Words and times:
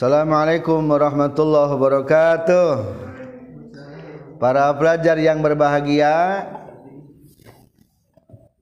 Assalamualaikum 0.00 0.80
warahmatullahi 0.96 1.76
wabarakatuh. 1.76 2.68
Para 4.40 4.72
pelajar 4.80 5.20
yang 5.20 5.44
berbahagia 5.44 6.48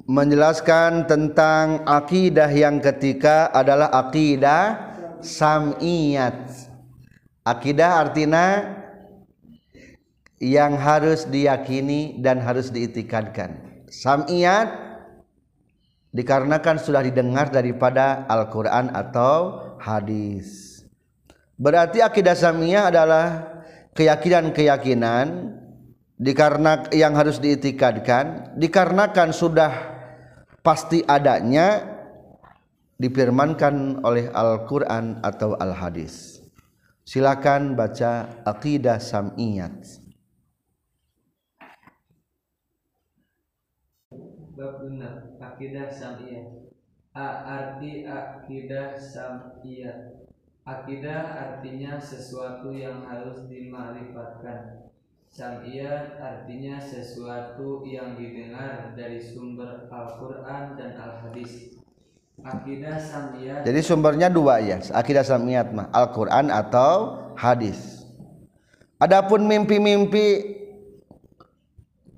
Menjelaskan 0.03 1.07
tentang 1.07 1.87
akidah 1.87 2.51
yang 2.51 2.83
ketika 2.83 3.55
adalah 3.55 3.87
akidah 3.95 4.83
sam'iyat. 5.23 6.75
Akidah 7.47 8.03
artinya 8.03 8.75
yang 10.43 10.75
harus 10.75 11.23
diyakini 11.23 12.19
dan 12.19 12.43
harus 12.43 12.75
diitikadkan. 12.75 13.87
Sam'iyat 13.87 14.75
dikarenakan 16.11 16.83
sudah 16.83 17.07
didengar 17.07 17.55
daripada 17.55 18.27
Al-Quran 18.27 18.91
atau 18.91 19.63
hadis 19.79 20.68
Berarti 21.59 21.99
akidah 21.99 22.39
samiyah 22.39 22.95
adalah 22.95 23.27
keyakinan-keyakinan 23.99 25.59
dikarenakan 26.15 26.95
yang 26.95 27.19
harus 27.19 27.43
diitikadkan 27.43 28.55
dikarenakan 28.55 29.35
sudah 29.35 29.75
pasti 30.63 31.03
adanya 31.03 31.83
difirmankan 32.95 34.07
oleh 34.07 34.31
Al-Qur'an 34.31 35.19
atau 35.19 35.59
Al-Hadis. 35.59 36.39
Silakan 37.03 37.75
baca 37.75 38.43
akidah 38.47 39.03
samiyat. 39.03 39.83
Bab 44.55 44.79
samiyat. 45.91 46.47
A 47.19 47.27
arti 47.51 48.07
akidah 48.07 48.95
samiyat 48.95 50.18
Akidah 50.69 51.25
artinya 51.33 51.97
sesuatu 51.97 52.69
yang 52.77 53.09
harus 53.09 53.49
dimarifatkan. 53.49 54.93
Sam'iyat 55.33 56.21
artinya 56.21 56.77
sesuatu 56.77 57.89
yang 57.89 58.21
didengar 58.21 58.93
dari 58.93 59.17
sumber 59.17 59.89
Al-Quran 59.89 60.77
dan 60.77 60.93
Al-Hadis. 61.01 61.81
Akidah 62.45 63.01
sam'iyat 63.01 63.65
Jadi 63.65 63.81
sumbernya 63.81 64.29
dua 64.29 64.61
ya. 64.61 64.77
Akidah 64.93 65.25
sam'iyat 65.25 65.73
mah 65.73 65.89
Al-Quran 65.89 66.53
atau 66.53 67.17
hadis. 67.33 68.05
Adapun 69.01 69.49
mimpi-mimpi 69.49 70.53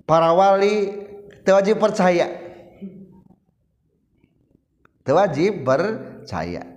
para 0.03 0.35
wali 0.35 0.91
tewajib 1.47 1.79
percaya. 1.79 2.27
Tewajib 5.07 5.63
percaya 5.63 6.70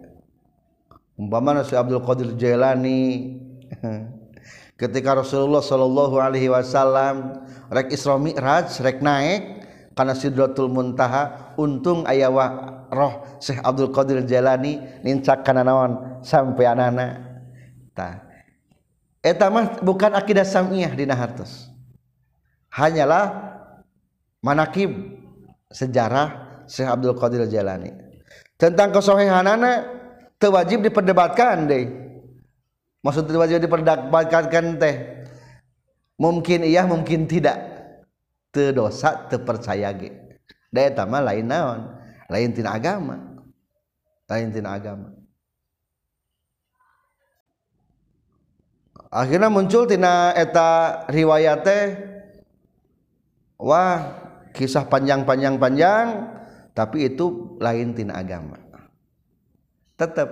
umpama 1.14 1.62
si 1.62 1.74
Abdul 1.78 2.02
Qadir 2.02 2.34
Jailani 2.34 3.38
ketika 4.80 5.14
Rasulullah 5.14 5.62
Shallallahu 5.62 6.18
Alaihi 6.18 6.50
Wasallam 6.50 7.46
rek 7.70 7.94
Isra 7.94 8.18
Mi'raj 8.18 8.82
rek 8.82 8.98
naik 8.98 9.64
karena 9.94 10.14
Sidratul 10.14 10.70
Muntaha 10.70 11.54
untung 11.54 12.02
aya 12.04 12.26
wa 12.26 12.46
roh 12.90 13.38
Syekh 13.38 13.62
Abdul 13.62 13.94
Qadir 13.94 14.26
Jailani 14.26 14.82
nincak 15.06 15.46
kana 15.46 15.62
naon 15.62 16.22
sampai 16.26 16.66
anana. 16.66 17.38
Tah 17.94 18.26
eta 19.22 19.46
mah 19.48 19.78
bukan 19.80 20.12
akidah 20.18 20.42
samiyah 20.42 20.90
dina 20.92 21.14
hartos 21.14 21.70
hanyalah 22.74 23.54
manakib 24.42 24.90
sejarah 25.70 26.62
Syekh 26.66 26.90
Abdul 26.90 27.14
Qadir 27.14 27.46
Jailani. 27.46 27.94
Tentang 28.58 28.90
kesohihanana 28.90 30.02
wajib 30.50 30.82
diperdebatkan 30.82 31.68
deh. 31.68 31.84
Maksud 33.04 33.28
wajib 33.36 33.60
diperdebatkan 33.60 34.80
teh 34.80 34.94
mungkin 36.16 36.64
iya 36.64 36.88
mungkin 36.88 37.28
tidak. 37.28 37.60
Terdosa 38.54 39.26
terpercaya 39.26 39.90
ge. 39.92 40.14
Daya 40.70 40.94
tama 40.94 41.18
lain 41.18 41.46
naon? 41.50 41.80
Lain 42.30 42.54
tina 42.54 42.78
agama. 42.78 43.18
Lain 44.30 44.48
tina 44.54 44.78
agama. 44.78 45.10
Akhirnya 49.10 49.50
muncul 49.50 49.86
tina 49.86 50.34
eta 50.34 51.02
riwayate 51.06 51.98
wah 53.58 54.22
kisah 54.50 54.86
panjang-panjang 54.90 55.58
panjang 55.58 56.06
tapi 56.74 57.06
itu 57.10 57.58
lain 57.62 57.94
tina 57.94 58.18
agama 58.18 58.63
tetap 59.94 60.28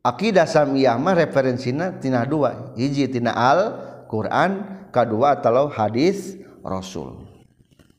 akidah 0.00 0.48
samiyah 0.48 0.96
mah 0.96 1.16
referensinya 1.16 1.96
tina 2.00 2.24
dua. 2.24 2.72
Hiji 2.76 3.08
tina 3.08 3.36
al 3.36 3.60
Quran 4.08 4.84
kedua 4.90 5.38
atau 5.38 5.68
hadis 5.70 6.40
Rasul. 6.64 7.24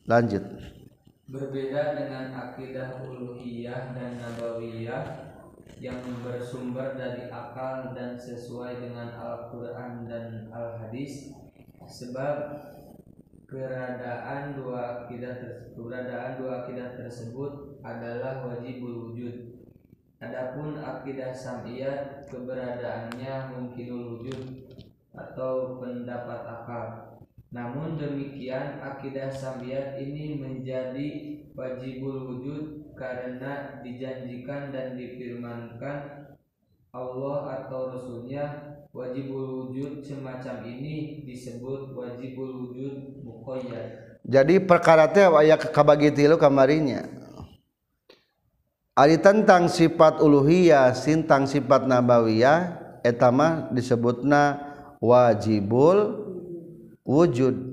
Lanjut. 0.06 0.44
Berbeda 1.32 1.96
dengan 1.96 2.36
akidah 2.36 3.00
uluhiyah 3.08 3.96
dan 3.96 4.20
nabawiyah 4.20 5.32
yang 5.80 6.04
bersumber 6.22 6.94
dari 7.00 7.32
akal 7.32 7.96
dan 7.96 8.20
sesuai 8.20 8.84
dengan 8.84 9.16
Al-Quran 9.16 10.06
dan 10.06 10.52
Al-Hadis 10.52 11.32
sebab 11.88 12.60
keberadaan 13.48 14.60
dua 14.60 15.08
akidah 15.08 15.72
keberadaan 15.74 16.38
dua 16.38 16.68
akidah 16.68 17.00
tersebut 17.00 17.82
adalah 17.82 18.46
wajibul 18.46 19.10
wujud 19.10 19.61
Adapun 20.22 20.78
akidah 20.78 21.34
sam'iyah 21.34 22.30
keberadaannya 22.30 23.58
mungkin 23.58 23.88
wujud 23.90 24.70
atau 25.18 25.82
pendapat 25.82 26.46
akal. 26.46 26.86
Namun 27.50 27.98
demikian 27.98 28.86
akidah 28.86 29.34
sam'iyah 29.34 29.98
ini 29.98 30.38
menjadi 30.38 31.08
wajibul 31.58 32.38
wujud 32.38 32.94
karena 32.94 33.82
dijanjikan 33.82 34.70
dan 34.70 34.94
difirmankan 34.94 36.30
Allah 36.94 37.66
atau 37.66 37.90
Rasulnya 37.90 38.78
wajibul 38.94 39.74
wujud 39.74 40.06
semacam 40.06 40.62
ini 40.70 41.26
disebut 41.26 41.98
wajibul 41.98 42.70
wujud 42.70 43.26
muqayyad. 43.26 44.22
Jadi 44.22 44.62
perkara 44.62 45.10
teh 45.10 45.26
aya 45.26 45.58
kabagi 45.58 46.14
tilu 46.14 46.38
kamarinya 46.38 47.10
tentang 48.96 49.72
sifat 49.72 50.20
uluhiyah 50.20 50.92
sintang 50.92 51.48
sifat 51.48 51.88
nabawiyah 51.88 52.78
etama 53.08 53.72
disebutna 53.72 54.60
wajibul 55.00 56.28
wujud 57.08 57.72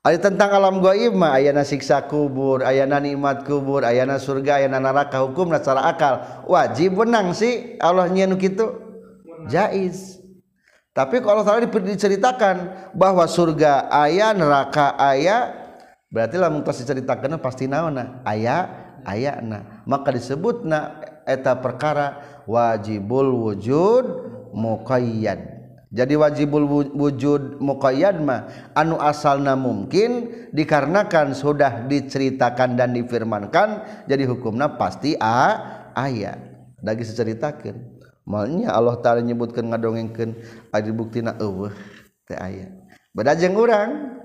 Ali 0.00 0.16
tentang 0.16 0.48
alam 0.56 0.80
gaib 0.80 1.12
mah 1.12 1.36
ayana 1.36 1.60
siksa 1.60 2.08
kubur, 2.08 2.64
ayana 2.64 2.96
nikmat 2.96 3.44
kubur, 3.44 3.84
ayana 3.84 4.16
surga, 4.16 4.56
ayana 4.64 4.80
neraka 4.80 5.20
hukum 5.20 5.52
secara 5.52 5.92
akal. 5.92 6.24
Wajib 6.48 6.96
benang 6.96 7.36
sih 7.36 7.76
Allah 7.76 8.08
nyianu 8.08 8.40
kitu. 8.40 8.80
Jaiz. 9.52 10.16
Tapi 10.96 11.20
kalau 11.20 11.44
salah 11.44 11.68
diceritakan 11.68 12.56
bahwa 12.96 13.28
surga 13.28 13.92
ayah, 14.08 14.32
neraka 14.32 14.96
ayah, 15.12 15.52
berarti 16.08 16.40
lamun 16.40 16.64
tos 16.64 16.80
diceritakan 16.80 17.36
pasti 17.36 17.68
naona 17.68 18.24
ayah 18.24 18.79
ayana. 19.06 19.84
Maka 19.88 20.12
disebut 20.14 20.64
na 20.64 21.00
eta 21.28 21.56
perkara 21.58 22.20
wajibul 22.48 23.30
wujud 23.50 24.04
muqayyad. 24.50 25.60
Jadi 25.90 26.14
wajibul 26.14 26.70
wujud 26.94 27.58
muqayyad 27.58 28.22
mah 28.22 28.46
anu 28.78 28.94
asalna 29.02 29.58
mungkin 29.58 30.30
dikarenakan 30.54 31.34
sudah 31.34 31.82
diceritakan 31.90 32.78
dan 32.78 32.94
difirmankan 32.94 33.82
jadi 34.06 34.22
hukumna 34.30 34.78
pasti 34.78 35.18
a 35.18 35.58
aya 35.98 36.38
lagi 36.78 37.02
diceritakeun. 37.02 37.98
Malnya 38.22 38.70
Allah 38.70 39.02
taala 39.02 39.18
nyebutkeun 39.18 39.74
ngadongengkeun 39.74 40.38
adi 40.70 40.90
buktina 40.94 41.34
eueuh 41.42 41.74
teh 42.22 42.38
aya 42.38 42.70
beda 43.10 43.34
jeung 43.34 43.58
urang. 43.58 44.19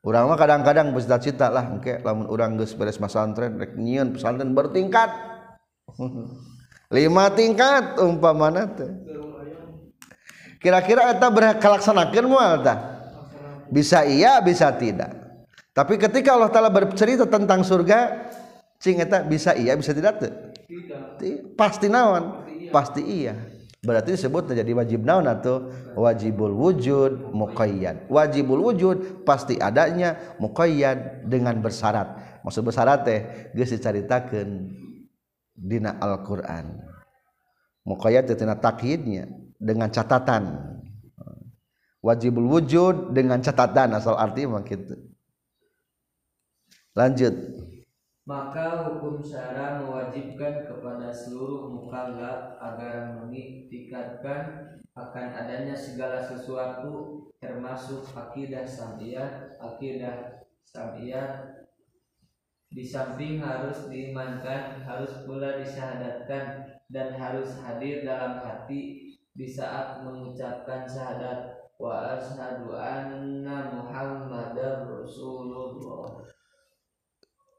Mah 0.00 0.38
kadang-kadang 0.40 0.96
bercita-cita 0.96 1.52
lah 1.52 1.76
engke 1.76 2.00
lamun 2.00 2.24
urang 2.32 2.56
geus 2.56 2.72
beres 2.72 2.96
pesantren 2.96 3.60
rek 3.60 3.76
nyieun 3.76 4.16
pesantren 4.16 4.56
bertingkat. 4.56 5.12
Lima 6.96 7.28
tingkat 7.36 8.00
umpamana 8.00 8.64
teh. 8.66 8.88
Kira-kira 10.60 11.12
eta 11.12 11.28
berkalaksanakeun 11.28 12.26
moal 12.26 12.64
tah? 12.64 12.78
Bisa 13.68 14.02
iya 14.02 14.40
bisa 14.40 14.72
tidak. 14.74 15.12
Tapi 15.70 16.00
ketika 16.00 16.34
Allah 16.34 16.50
taala 16.50 16.72
bercerita 16.72 17.28
tentang 17.28 17.62
surga 17.62 18.28
cing 18.80 19.04
eta 19.04 19.22
bisa 19.22 19.52
iya 19.52 19.76
bisa 19.76 19.92
tidak 19.92 20.18
teh? 20.18 20.32
Pasti 21.54 21.92
naon? 21.92 22.48
Pasti 22.72 23.04
iya 23.04 23.49
berarti 23.80 24.12
disebut 24.12 24.52
jadi 24.52 24.72
wajib 24.76 25.00
naon 25.04 25.24
atau 25.24 25.72
wajibul 25.96 26.52
wujud 26.52 27.32
muqayyad. 27.32 28.08
Wajibul 28.12 28.60
wujud 28.60 29.24
pasti 29.24 29.56
adanya 29.56 30.36
muqayyad 30.36 31.24
dengan 31.28 31.58
bersyarat 31.64 32.40
maksud 32.44 32.64
bersyarat 32.64 33.00
teh 33.04 33.20
geus 33.52 33.72
dicaritakeun 33.72 34.72
dina 35.56 35.96
Al-Qur'an. 36.00 36.80
Muqayyad 37.84 38.28
tina 38.36 38.56
takhidnya 38.56 39.28
dengan 39.56 39.88
catatan. 39.88 40.76
Wajibul 42.00 42.48
wujud 42.48 43.12
dengan 43.12 43.44
catatan 43.44 43.92
asal 43.92 44.16
arti 44.16 44.48
mah 44.48 44.64
gitu 44.64 44.96
lanjut. 46.96 47.34
Maka 48.30 48.86
hukum 48.86 49.18
syara 49.18 49.82
mewajibkan 49.82 50.62
kepada 50.62 51.10
seluruh 51.10 51.66
mukallaf 51.66 52.54
agar 52.62 53.18
mengiktikadkan 53.18 54.70
akan 54.94 55.26
adanya 55.34 55.74
segala 55.74 56.22
sesuatu 56.22 57.26
termasuk 57.42 58.06
akidah 58.14 58.62
samiyah, 58.62 59.58
akidah 59.58 60.46
samiyah 60.62 61.58
di 62.70 62.86
samping 62.86 63.42
harus 63.42 63.90
diimankan, 63.90 64.86
harus 64.86 65.26
pula 65.26 65.58
disyahadatkan 65.58 66.70
dan 66.86 67.18
harus 67.18 67.58
hadir 67.58 68.06
dalam 68.06 68.46
hati 68.46 69.10
di 69.34 69.46
saat 69.50 70.06
mengucapkan 70.06 70.86
syahadat. 70.86 71.58
Wa 71.80 72.14
ashadu 72.14 72.76
anna 72.78 73.74
muhammadar 73.74 74.86
rasulullah 74.86 76.19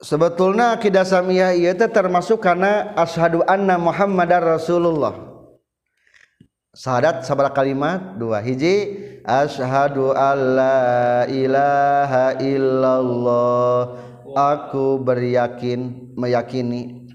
sebetulnya 0.02 0.76
akidah 0.76 1.06
samiyah 1.06 1.54
itu 1.54 1.86
termasuk 1.94 2.42
karena 2.42 2.92
ashadu 2.98 3.46
anna 3.46 3.78
muhammadar 3.78 4.42
rasulullah. 4.42 5.30
Syahadat 6.72 7.28
sabar 7.28 7.52
kalimat 7.52 8.16
dua 8.16 8.40
hiji 8.40 8.96
ashadu 9.24 10.12
alla 10.18 11.28
ilaha 11.30 12.40
illallah. 12.42 13.80
Aku 14.32 15.04
beryakin 15.04 16.16
meyakini 16.16 17.12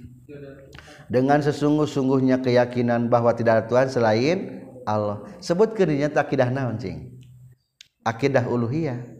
dengan 1.08 1.40
sesungguh-sungguhnya 1.40 2.44
keyakinan 2.44 3.08
bahwa 3.08 3.32
tidak 3.32 3.52
ada 3.56 3.64
Tuhan 3.64 3.88
selain 3.88 4.38
Allah. 4.84 5.24
Sebut 5.40 5.72
kerjanya 5.72 6.12
akidah 6.12 6.52
naon 6.52 6.76
cing? 6.76 7.16
Akidah 8.04 8.44
uluhiyah 8.44 9.15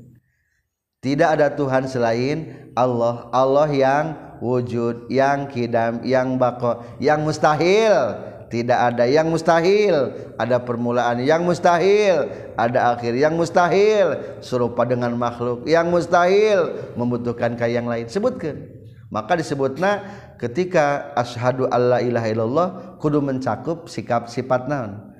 tidak 1.06 1.38
ada 1.38 1.55
Tuhan 1.55 1.87
selain 1.87 2.67
Allah. 2.75 3.31
Allah 3.31 3.70
yang 3.70 4.05
wujud 4.43 5.06
yang 5.06 5.47
kidam 5.47 6.03
yang 6.03 6.35
bako 6.35 6.82
yang 6.99 7.23
mustahil. 7.23 8.26
Tidak 8.50 8.75
ada 8.75 9.06
yang 9.06 9.31
mustahil. 9.31 10.11
Ada 10.35 10.58
permulaan 10.58 11.23
yang 11.23 11.47
mustahil. 11.47 12.26
Ada 12.58 12.99
akhir 12.99 13.14
yang 13.14 13.38
mustahil. 13.38 14.38
Serupa 14.43 14.82
dengan 14.82 15.14
makhluk 15.14 15.62
yang 15.70 15.87
mustahil. 15.94 16.75
Membutuhkan 16.99 17.55
kayak 17.55 17.75
yang 17.82 17.87
lain. 17.87 18.11
Sebutkan. 18.11 18.67
Maka 19.06 19.38
disebutnya 19.38 20.03
ketika 20.43 21.14
asyhadu 21.14 21.70
alla 21.70 22.03
ilaha 22.03 22.26
illallah 22.26 22.69
kudu 22.99 23.23
mencakup 23.23 23.87
sikap 23.87 24.26
sifat 24.26 24.67
naon? 24.67 25.14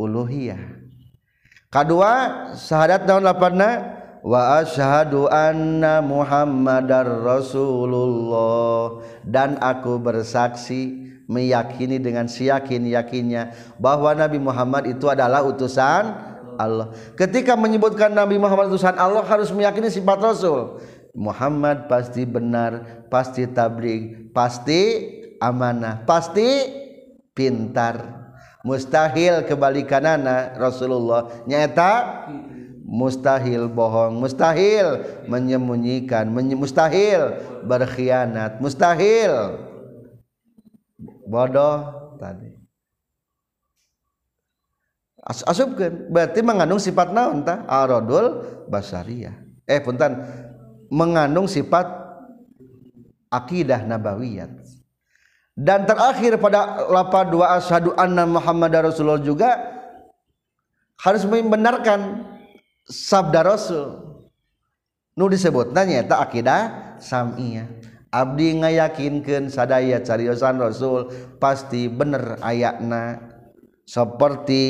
Uluhiyah. 0.00 0.60
Kedua 1.68 2.12
syahadat 2.56 3.04
naon 3.04 3.24
lapanna 3.28 3.99
wa 4.20 4.60
asyhadu 4.60 5.28
anna 5.32 6.04
muhammadar 6.04 7.08
rasulullah 7.24 9.00
dan 9.24 9.56
aku 9.60 9.96
bersaksi 9.96 11.10
meyakini 11.30 12.02
dengan 12.02 12.26
siyakin 12.26 12.90
yakinnya 12.90 13.54
bahwa 13.78 14.10
Nabi 14.18 14.42
Muhammad 14.42 14.90
itu 14.90 15.06
adalah 15.06 15.46
utusan 15.46 16.10
Allah. 16.58 16.90
Ketika 17.14 17.54
menyebutkan 17.54 18.10
Nabi 18.10 18.36
Muhammad 18.36 18.74
utusan 18.74 18.98
Allah 18.98 19.22
harus 19.22 19.54
meyakini 19.54 19.88
sifat 19.88 20.18
Rasul. 20.18 20.82
Muhammad 21.10 21.90
pasti 21.90 22.22
benar, 22.22 23.02
pasti 23.10 23.42
tabligh, 23.46 24.30
pasti 24.30 25.10
amanah, 25.42 26.06
pasti 26.06 26.46
pintar. 27.34 28.20
Mustahil 28.60 29.42
kebalikanana 29.48 30.54
Rasulullah 30.54 31.32
nyata 31.48 31.90
mustahil 32.90 33.70
bohong, 33.70 34.18
mustahil. 34.18 35.06
Menyembunyikan, 35.30 36.26
mustahil. 36.34 37.38
Berkhianat, 37.62 38.58
mustahil. 38.58 39.62
Bodoh 41.30 41.78
tadi. 42.18 42.58
As 45.22 45.46
asupkan 45.46 46.10
berarti 46.10 46.42
mengandung 46.42 46.82
sifat 46.82 47.14
naon 47.14 47.46
tah 47.46 47.62
aradul 47.70 48.42
basariyah. 48.66 49.38
Eh 49.70 49.78
punten. 49.78 50.18
Mengandung 50.90 51.46
sifat 51.46 51.86
akidah 53.30 53.86
nabawiyat 53.86 54.50
dan 55.60 55.84
terakhir 55.84 56.40
pada 56.40 56.88
lapa 56.88 57.20
dua 57.28 57.60
asyhadu 57.60 57.92
anna 58.00 58.24
muhammadar 58.24 58.88
rasulullah 58.88 59.20
juga 59.20 59.60
harus 60.96 61.28
membenarkan 61.28 62.24
sabda 62.90 63.46
Rasul. 63.46 64.02
Nu 65.14 65.30
disebut. 65.30 65.70
Nanya 65.70 66.04
tak 66.04 66.30
akidah? 66.30 66.90
Samia 67.00 67.64
Abdi 68.10 68.58
ngayakinkan 68.58 69.54
sadaya 69.54 70.02
cariyosan 70.02 70.58
Rasul 70.58 71.08
pasti 71.38 71.86
bener 71.86 72.42
ayakna 72.42 73.22
seperti 73.86 74.62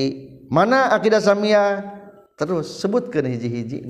mana 0.53 0.93
akidah 0.93 1.25
samia? 1.25 1.97
Terus 2.37 2.81
sebutkan 2.81 3.25
hiji-hiji 3.25 3.85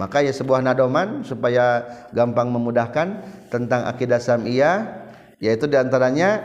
maka 0.00 0.24
ya 0.24 0.32
sebuah 0.32 0.64
nadoman 0.64 1.24
supaya 1.24 1.84
gampang 2.12 2.52
memudahkan 2.52 3.24
tentang 3.52 3.84
akidah 3.84 4.20
samia 4.20 5.00
yaitu 5.40 5.68
diantaranya 5.68 6.40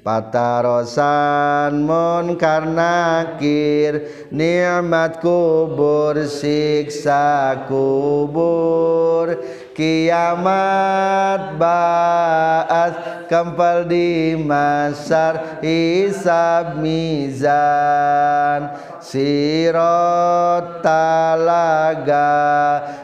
Patarosan 0.00 1.84
munkar 1.84 2.64
nakir 2.64 4.08
nikmat 4.32 5.20
kubur 5.20 6.16
siksa 6.24 7.68
kubur 7.68 9.36
kiamat 9.80 11.56
baat 11.56 13.24
kempal 13.32 13.88
di 13.88 14.36
masar 14.36 15.56
hisab 15.64 16.76
mizan 16.84 18.76
sirot 19.00 20.84
talaga 20.84 22.28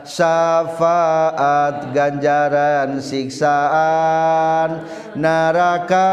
syafaat 0.05 1.97
ganjaran 1.97 3.00
siksaan 3.00 4.85
neraka 5.16 6.12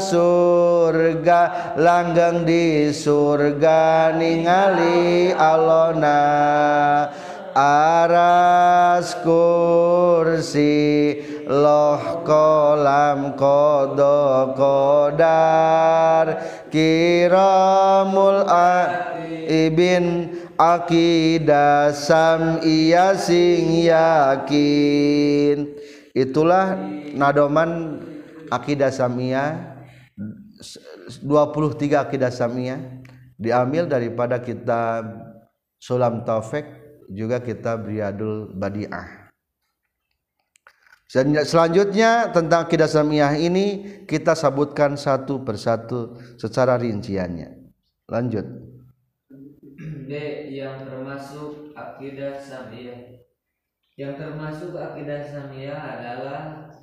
surga 0.00 1.76
langgeng 1.76 2.48
di 2.48 2.88
surga 2.88 4.16
ningali 4.16 5.36
alona 5.36 6.24
aras 7.56 9.16
kursi 9.24 11.16
loh 11.48 12.20
kolam 12.20 13.32
kodo 13.32 14.52
kodar 14.52 16.44
kiramul 16.68 18.44
ibin 19.48 20.36
akidah 20.60 21.92
sam 21.96 22.60
iya 22.60 23.16
sing 23.16 23.88
yakin. 23.88 25.72
Itulah 26.16 26.76
nadoman 27.16 28.00
akidah 28.52 28.92
samia. 28.92 29.72
23 31.20 31.92
akidah 31.92 32.32
samia 32.32 32.80
diambil 33.36 33.84
daripada 33.84 34.40
kitab 34.40 35.04
Sulam 35.76 36.24
Taufik 36.24 36.85
juga 37.10 37.42
kita 37.42 37.78
Riyadul 37.78 38.54
Badiah. 38.54 39.26
Selanjutnya 41.46 42.34
tentang 42.34 42.66
akidah 42.66 42.90
samiyah 42.90 43.38
ini 43.38 44.02
kita 44.10 44.34
sebutkan 44.34 44.98
satu 44.98 45.46
persatu 45.46 46.18
secara 46.34 46.74
rinciannya. 46.74 47.70
Lanjut. 48.10 48.46
D 50.06 50.12
yang 50.50 50.82
termasuk 50.82 51.70
akidah 51.78 52.42
samiyah. 52.42 53.22
Yang 53.94 54.12
termasuk 54.18 54.74
akidah 54.74 55.22
samiyah 55.22 55.78
adalah 55.78 56.40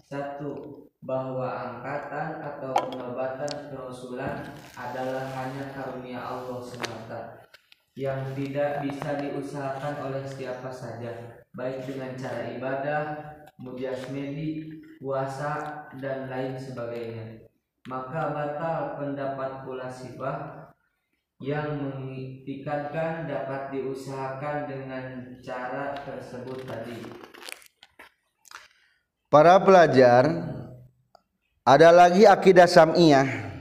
satu 0.08 0.88
bahwa 1.04 1.52
angkatan 1.52 2.40
atau 2.40 2.72
penobatan 2.96 3.54
kerasulan 3.76 4.56
adalah 4.80 5.28
hanya 5.36 5.68
karunia 5.76 6.24
Allah 6.24 6.64
semata 6.64 7.43
yang 7.94 8.34
tidak 8.34 8.82
bisa 8.82 9.22
diusahakan 9.22 10.10
oleh 10.10 10.26
siapa 10.26 10.74
saja, 10.74 11.46
baik 11.54 11.86
dengan 11.86 12.18
cara 12.18 12.50
ibadah, 12.58 13.04
mujasmedi, 13.62 14.82
puasa, 14.98 15.86
dan 16.02 16.26
lain 16.26 16.58
sebagainya. 16.58 17.46
Maka 17.86 18.34
batal 18.34 18.98
pendapat 18.98 19.68
pula 19.68 19.92
sifah 19.92 20.72
yang 21.44 21.76
mengiktikadkan 21.78 23.28
dapat 23.28 23.76
diusahakan 23.76 24.58
dengan 24.66 25.06
cara 25.44 25.94
tersebut 26.02 26.64
tadi. 26.64 26.98
Para 29.28 29.60
pelajar, 29.60 30.24
ada 31.68 31.90
lagi 31.92 32.24
akidah 32.24 32.70
sam'iyah 32.70 33.54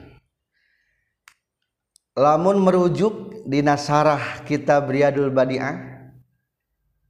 lamun 2.13 2.61
merujuk 2.61 3.32
di 3.47 3.61
nasarah 3.61 4.43
kita 4.47 4.83
Riyadul 4.83 5.31
Badi'ah 5.35 5.93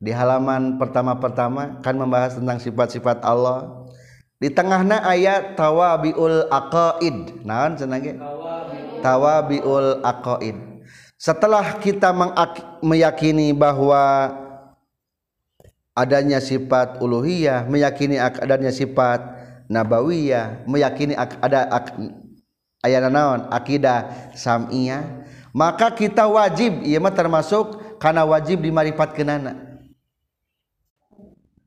di 0.03 0.11
halaman 0.11 0.83
pertama-pertama 0.83 1.79
kan 1.79 1.95
membahas 1.95 2.35
tentang 2.35 2.59
sifat-sifat 2.59 3.23
Allah. 3.23 3.87
Di 4.43 4.51
tengahna 4.51 4.99
ayat 5.07 5.55
tawabiul 5.55 6.51
aqaid. 6.51 7.47
Naon 7.47 7.79
cenah 7.79 8.03
tawabiul 8.99 10.03
aqaid. 10.03 10.59
Setelah 11.15 11.79
kita 11.79 12.11
meyakini 12.83 13.55
bahwa 13.55 14.35
adanya 15.95 16.43
sifat 16.43 16.99
uluhiyah 16.99 17.71
meyakini 17.71 18.19
adanya 18.19 18.75
sifat 18.75 19.23
nabawiyah 19.71 20.67
meyakini 20.67 21.15
ada 21.15 21.71
ayat 22.83 23.07
naon? 23.07 23.47
Akidah 23.55 24.35
samiyah 24.35 25.23
maka 25.53 25.93
kita 25.93 26.27
wajib 26.27 26.83
ieu 26.83 26.99
mah 26.99 27.13
termasuk 27.13 27.97
karena 28.01 28.25
wajib 28.25 28.65
kenana 29.13 29.73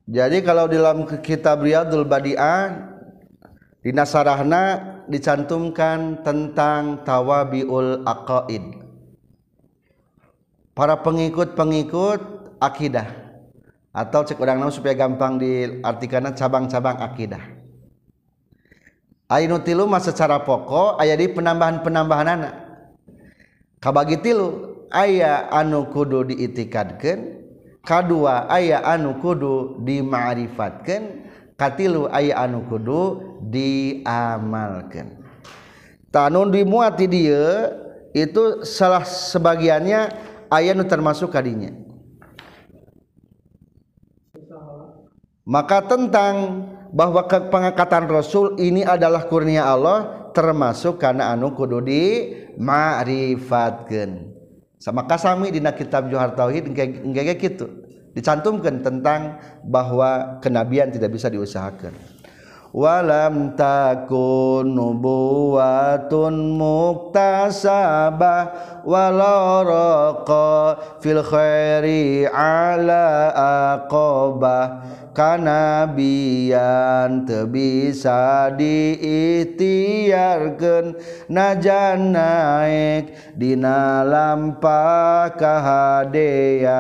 jadi 0.06 0.46
kalau 0.46 0.70
di 0.70 0.77
dalam 0.77 1.10
kitab 1.25 1.65
Riyadul 1.65 2.06
Badi'ah 2.06 2.94
di 3.82 3.89
nasarahna 3.89 4.96
dicantumkan 5.10 6.25
tentang 6.25 7.06
tawabiul 7.06 8.06
aqaid. 8.06 8.86
Para 10.77 11.01
pengikut-pengikut 11.01 12.22
akidah 12.62 13.08
atau 13.96 14.22
cek 14.27 14.38
orang 14.38 14.62
nama 14.62 14.74
supaya 14.74 14.94
gampang 14.94 15.42
diartikan 15.42 16.30
cabang-cabang 16.38 17.01
akidah. 17.01 17.42
Ainu 19.25 19.58
tilu 19.65 19.89
mah 19.89 20.06
secara 20.06 20.46
pokok 20.46 21.01
aya 21.01 21.18
di 21.18 21.34
penambahan-penambahan 21.34 22.30
anak. 22.30 22.54
kabagi 23.79 24.20
tilu 24.22 24.77
aya 24.91 25.50
anu 25.50 25.89
kudu 25.89 26.29
diitikadkeun 26.32 27.46
kedua 27.82 28.50
aya 28.50 28.84
anu 28.84 29.17
kudu 29.22 29.82
dima'rifatkan 29.84 31.27
katilu 31.55 32.12
aya 32.12 32.44
anu 32.44 32.65
kudu 32.67 33.22
diamalkan 33.50 35.22
tanun 36.15 36.48
dimuati 36.51 37.05
dia 37.12 37.75
itu 38.15 38.63
salah 38.63 39.03
sebagiannya 39.03 40.08
aya 40.48 40.72
nu 40.72 40.88
termasuk 40.88 41.36
kadinya. 41.36 41.75
Maka 45.46 45.84
tentang 45.86 46.65
bahwa 46.94 47.25
pengangkatan 47.25 48.06
Rasul 48.10 48.60
ini 48.62 48.86
adalah 48.86 49.25
kurnia 49.25 49.65
Allah 49.65 50.30
termasuk 50.36 51.00
karena 51.00 51.32
anu 51.32 51.56
kudu 51.56 51.80
di 51.80 52.04
ma'rifatkan 52.60 54.36
sama 54.75 55.08
kasami 55.08 55.50
dina 55.50 55.72
kitab 55.72 56.12
Johar 56.12 56.36
Tauhid 56.36 56.68
enggak 56.75 57.39
gitu 57.39 57.65
dicantumkan 58.15 58.84
tentang 58.84 59.39
bahwa 59.63 60.39
kenabian 60.44 60.92
tidak 60.92 61.15
bisa 61.15 61.32
diusahakan 61.32 61.96
walam 62.75 63.56
takun 63.56 64.75
nubuwatun 64.75 66.60
muktasabah 66.60 68.44
walau 68.84 70.20
fil 71.00 71.24
khairi 71.24 72.27
ala 72.27 73.32
aqabah 73.80 74.84
kanabian 75.15 77.24
teu 77.24 77.48
bisa 77.48 78.51
diikhtiarkeun 78.51 81.00
najan 81.31 82.12
naik 82.12 83.15
dina 83.39 84.03
lampah 84.03 85.31
kahadean. 85.39 86.75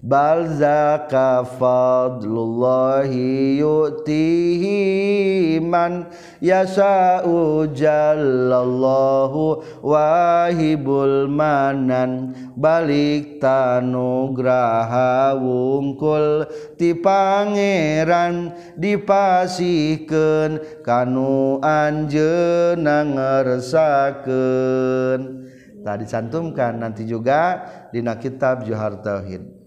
balzaka 0.00 1.44
fadlullahi 1.60 3.60
yu'tihi 3.60 5.60
man 5.60 6.08
yasa'u 6.40 7.68
jallallahu 7.76 9.60
wahibul 9.84 11.28
manan. 11.28 12.32
Balik 12.60 13.40
tanugraha 13.40 15.32
wungkul 15.36 16.44
ti 16.76 16.92
pangeran 16.92 18.52
dipasihkeun 18.76 20.60
kanu 20.84 21.56
anjeunna 21.64 23.08
ngersakeun 23.16 25.20
tadi 25.80 26.04
cantumkan 26.04 26.76
nanti 26.76 27.08
juga 27.08 27.64
dina 27.88 28.20
kitab 28.20 28.68
Johar 28.68 29.00
Tauhid. 29.00 29.59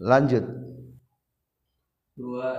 Lanjut. 0.00 0.44
Dua 2.16 2.52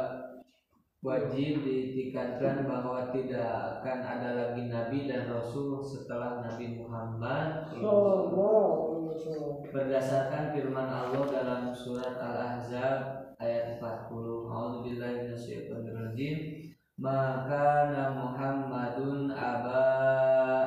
wajib 1.02 1.66
ditikatkan 1.66 2.66
bahwa 2.66 3.10
tidak 3.14 3.80
akan 3.80 4.00
ada 4.02 4.30
lagi 4.34 4.70
nabi 4.70 5.08
dan 5.08 5.30
rasul 5.30 5.82
setelah 5.82 6.42
Nabi 6.46 6.78
Muhammad. 6.78 7.72
Berdasarkan 9.74 10.54
firman 10.54 10.90
Allah 10.90 11.26
dalam 11.30 11.64
surat 11.74 12.18
Al-Ahzab 12.18 12.98
ayat 13.42 13.82
40 13.82 14.46
A'udzubillahi 14.46 15.26
minasyaitonirrajim. 15.26 16.38
Maka 16.98 17.94
Muhammadun 18.14 19.30
aba 19.30 19.86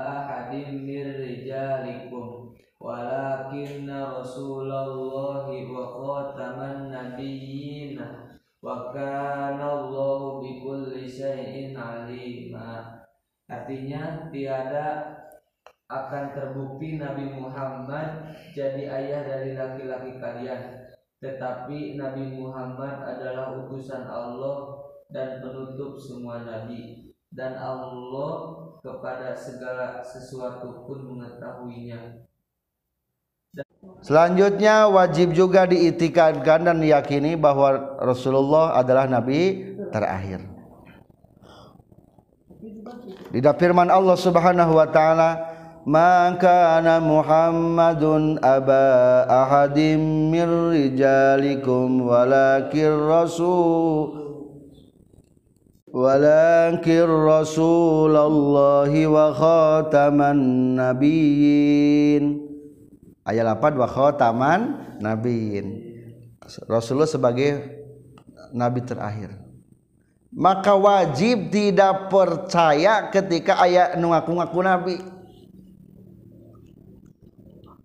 ahadim 0.07 0.87
mir 0.87 1.19
rijalikum 1.19 2.55
walakinna 2.79 4.23
rasulallahi 4.23 5.30
wa 8.61 8.93
kana 8.93 9.65
Allahu 9.65 10.45
bikulli 10.45 11.09
syai'in 11.09 11.73
alima. 11.77 13.01
Artinya 13.51 14.31
tiada 14.31 15.17
akan 15.91 16.25
terbukti 16.31 17.03
Nabi 17.03 17.35
Muhammad 17.35 18.37
jadi 18.55 18.87
ayah 18.87 19.21
dari 19.27 19.59
laki-laki 19.59 20.23
kalian. 20.23 20.87
Tetapi 21.21 21.99
Nabi 21.99 22.39
Muhammad 22.39 23.05
adalah 23.05 23.53
utusan 23.59 24.07
Allah 24.07 24.87
dan 25.11 25.43
penutup 25.43 25.99
semua 25.99 26.47
nabi. 26.47 27.13
Dan 27.31 27.59
Allah 27.59 28.57
kepada 28.81 29.37
segala 29.37 30.01
sesuatu 30.01 30.87
pun 30.89 31.05
mengetahuinya 31.15 32.30
Selanjutnya 34.01 34.89
wajib 34.89 35.37
juga 35.37 35.69
diitikadkan 35.69 36.65
dan 36.65 36.81
diyakini 36.81 37.37
bahwa 37.37 38.01
Rasulullah 38.01 38.81
adalah 38.81 39.05
nabi 39.05 39.77
terakhir. 39.93 40.41
Di 43.31 43.39
firman 43.61 43.93
Allah 43.93 44.17
Subhanahu 44.17 44.75
wa 44.75 44.89
taala, 44.89 45.53
"Ma 45.85 46.33
kana 46.41 46.97
Muhammadun 46.99 48.41
aba 48.41 49.29
ahadim 49.29 50.33
mir 50.33 50.49
rijalikum 50.49 52.09
walakin 52.09 53.05
rasul 53.05 54.17
walakin 55.93 57.07
rasulallahi 57.07 59.07
wa 59.07 59.31
khataman 59.37 60.41
nabiyyin." 60.81 62.50
Ayat 63.31 63.47
8 63.47 63.79
wa 63.79 63.89
khataman 63.89 64.61
nabiin 64.99 65.91
Rasulullah 66.67 67.07
sebagai 67.07 67.63
nabi 68.51 68.83
terakhir. 68.83 69.39
Maka 70.31 70.79
wajib 70.79 71.51
tidak 71.51 72.11
percaya 72.11 73.11
ketika 73.11 73.59
ayat 73.59 73.99
nu 73.99 74.15
ngaku-ngaku 74.15 74.61
nabi. 74.63 74.97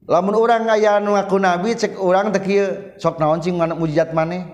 Lamun 0.05 0.37
orang 0.37 0.69
ayat 0.69 1.01
nu 1.01 1.17
ngaku 1.17 1.37
nabi 1.41 1.73
cek 1.73 1.97
orang 1.97 2.29
teh 2.29 2.41
sok 3.01 3.17
naon 3.17 3.41
cing 3.41 3.57
mana 3.57 3.73
mujizat 3.73 4.13
maneh? 4.13 4.45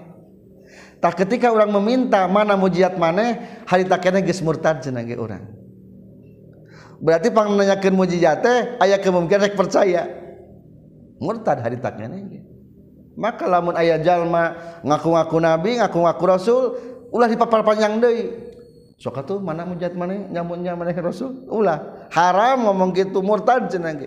Tak 1.03 1.19
ketika 1.25 1.51
orang 1.51 1.71
meminta 1.71 2.23
mana 2.31 2.55
mujizat 2.55 2.95
maneh 2.95 3.63
hari 3.67 3.83
takena 3.83 4.23
geus 4.23 4.39
murtad 4.39 4.79
cenah 4.79 5.03
ge 5.03 5.19
urang. 5.19 5.43
Berarti 7.01 7.33
pang 7.33 7.51
nanyakeun 7.59 7.95
mujizat 7.95 8.39
teh 8.39 8.57
aya 8.79 9.03
kemungkinan 9.03 9.51
rek 9.51 9.59
percaya 9.59 10.20
murtad 11.21 11.61
hari 11.61 11.77
taknya 11.77 12.09
maka 13.13 13.45
lamun 13.45 13.77
ayah 13.77 14.01
jalma 14.01 14.57
ngaku-ngaku 14.81 15.37
nabi 15.37 15.77
ngaku-ngaku 15.77 16.23
rasul 16.25 16.63
ulah 17.11 17.27
dipapal 17.27 17.61
panjang 17.61 17.99
deui. 17.99 18.49
Sok 19.01 19.17
atuh 19.17 19.41
mana 19.41 19.65
mujat 19.65 19.97
mana 19.97 20.13
nyamutnya 20.29 20.77
mana 20.77 20.93
rasul? 20.93 21.45
Ulah. 21.49 22.09
Haram 22.13 22.69
ngomong 22.69 22.93
gitu 22.93 23.19
murtad 23.25 23.69
cenah 23.69 23.97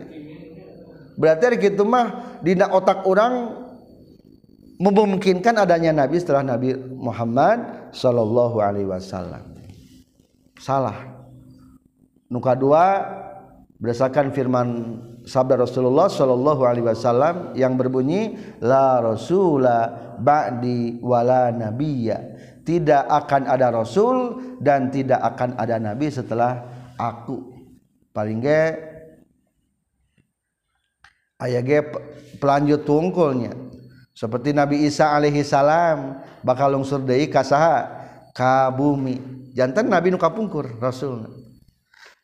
berarti 1.14 1.42
hari 1.46 1.56
gitu 1.62 1.86
mah 1.86 2.38
dina 2.42 2.66
otak 2.74 3.06
orang 3.06 3.54
memungkinkan 4.82 5.54
adanya 5.62 5.94
nabi 5.94 6.18
setelah 6.18 6.42
nabi 6.42 6.74
Muhammad 6.74 7.90
sallallahu 7.94 8.58
alaihi 8.58 8.90
wasallam. 8.90 9.42
Salah. 10.58 11.14
Nuka 12.26 12.58
dua 12.58 12.84
berdasarkan 13.84 14.32
firman 14.32 14.96
sabda 15.28 15.60
Rasulullah 15.60 16.08
Shallallahu 16.08 16.64
Alaihi 16.64 16.88
Wasallam 16.88 17.52
yang 17.52 17.76
berbunyi 17.76 18.32
la 18.64 19.04
Rasulullah 19.04 20.16
ba'di 20.16 21.04
wala 21.04 21.52
nabiyya. 21.52 22.32
Tidak 22.64 23.04
akan 23.12 23.44
ada 23.44 23.68
rasul 23.68 24.40
dan 24.56 24.88
tidak 24.88 25.20
akan 25.20 25.60
ada 25.60 25.76
nabi 25.76 26.08
setelah 26.08 26.64
aku. 26.96 27.52
Paling 28.08 28.40
ge 28.40 28.72
aya 31.36 31.60
ge 31.60 31.84
pelanjut 32.40 32.88
tungkulnya. 32.88 33.52
Seperti 34.16 34.56
Nabi 34.56 34.88
Isa 34.88 35.12
alaihi 35.12 35.44
salam 35.44 36.24
bakal 36.40 36.72
lungsur 36.72 37.04
deui 37.04 37.28
ka 37.28 37.44
saha 37.44 37.84
ka 38.32 38.72
bumi. 38.72 39.20
Jantan 39.52 39.92
nabi 39.92 40.08
nu 40.08 40.16
kapungkur 40.16 40.80
rasul 40.80 41.43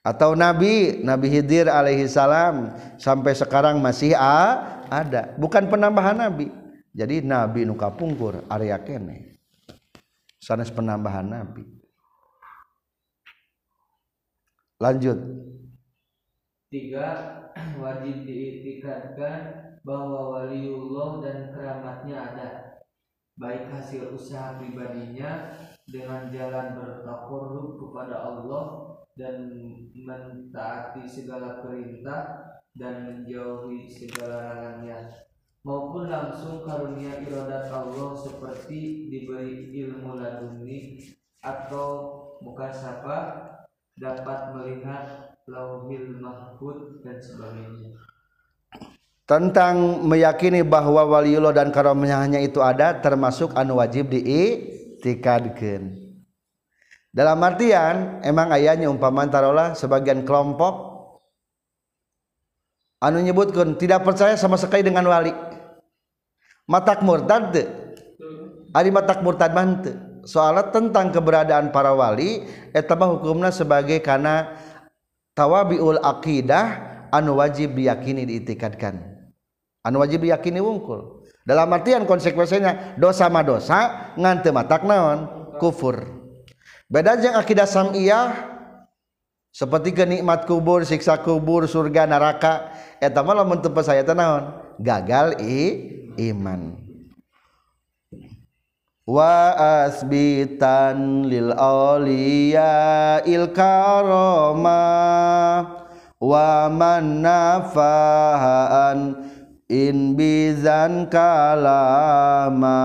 atau 0.01 0.33
nabi 0.33 1.05
Nabi 1.05 1.29
Hidir 1.29 1.69
alaihi 1.69 2.09
salam 2.09 2.73
sampai 2.97 3.37
sekarang 3.37 3.85
masih 3.85 4.17
a, 4.17 4.81
ada. 4.89 5.37
Bukan 5.37 5.69
penambahan 5.69 6.17
nabi. 6.17 6.49
Jadi 6.91 7.23
nabi 7.23 7.69
nu 7.69 7.77
kapungkur 7.77 8.43
area 8.49 8.81
kene. 8.81 9.37
Sanes 10.41 10.73
penambahan 10.73 11.29
nabi. 11.29 11.69
Lanjut. 14.81 15.21
Tiga 16.73 17.07
wajib 17.83 18.25
diiktikadkan 18.25 19.39
bahwa 19.85 20.41
waliullah 20.41 21.21
dan 21.21 21.39
keramatnya 21.53 22.17
ada. 22.33 22.51
Baik 23.37 23.73
hasil 23.73 24.13
usaha 24.17 24.57
pribadinya 24.61 25.57
dengan 25.89 26.29
jalan 26.29 26.77
bertakarrub 26.77 27.81
kepada 27.81 28.17
Allah 28.21 28.90
dan 29.21 29.53
mentaati 29.93 31.05
segala 31.05 31.61
perintah 31.61 32.57
dan 32.73 33.05
menjauhi 33.05 33.85
segala 33.93 34.49
larangan. 34.49 35.13
Maupun 35.61 36.09
langsung 36.09 36.65
karunia 36.65 37.21
iradat 37.21 37.69
Allah 37.69 38.17
seperti 38.17 39.13
diberi 39.13 39.77
ilmu 39.77 40.17
laduni 40.17 41.05
atau 41.45 42.17
muka 42.41 42.73
sapa 42.73 43.17
dapat 44.01 44.57
melihat 44.57 45.37
lauhil 45.45 46.17
mahfud 46.17 47.05
dan 47.05 47.21
sebagainya. 47.21 47.93
Tentang 49.29 50.01
meyakini 50.09 50.65
bahwa 50.65 51.05
waliullah 51.05 51.53
dan 51.53 51.69
karunia 51.69 52.41
itu 52.41 52.65
ada 52.65 52.97
termasuk 52.97 53.53
anu 53.53 53.85
wajib 53.85 54.09
diiktikadkeun 54.09 56.00
dalam 57.11 57.43
artian 57.43 58.23
emang 58.23 58.55
ayahnya 58.55 58.87
umpaman 58.87 59.27
tarolah 59.27 59.75
sebagian 59.75 60.23
kelompok 60.23 60.95
anu 63.03 63.19
nyebutkan 63.19 63.75
tidak 63.75 64.07
percaya 64.07 64.39
sama 64.39 64.55
sekali 64.55 64.87
dengan 64.87 65.11
wali. 65.11 65.35
Matak 66.71 67.03
murtad 67.03 67.51
ari 68.71 68.91
matak 68.95 69.27
murtad 69.27 69.51
mante 69.51 69.91
soalnya 70.23 70.71
tentang 70.71 71.11
keberadaan 71.11 71.75
para 71.75 71.91
wali 71.91 72.47
etama 72.71 73.11
hukumnya 73.11 73.51
sebagai 73.51 73.99
karena 73.99 74.55
tawabiul 75.35 75.99
akidah 75.99 76.79
anu 77.11 77.43
wajib 77.43 77.75
diyakini 77.75 78.23
diitikadkan. 78.23 79.19
Anu 79.83 79.99
wajib 79.99 80.23
diyakini 80.23 80.63
wungkul. 80.63 81.27
Dalam 81.43 81.75
artian 81.75 82.07
konsekuensinya 82.07 82.95
dosa 83.03 83.27
ma 83.27 83.43
dosa 83.43 84.13
ngante 84.15 84.55
matak 84.55 84.87
naon? 84.87 85.27
Kufur 85.59 86.20
beda 86.91 87.23
jeung 87.23 87.39
akidah 87.39 87.71
samiyah 87.71 88.51
seperti 89.51 89.91
kenikmat 89.95 90.47
kubur 90.47 90.85
siksa 90.87 91.19
kubur 91.23 91.67
surga 91.67 92.07
neraka 92.07 92.71
eta 93.03 93.23
mah 93.23 93.35
lamun 93.43 93.59
teu 93.59 93.75
teh 93.75 94.15
naon? 94.15 94.55
Gagal 94.79 95.35
i 95.43 95.91
iman. 96.31 96.79
Wa 99.11 99.59
asbitan 99.91 101.27
lil 101.27 101.51
auliya 101.51 103.27
il 103.27 103.51
karama 103.51 104.87
wa 106.23 106.71
man 106.71 107.19
nafahan 107.19 109.19
in 109.67 110.15
bizan 110.15 111.11
kalama 111.11 112.79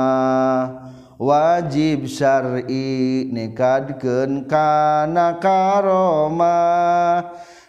wajib 1.15 2.07
Syari 2.07 3.27
nekadken 3.31 4.47
kana 4.47 5.39
karoma 5.39 6.59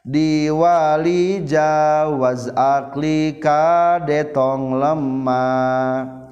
diwali 0.07 1.43
Jawaz 1.47 2.51
aklika 2.55 3.99
detong 4.03 4.79
lemah. 4.79 6.27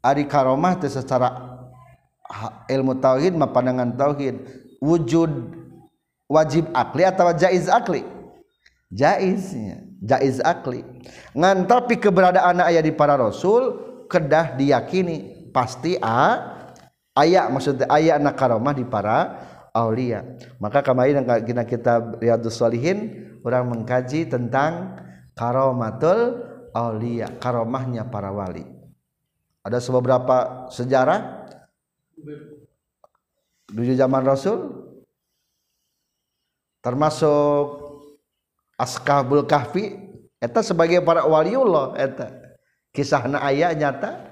Ari 0.00 0.24
karomah 0.24 0.80
itu 0.80 0.88
secara 0.88 1.60
ilmu 2.68 2.96
tauhid 3.00 3.36
ma 3.36 3.48
pandangan 3.48 3.92
tauhid. 3.96 4.40
Wujud 4.80 5.28
wajib 6.24 6.72
akli 6.72 7.04
atau 7.04 7.28
jaiz 7.36 7.68
akli? 7.68 8.00
Jaiznya 8.88 9.84
jaiz 10.00 10.40
akli. 10.40 10.80
Ngan 11.36 11.68
tapi 11.68 12.00
keberadaan 12.00 12.64
ayat 12.64 12.88
di 12.88 12.92
para 12.96 13.20
rasul 13.20 13.76
kedah 14.08 14.56
diyakini 14.56 15.39
pasti 15.50 15.98
a 16.00 16.56
ayat 17.14 17.50
maksudnya 17.50 17.86
ayat 17.90 18.22
anak 18.22 18.34
karomah 18.38 18.74
di 18.74 18.86
para 18.86 19.18
aulia. 19.74 20.24
Maka 20.58 20.82
kemarin 20.82 21.22
kita 21.22 21.62
kita 21.66 21.94
Riyadus 22.18 22.58
Solihin 22.58 23.30
orang 23.46 23.70
mengkaji 23.70 24.30
tentang 24.30 24.98
karomatul 25.34 26.42
aulia 26.74 27.30
karomahnya 27.38 28.06
para 28.06 28.30
wali. 28.30 28.66
Ada 29.60 29.78
beberapa 29.92 30.66
sejarah? 30.72 31.46
Di 33.70 33.94
zaman 33.94 34.24
Rasul? 34.24 34.88
Termasuk 36.80 37.92
Askabul 38.80 39.44
Kahfi? 39.44 40.08
Eta 40.40 40.64
sebagai 40.64 41.04
para 41.04 41.28
waliullah 41.28 42.00
eta. 42.00 42.32
Kisahna 42.90 43.44
ayat 43.44 43.76
nyata 43.76 44.29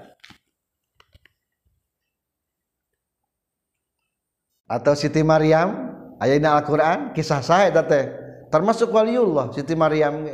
atau 4.69 4.93
Siti 4.93 5.25
Maryam 5.25 5.97
ayatnya 6.21 6.53
Al-Quran 6.53 7.11
kisah 7.17 7.41
saya 7.41 7.73
teh. 7.73 8.05
Termasuk 8.53 8.93
waliullah 8.93 9.49
Siti 9.49 9.73
Maryam. 9.73 10.29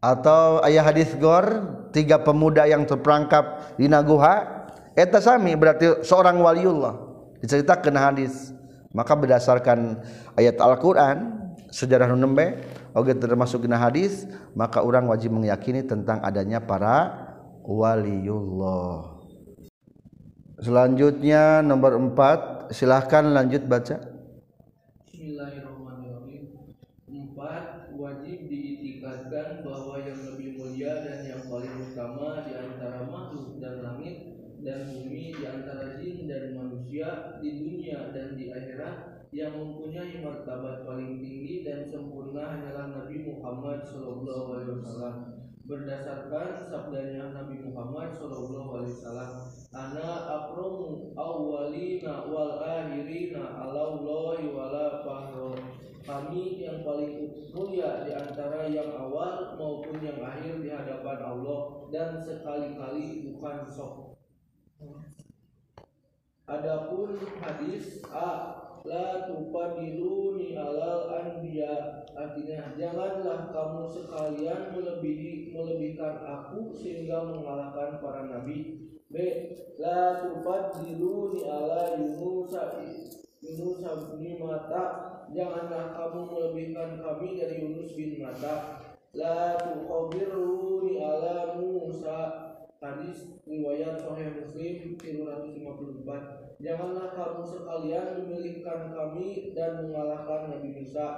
Atau 0.00 0.64
ayah 0.64 0.84
hadis 0.88 1.12
gor 1.20 1.44
tiga 1.92 2.20
pemuda 2.20 2.64
yang 2.64 2.88
terperangkap 2.88 3.76
di 3.76 3.86
Naguha. 3.86 4.64
Eta 4.96 5.20
sami 5.20 5.52
berarti 5.52 6.00
seorang 6.00 6.40
waliullah. 6.40 6.96
Diceritakan 7.44 7.96
hadis. 8.00 8.56
Maka 8.96 9.12
berdasarkan 9.12 10.00
ayat 10.40 10.56
Al-Quran 10.56 11.46
sejarah 11.68 12.08
nembe 12.16 12.64
oke 12.96 13.12
termasuk 13.20 13.68
kena 13.68 13.76
hadis 13.76 14.24
maka 14.56 14.80
orang 14.80 15.04
wajib 15.10 15.34
meyakini 15.34 15.84
tentang 15.84 16.22
adanya 16.24 16.62
para 16.62 17.12
waliullah 17.66 19.15
Selanjutnya 20.56 21.60
nomor 21.60 22.00
4 22.00 22.72
silahkan 22.72 23.28
lanjut 23.28 23.68
baca. 23.68 24.00
Bismillahirrahmanirrahim. 25.04 26.72
4 27.04 27.92
wajib 27.92 28.38
diitikadkan 28.48 29.60
bahwa 29.60 30.00
yang 30.00 30.16
lebih 30.16 30.56
mulia 30.56 31.04
dan 31.04 31.28
yang 31.28 31.44
paling 31.52 31.76
utama 31.92 32.48
di 32.48 32.56
antara 32.56 33.04
makhluk 33.04 33.60
dan 33.60 33.84
langit 33.84 34.16
dan 34.64 34.88
bumi 34.96 35.36
di 35.36 35.44
antara 35.44 36.00
jin 36.00 36.24
dan 36.24 36.56
manusia 36.56 37.36
di 37.44 37.50
dunia 37.60 38.16
dan 38.16 38.32
di 38.40 38.48
akhirat 38.48 39.28
yang 39.36 39.60
mempunyai 39.60 40.24
martabat 40.24 40.88
paling 40.88 41.20
tinggi 41.20 41.68
dan 41.68 41.84
sempurna 41.84 42.56
hanyalah 42.56 42.96
Nabi 42.96 43.28
Muhammad 43.28 43.84
SAW 43.84 45.35
berdasarkan 45.66 46.70
sabdanya 46.70 47.34
Nabi 47.34 47.66
Muhammad 47.66 48.14
SAW 48.14 48.86
ana 49.74 50.10
akromu 50.38 51.10
awalina 51.18 52.30
wal 52.30 52.62
akhirina 52.62 53.66
alallahi 53.66 54.46
wala 54.54 55.02
kami 56.06 56.62
yang 56.62 56.86
paling 56.86 57.34
mulia 57.50 58.06
di 58.06 58.14
antara 58.14 58.70
yang 58.70 58.94
awal 58.94 59.58
maupun 59.58 59.98
yang 59.98 60.22
akhir 60.22 60.62
di 60.62 60.70
hadapan 60.70 61.18
Allah 61.18 61.90
dan 61.90 62.22
sekali-kali 62.22 63.26
bukan 63.26 63.66
sok. 63.66 64.14
Adapun 66.46 67.18
hadis 67.42 67.98
A 68.14 68.54
la 68.86 69.26
tupadiluni 69.26 70.54
alal 70.54 71.10
anbiya. 71.10 72.06
Artinya 72.16 72.72
janganlah 72.78 73.50
kamu 73.52 73.82
sekalian 73.90 74.72
melebihi 74.72 75.52
melebihkan 75.52 76.22
aku 76.22 76.72
sehingga 76.72 77.26
mengalahkan 77.26 77.98
para 77.98 78.30
nabi. 78.30 78.88
B 79.10 79.16
la 79.82 80.22
tupadiluni 80.22 81.44
ala 81.44 81.98
Yunus 81.98 82.54
Yunus 83.42 84.02
bin 84.16 84.38
Mata. 84.40 84.84
Janganlah 85.34 85.90
kamu 85.98 86.20
melebihkan 86.30 87.02
kami 87.02 87.36
dari 87.36 87.66
Yunus 87.66 87.92
bin 87.98 88.22
Mata. 88.22 88.86
La 89.16 89.58
tuqabiruni 89.58 91.02
ala 91.02 91.58
Musa. 91.58 92.18
Hadis 92.78 93.40
riwayat 93.48 93.98
Sahih 93.98 94.36
Muslim 94.36 94.94
354 95.00 96.45
janganlah 96.56 97.12
kamu 97.12 97.42
sekalian 97.44 98.06
memilihkan 98.22 98.92
kami 98.92 99.52
dan 99.52 99.84
mengalahkan 99.84 100.56
Nabi 100.56 100.70
Musa. 100.80 101.08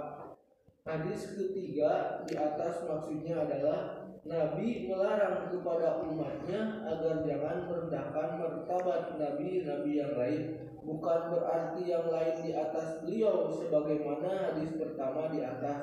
Hadis 0.88 1.36
ketiga 1.36 2.24
di 2.24 2.34
atas 2.34 2.80
maksudnya 2.88 3.44
adalah 3.44 4.08
Nabi 4.24 4.88
melarang 4.88 5.52
kepada 5.52 6.02
umatnya 6.04 6.84
agar 6.84 7.22
jangan 7.22 7.56
merendahkan 7.68 8.28
martabat 8.40 9.20
nabi-nabi 9.20 9.92
yang 10.00 10.14
lain. 10.16 10.42
Bukan 10.80 11.20
berarti 11.32 11.82
yang 11.84 12.08
lain 12.08 12.36
di 12.40 12.52
atas 12.56 13.04
beliau 13.04 13.52
sebagaimana 13.52 14.52
hadis 14.52 14.72
pertama 14.80 15.28
di 15.28 15.40
atas. 15.44 15.80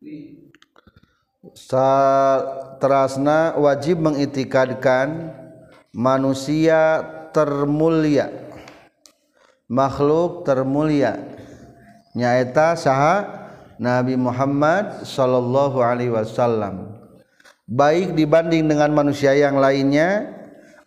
Di 0.00 0.16
terasna 2.80 3.56
wajib 3.56 4.00
mengitikadkan 4.00 5.32
manusia 5.92 7.04
termulia 7.32 8.43
makhluk 9.68 10.44
termulia. 10.44 11.18
Nyaeta 12.14 12.78
saha 12.78 13.44
Nabi 13.80 14.14
Muhammad 14.14 15.02
sallallahu 15.02 15.82
alaihi 15.82 16.14
wasallam. 16.14 16.94
Baik 17.64 18.12
dibanding 18.14 18.68
dengan 18.68 18.92
manusia 18.92 19.32
yang 19.34 19.56
lainnya 19.56 20.30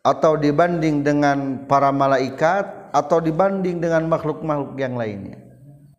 atau 0.05 0.37
dibanding 0.37 1.03
dengan 1.03 1.67
para 1.67 1.91
malaikat 1.91 2.93
atau 2.95 3.19
dibanding 3.19 3.83
dengan 3.83 4.07
makhluk-makhluk 4.07 4.77
yang 4.79 4.95
lainnya. 4.95 5.41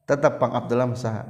Tetap 0.08 0.40
pang 0.40 0.56
Abdullah 0.56 0.88
sah 0.96 1.28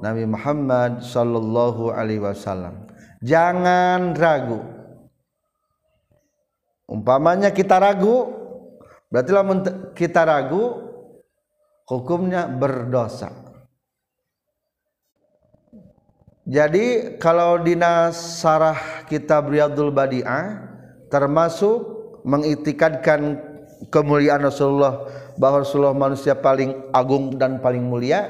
Nabi 0.00 0.24
Muhammad 0.24 1.04
sallallahu 1.04 1.92
alaihi 1.92 2.24
wasallam. 2.24 2.88
Jangan 3.20 4.16
ragu. 4.16 4.64
Umpamanya 6.88 7.52
kita 7.52 7.76
ragu 7.76 8.39
berarti 9.10 9.30
lah 9.34 9.44
kita 9.92 10.22
ragu 10.22 10.90
hukumnya 11.90 12.46
berdosa. 12.46 13.34
Jadi 16.50 17.18
kalau 17.22 17.62
dinas 17.62 18.42
sarah 18.42 19.06
kitab 19.06 19.50
Riyadul 19.54 19.94
Badi'ah 19.94 20.66
termasuk 21.06 22.00
mengitikadkan 22.26 23.38
kemuliaan 23.92 24.42
Rasulullah 24.42 25.06
bahwa 25.38 25.62
Rasulullah 25.62 25.94
manusia 25.94 26.34
paling 26.34 26.90
agung 26.90 27.38
dan 27.38 27.62
paling 27.62 27.86
mulia 27.86 28.26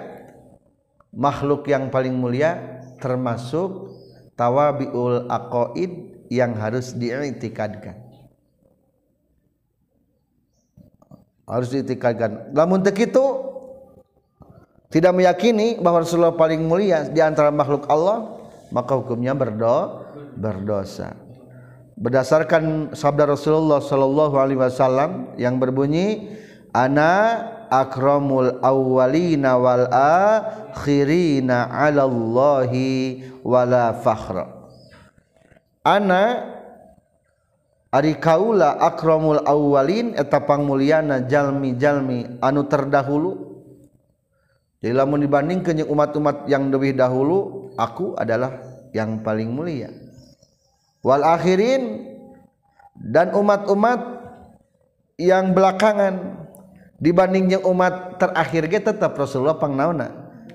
makhluk 1.17 1.65
yang 1.67 1.89
paling 1.89 2.13
mulia 2.13 2.83
termasuk 3.01 3.89
tawabiul 4.37 5.27
aqaid 5.27 6.21
yang 6.29 6.55
harus 6.55 6.93
diitikadkan 6.95 8.10
harus 11.51 11.69
diitikadkan. 11.75 12.55
Lamun 12.55 12.81
itu. 12.87 13.27
Tidak 14.91 15.15
meyakini 15.15 15.79
bahwa 15.79 16.03
Rasulullah 16.03 16.35
paling 16.35 16.67
mulia 16.67 17.07
di 17.07 17.23
antara 17.23 17.55
makhluk 17.55 17.87
Allah 17.87 18.43
maka 18.75 18.99
hukumnya 18.99 19.39
berdo 19.39 20.03
berdosa. 20.35 21.15
Berdasarkan 21.95 22.97
sabda 22.99 23.31
Rasulullah 23.31 23.79
sallallahu 23.79 24.35
alaihi 24.35 24.59
wasallam 24.59 25.31
yang 25.39 25.63
berbunyi 25.63 26.35
ana 26.75 27.39
akramul 27.71 28.59
awwalina 28.67 29.55
wal 29.63 29.87
akhirina 29.95 31.71
'ala 31.71 32.11
Allahi 32.11 33.23
wala 33.47 33.95
fakhra. 33.95 34.49
Ana 35.87 36.50
ari 37.91 38.17
kaula 38.19 38.79
akramul 38.79 39.43
awwalin 39.43 40.15
eta 40.15 40.43
pangmuliana 40.47 41.27
jalmi-jalmi 41.27 42.39
anu 42.39 42.67
terdahulu. 42.71 43.51
Jadi 44.81 44.97
lamun 44.97 45.21
dibandingkan 45.21 45.85
yang 45.85 45.91
umat-umat 45.93 46.49
yang 46.49 46.73
lebih 46.73 46.97
dahulu, 46.97 47.69
aku 47.77 48.17
adalah 48.17 48.65
yang 48.97 49.21
paling 49.21 49.53
mulia. 49.53 49.93
Wal 51.05 51.21
akhirin 51.21 52.09
dan 52.97 53.37
umat-umat 53.37 54.01
yang 55.21 55.53
belakangan 55.53 56.49
dibanding 56.97 57.61
yang 57.61 57.65
umat 57.69 58.17
terakhir 58.17 58.73
ge 58.73 58.81
tetap 58.81 59.13
Rasulullah 59.21 59.61
pangnauna 59.61 60.09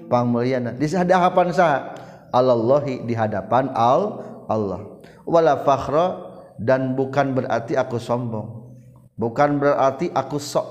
pangmuliana. 0.10 0.74
Di 0.74 0.90
hadapan 0.90 1.54
sah 1.54 1.94
Allahi 2.34 3.06
di 3.06 3.14
hadapan 3.14 3.70
al 3.78 4.02
Allah 4.50 5.02
wala 5.26 5.62
fakhra 5.66 6.25
dan 6.60 6.96
bukan 6.96 7.36
berarti 7.36 7.76
aku 7.76 8.00
sombong. 8.00 8.76
Bukan 9.16 9.60
berarti 9.60 10.12
aku 10.12 10.40
sok. 10.40 10.68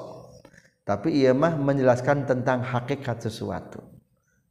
Tapi 0.85 1.25
ia 1.25 1.33
mah 1.33 1.57
menjelaskan 1.57 2.29
tentang 2.29 2.61
hakikat 2.61 3.25
sesuatu. 3.25 3.81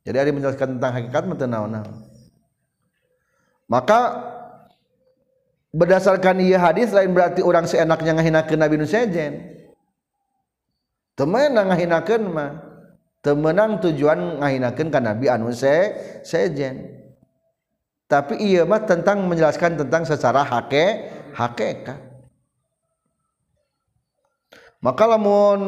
Jadi 0.02 0.18
ada 0.18 0.32
menjelaskan 0.34 0.78
tentang 0.78 0.92
hakikat 0.98 1.24
mentenau 1.30 1.70
maka 3.74 4.22
berdasarkan 5.74 6.44
ia 6.44 6.60
hadis 6.60 6.92
lain 6.92 7.16
berarti 7.16 7.42
orang 7.42 7.66
seenaknya 7.66 8.14
ngahinakeun 8.14 8.60
Nabi 8.60 8.76
nu 8.78 8.86
sejen. 8.86 9.34
Temenang 11.18 11.74
ngahinakeun 11.74 12.24
mah. 12.30 12.52
Temenang 13.24 13.80
tujuan 13.80 14.44
ngahinakeun 14.44 14.90
ka 14.92 15.00
Nabi 15.00 15.32
anu 15.32 15.50
se 15.56 15.96
sejen. 16.28 17.02
Tapi 18.06 18.38
ia 18.38 18.68
mah 18.68 18.84
tentang 18.84 19.26
menjelaskan 19.26 19.80
tentang 19.80 20.06
secara 20.06 20.46
hake 20.46 21.10
hakikat. 21.34 22.00
Maka 24.84 25.04
lamun 25.08 25.60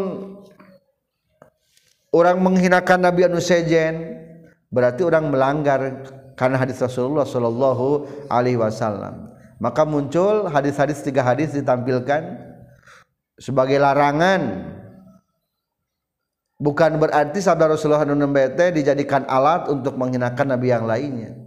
orang 2.12 2.38
menghinakan 2.39 2.99
Nabi 2.99 3.28
anu 3.28 3.39
sejen 3.39 4.21
berarti 4.67 5.08
orang 5.08 5.32
melanggar 5.32 6.04
karena 6.36 6.60
hadis 6.60 6.84
Rasulullah 6.84 7.23
Shallallahu 7.23 8.08
Alaihi 8.28 8.60
Wasallam. 8.60 9.32
Maka 9.56 9.88
muncul 9.88 10.51
hadis-hadis 10.51 10.99
tiga 10.99 11.23
hadis 11.23 11.56
ditampilkan 11.56 12.36
sebagai 13.39 13.80
larangan. 13.80 14.71
Bukan 16.56 16.99
berarti 16.99 17.39
sabda 17.43 17.71
Rasulullah 17.71 18.04
anu 18.04 18.15
nembete 18.15 18.71
dijadikan 18.71 19.28
alat 19.28 19.67
untuk 19.67 19.99
menghinakan 19.99 20.56
nabi 20.56 20.71
yang 20.71 20.88
lainnya 20.88 21.44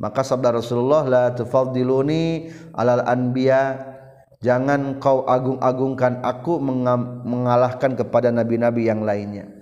maka 0.00 0.24
sabda 0.24 0.56
Rasulullah 0.56 1.04
la 1.04 1.24
tufaddiluni 1.36 2.48
alal 2.72 3.04
anbiya 3.04 3.84
jangan 4.40 4.96
kau 4.96 5.28
agung-agungkan 5.28 6.24
aku 6.24 6.56
mengalahkan 7.22 7.92
kepada 7.94 8.32
nabi-nabi 8.32 8.88
yang 8.88 9.04
lainnya 9.04 9.60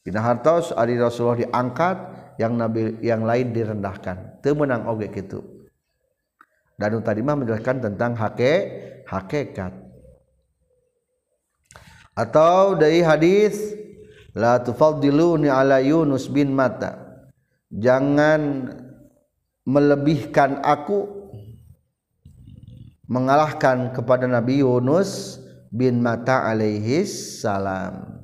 Dina 0.00 0.24
hartos 0.24 0.72
ari 0.72 0.96
Rasulullah 0.96 1.44
diangkat 1.44 1.96
yang 2.40 2.56
nabi 2.56 2.96
yang 3.04 3.20
lain 3.28 3.52
direndahkan. 3.52 4.40
Teu 4.40 4.56
meunang 4.56 4.88
oge 4.88 5.12
kitu. 5.12 5.44
Dan 6.80 7.04
tadi 7.04 7.20
mah 7.20 7.36
menjelaskan 7.36 7.84
tentang 7.84 8.16
hake 8.16 8.52
hakikat. 9.04 9.76
Atau 12.16 12.80
dari 12.80 13.04
hadis 13.04 13.76
la 14.32 14.56
tufaddiluni 14.56 15.52
ala 15.52 15.84
Yunus 15.84 16.32
bin 16.32 16.56
Mata. 16.56 16.96
Jangan 17.68 18.72
melebihkan 19.70 20.58
aku 20.66 21.06
mengalahkan 23.06 23.94
kepada 23.94 24.26
Nabi 24.26 24.66
Yunus 24.66 25.38
bin 25.70 26.02
Mata 26.02 26.50
alaihi 26.50 27.06
salam. 27.06 28.18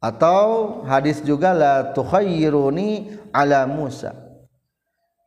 Atau 0.00 0.80
hadis 0.88 1.20
juga 1.24 1.52
la 1.52 1.92
tukhayyiruni 1.92 3.20
ala 3.32 3.68
Musa. 3.68 4.16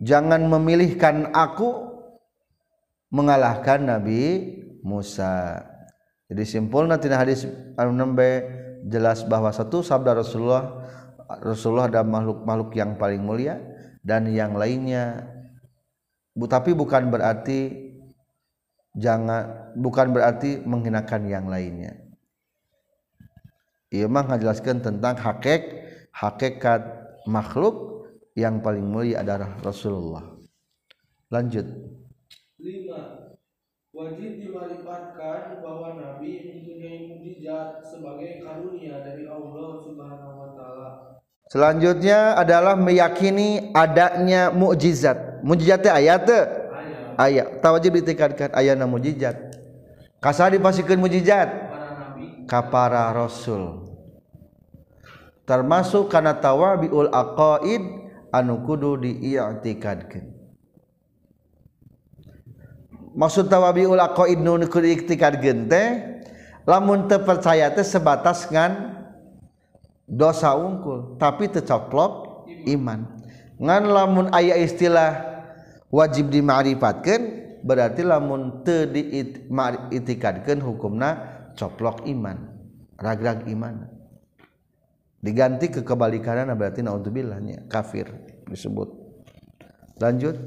Jangan 0.01 0.45
memilihkan 0.49 1.29
aku 1.33 1.89
mengalahkan 3.09 3.85
Nabi 3.85 4.55
Musa. 4.85 5.65
Jadi 6.29 6.45
simpulnya 6.45 7.01
tina 7.01 7.17
hadis 7.17 7.49
anu 7.73 7.91
nembe 7.91 8.45
jelas 8.85 9.25
bahwa 9.25 9.49
satu 9.49 9.81
sabda 9.81 10.21
Rasulullah 10.21 10.87
Rasulullah 11.41 11.89
ada 11.89 12.05
makhluk-makhluk 12.05 12.77
yang 12.77 12.95
paling 12.95 13.19
mulia 13.19 13.59
dan 14.09 14.25
yang 14.33 14.57
lainnya 14.57 15.29
tapi 16.33 16.73
bukan 16.73 17.13
berarti 17.13 17.93
jangan 18.97 19.69
bukan 19.77 20.09
berarti 20.09 20.65
menghinakan 20.65 21.29
yang 21.29 21.45
lainnya 21.45 21.93
Ia 23.89 24.05
mah 24.05 24.25
ngajelaskan 24.33 24.85
tentang 24.85 25.17
hakik 25.17 25.61
hakikat 26.13 26.81
makhluk 27.25 28.05
yang 28.37 28.61
paling 28.63 28.85
mulia 28.85 29.25
adalah 29.25 29.57
Rasulullah. 29.59 30.23
Lanjut. 31.33 31.65
Lima. 32.61 33.33
Wajib 33.89 34.39
dimarifatkan 34.39 35.59
bahwa 35.59 35.97
Nabi 35.97 36.45
mempunyai 36.45 37.09
mujizat 37.09 37.81
sebagai 37.83 38.45
karunia 38.45 39.01
dari 39.01 39.25
Allah 39.25 39.81
Subhanahu 39.81 40.37
wa 40.37 40.49
taala. 40.55 41.18
Selanjutnya 41.49 42.37
adalah 42.37 42.77
meyakini 42.77 43.73
adanya 43.73 44.53
mukjizat. 44.53 45.41
Mukjizatnya 45.41 45.91
ayat 45.97 46.29
ayat. 47.17 47.59
Tawajib 47.59 47.99
ditingkatkan 47.99 48.53
ayat 48.53 48.79
mukjizat. 48.85 49.35
Kasar 50.23 50.53
dipastikan 50.53 51.01
mukjizat? 51.01 51.49
Kapara 52.45 53.11
rasul. 53.11 53.89
Termasuk 55.49 56.13
karena 56.13 56.37
tawabiul 56.37 57.09
aqaid 57.09 57.81
anu 58.29 58.61
kudu 58.61 59.01
diiktikadkan. 59.01 60.37
Maksud 63.17 63.49
tawabiul 63.49 63.97
aqaid 63.97 64.37
nu 64.37 64.61
kudu 64.69 64.85
diiktikadkan 64.85 65.65
teh 65.65 65.87
lamun 66.69 67.09
terpercaya 67.09 67.73
teh 67.73 67.81
sebatas 67.81 68.45
ngan 68.53 68.98
dosa 70.09 70.57
unggul 70.57 71.15
tapi 71.21 71.47
tercoplok 71.53 72.43
iman. 72.73 73.05
Ngan 73.61 73.83
lamun 73.85 74.27
ayat 74.33 74.57
istilah 74.65 75.11
wajib 75.93 76.33
dima'rifatkan 76.33 77.21
berarti 77.61 78.01
lamun 78.01 78.65
te 78.65 78.89
diitikadkan 78.89 80.63
hukumna 80.63 81.09
coplok 81.53 82.07
iman 82.09 82.49
ragrag 82.97 83.45
iman. 83.47 83.85
Diganti 85.19 85.67
ke 85.67 85.83
kebalikannya 85.83 86.55
berarti 86.55 86.79
naudzubillah 86.79 87.43
kafir 87.67 88.07
disebut. 88.47 88.87
Lanjut. 89.99 90.39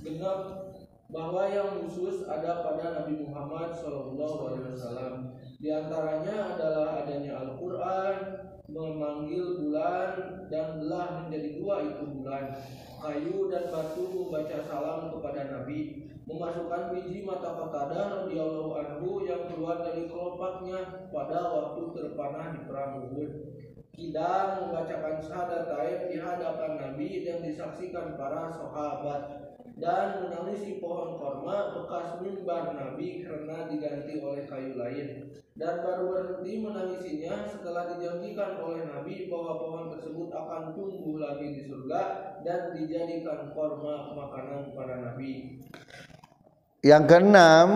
Genap 0.00 0.72
bahwa 1.12 1.44
yang 1.52 1.84
khusus 1.84 2.24
ada 2.24 2.64
pada 2.64 3.04
Nabi 3.04 3.28
Muhammad 3.28 3.76
SAW 3.76 5.36
di 5.60 5.68
antaranya 5.68 6.56
adalah 6.56 7.04
adanya 7.04 7.44
Al-Quran 7.44 8.16
memanggil 8.70 9.58
bulan 9.58 10.46
dan 10.46 10.78
belah 10.78 11.26
menjadi 11.26 11.48
dua 11.58 11.76
itu 11.84 12.04
bulan. 12.06 12.44
Kayu 13.00 13.48
dan 13.48 13.64
batu 13.72 14.04
membaca 14.12 14.58
salam 14.68 15.00
kepada 15.12 15.42
Nabi 15.48 16.10
memasukkan 16.30 16.94
biji 16.94 17.26
mata 17.26 17.58
kotada 17.58 18.22
radhiyallahu 18.22 18.70
anhu 18.78 19.26
yang 19.26 19.50
keluar 19.50 19.82
dari 19.82 20.06
kelopaknya 20.06 21.10
pada 21.10 21.38
waktu 21.50 21.82
terpanah 21.96 22.46
di 22.54 22.60
perang 22.70 22.92
Uhud. 23.10 23.30
Tidak 23.90 24.44
membacakan 24.62 25.20
taib 25.66 25.98
di 26.08 26.16
hadapan 26.22 26.70
Nabi 26.78 27.08
dan 27.26 27.42
disaksikan 27.44 28.16
para 28.16 28.48
sahabat 28.54 29.39
dan 29.80 30.28
menangisi 30.28 30.76
pohon 30.76 31.16
korma 31.16 31.72
bekas 31.72 32.20
mimbar 32.20 32.76
Nabi 32.76 33.24
karena 33.24 33.64
diganti 33.64 34.20
oleh 34.20 34.44
kayu 34.44 34.76
lain 34.76 35.32
dan 35.56 35.80
baru 35.80 36.04
berhenti 36.12 36.52
menangisinya 36.60 37.48
setelah 37.48 37.96
dijanjikan 37.96 38.60
oleh 38.60 38.84
Nabi 38.84 39.32
bahwa 39.32 39.56
pohon 39.56 39.84
tersebut 39.96 40.28
akan 40.28 40.76
tumbuh 40.76 41.16
lagi 41.16 41.48
di 41.56 41.60
surga 41.64 42.00
dan 42.44 42.76
dijadikan 42.76 43.56
korma 43.56 44.12
makanan 44.12 44.76
para 44.76 45.00
Nabi. 45.00 45.64
Yang 46.84 47.04
keenam 47.08 47.68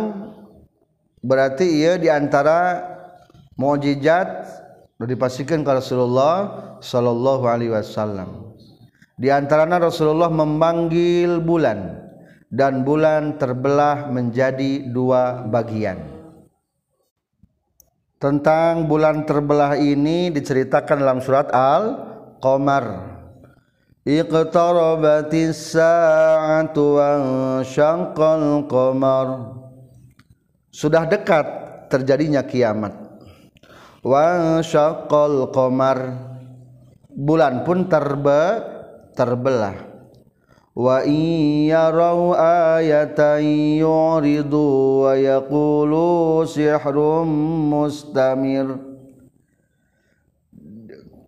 berarti 1.25 1.65
ia 1.65 1.97
di 1.97 2.13
antara 2.13 2.85
mujizat 3.57 4.45
dipastikan 5.01 5.65
ke 5.65 5.73
Rasulullah 5.73 6.37
Shallallahu 6.81 7.45
Alaihi 7.45 7.73
Wasallam 7.73 8.44
di 9.15 9.31
antaranya 9.31 9.79
Rasulullah 9.79 10.27
memanggil 10.27 11.39
bulan 11.39 12.03
dan 12.51 12.83
bulan 12.83 13.39
terbelah 13.39 14.11
menjadi 14.11 14.91
dua 14.91 15.47
bagian. 15.47 15.99
Tentang 18.19 18.91
bulan 18.91 19.29
terbelah 19.29 19.77
ini 19.79 20.33
diceritakan 20.35 20.97
dalam 21.03 21.19
surat 21.21 21.51
Al-Qamar. 21.53 23.15
Iqtarabatis 24.05 25.73
sa'atu 25.73 26.85
wa 26.97 27.11
syaqqal 27.65 28.69
qamar. 28.69 29.29
Sudah 30.69 31.09
dekat 31.09 31.47
terjadinya 31.89 32.45
kiamat. 32.45 32.93
Wa 34.05 34.61
syaqqal 34.61 35.49
qamar. 35.53 35.99
Bulan 37.17 37.65
pun 37.65 37.89
terbe 37.89 38.74
terbelah. 39.15 39.95
Wa 40.75 41.07
iyarau 41.07 42.35
ayatan 42.35 43.47
yuridu 43.79 45.07
wa 45.07 45.15
yaqulu 45.15 46.43
sihrum 46.51 47.31
mustamir. 47.71 48.75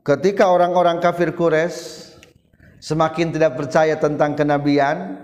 Ketika 0.02 0.50
orang-orang 0.50 0.98
kafir 0.98 1.30
Quraisy 1.34 2.14
semakin 2.82 3.34
tidak 3.34 3.58
percaya 3.58 3.94
tentang 3.98 4.34
kenabian 4.34 5.18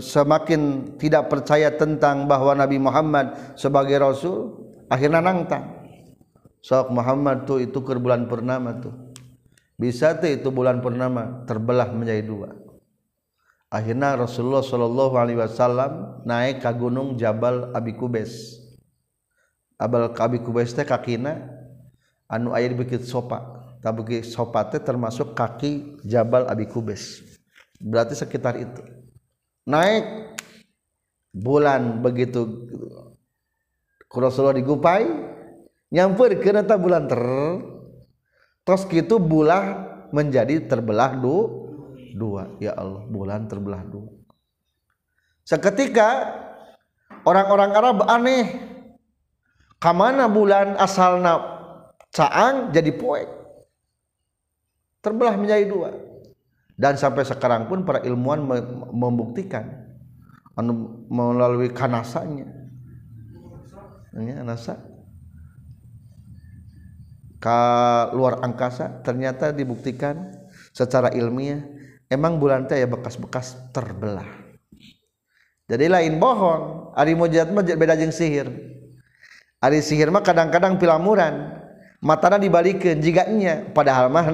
semakin 0.00 0.94
tidak 0.96 1.28
percaya 1.28 1.70
tentang 1.74 2.26
bahwa 2.26 2.56
Nabi 2.56 2.78
Muhammad 2.80 3.58
sebagai 3.58 3.98
rasul 3.98 4.54
akhirnya 4.86 5.22
nantang. 5.22 5.82
Sok 6.62 6.94
Muhammad 6.94 7.42
tuh 7.42 7.58
itu 7.58 7.82
ke 7.82 7.98
bulan 7.98 8.30
purnama 8.30 8.78
tuh 8.78 9.11
bisa 9.82 10.14
tuh 10.14 10.30
itu 10.30 10.54
bulan 10.54 10.78
purnama 10.78 11.42
terbelah 11.42 11.90
menjadi 11.90 12.22
dua. 12.22 12.54
Akhirnya 13.66 14.14
Rasulullah 14.14 14.62
Shallallahu 14.62 15.18
Alaihi 15.18 15.42
Wasallam 15.42 16.22
naik 16.22 16.62
ke 16.62 16.70
gunung 16.78 17.18
Jabal 17.18 17.74
Abi 17.74 17.98
Kubes 17.98 18.62
Abal 19.82 20.14
Abi 20.14 20.38
Kubes 20.38 20.70
teh 20.70 20.86
kakina 20.86 21.50
anu 22.30 22.54
air 22.54 22.70
bukit 22.78 23.02
sopa. 23.02 23.58
Tabuki 23.82 24.22
sopa 24.22 24.70
teh 24.70 24.78
termasuk 24.78 25.34
kaki 25.34 25.98
Jabal 26.06 26.46
Abi 26.46 26.70
Kubes 26.70 27.18
berarti 27.82 28.14
sekitar 28.14 28.54
itu. 28.62 28.78
Naik 29.66 30.38
bulan 31.34 31.98
begitu 31.98 32.70
Rasulullah 34.06 34.54
digupai 34.54 35.08
nyamper 35.90 36.38
kena 36.38 36.62
bulan 36.78 37.10
ter 37.10 37.22
tos 38.62 38.86
gitu 38.86 39.18
bulah 39.18 39.90
menjadi 40.14 40.62
terbelah 40.66 41.18
du, 41.18 41.36
dua. 42.14 42.54
Ya 42.62 42.74
Allah 42.76 43.04
bulan 43.08 43.46
terbelah 43.46 43.82
dua 43.86 44.22
seketika 45.46 46.30
orang-orang 47.26 47.70
Arab 47.74 47.98
aneh. 48.06 48.46
Kamana 49.82 50.30
bulan 50.30 50.78
asalna 50.78 51.42
caang 52.14 52.70
jadi 52.70 52.94
poek? 52.94 53.26
Terbelah 55.02 55.34
menjadi 55.34 55.66
dua. 55.66 55.90
Dan 56.78 56.94
sampai 56.94 57.26
sekarang 57.26 57.66
pun 57.66 57.82
para 57.82 57.98
ilmuwan 58.06 58.46
membuktikan. 58.94 59.90
Anu 60.54 61.02
melalui 61.10 61.74
kanasanya. 61.74 62.46
Ini 64.14 64.46
nasa 64.46 64.78
ke 67.42 67.60
luar 68.14 68.38
angkasa 68.46 69.02
ternyata 69.02 69.50
dibuktikan 69.50 70.30
secara 70.70 71.10
ilmiah 71.10 71.58
emang 72.06 72.38
bulan 72.38 72.70
teh 72.70 72.78
ya 72.78 72.86
bekas-bekas 72.86 73.58
terbelah. 73.74 74.24
Jadi 75.66 75.90
lain 75.90 76.22
bohong 76.22 76.94
ari 76.94 77.18
mujizat 77.18 77.50
mah 77.50 77.66
beda 77.66 77.98
jeung 77.98 78.14
sihir. 78.14 78.46
Ari 79.58 79.82
sihir 79.82 80.14
mah 80.14 80.22
kadang-kadang 80.22 80.78
pilamuran 80.78 81.58
matana 81.98 82.38
dibalikeun 82.38 83.02
nya 83.34 83.66
padahal 83.74 84.06
mah 84.06 84.26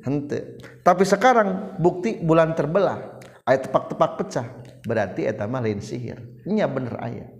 hente 0.00 0.56
tapi 0.80 1.04
sekarang 1.04 1.76
bukti 1.76 2.16
bulan 2.24 2.56
terbelah 2.56 3.20
ayat 3.44 3.68
tepak-tepak 3.68 4.10
pecah 4.16 4.46
berarti 4.88 5.28
eta 5.28 5.44
mah 5.44 5.60
lain 5.60 5.84
sihir. 5.84 6.24
Nya 6.48 6.64
bener 6.64 6.96
aya 7.04 7.35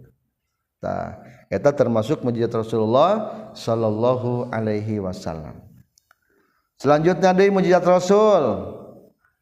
tah 0.87 1.27
eta 1.51 1.70
termasuk 1.75 2.22
mujizat 2.22 2.55
Rasulullah 2.55 3.11
sallallahu 3.55 4.51
alaihi 4.55 5.03
wasallam. 5.03 5.62
Selanjutnya 6.79 7.33
dari 7.33 7.51
mujizat 7.51 7.83
Rasul. 7.87 8.75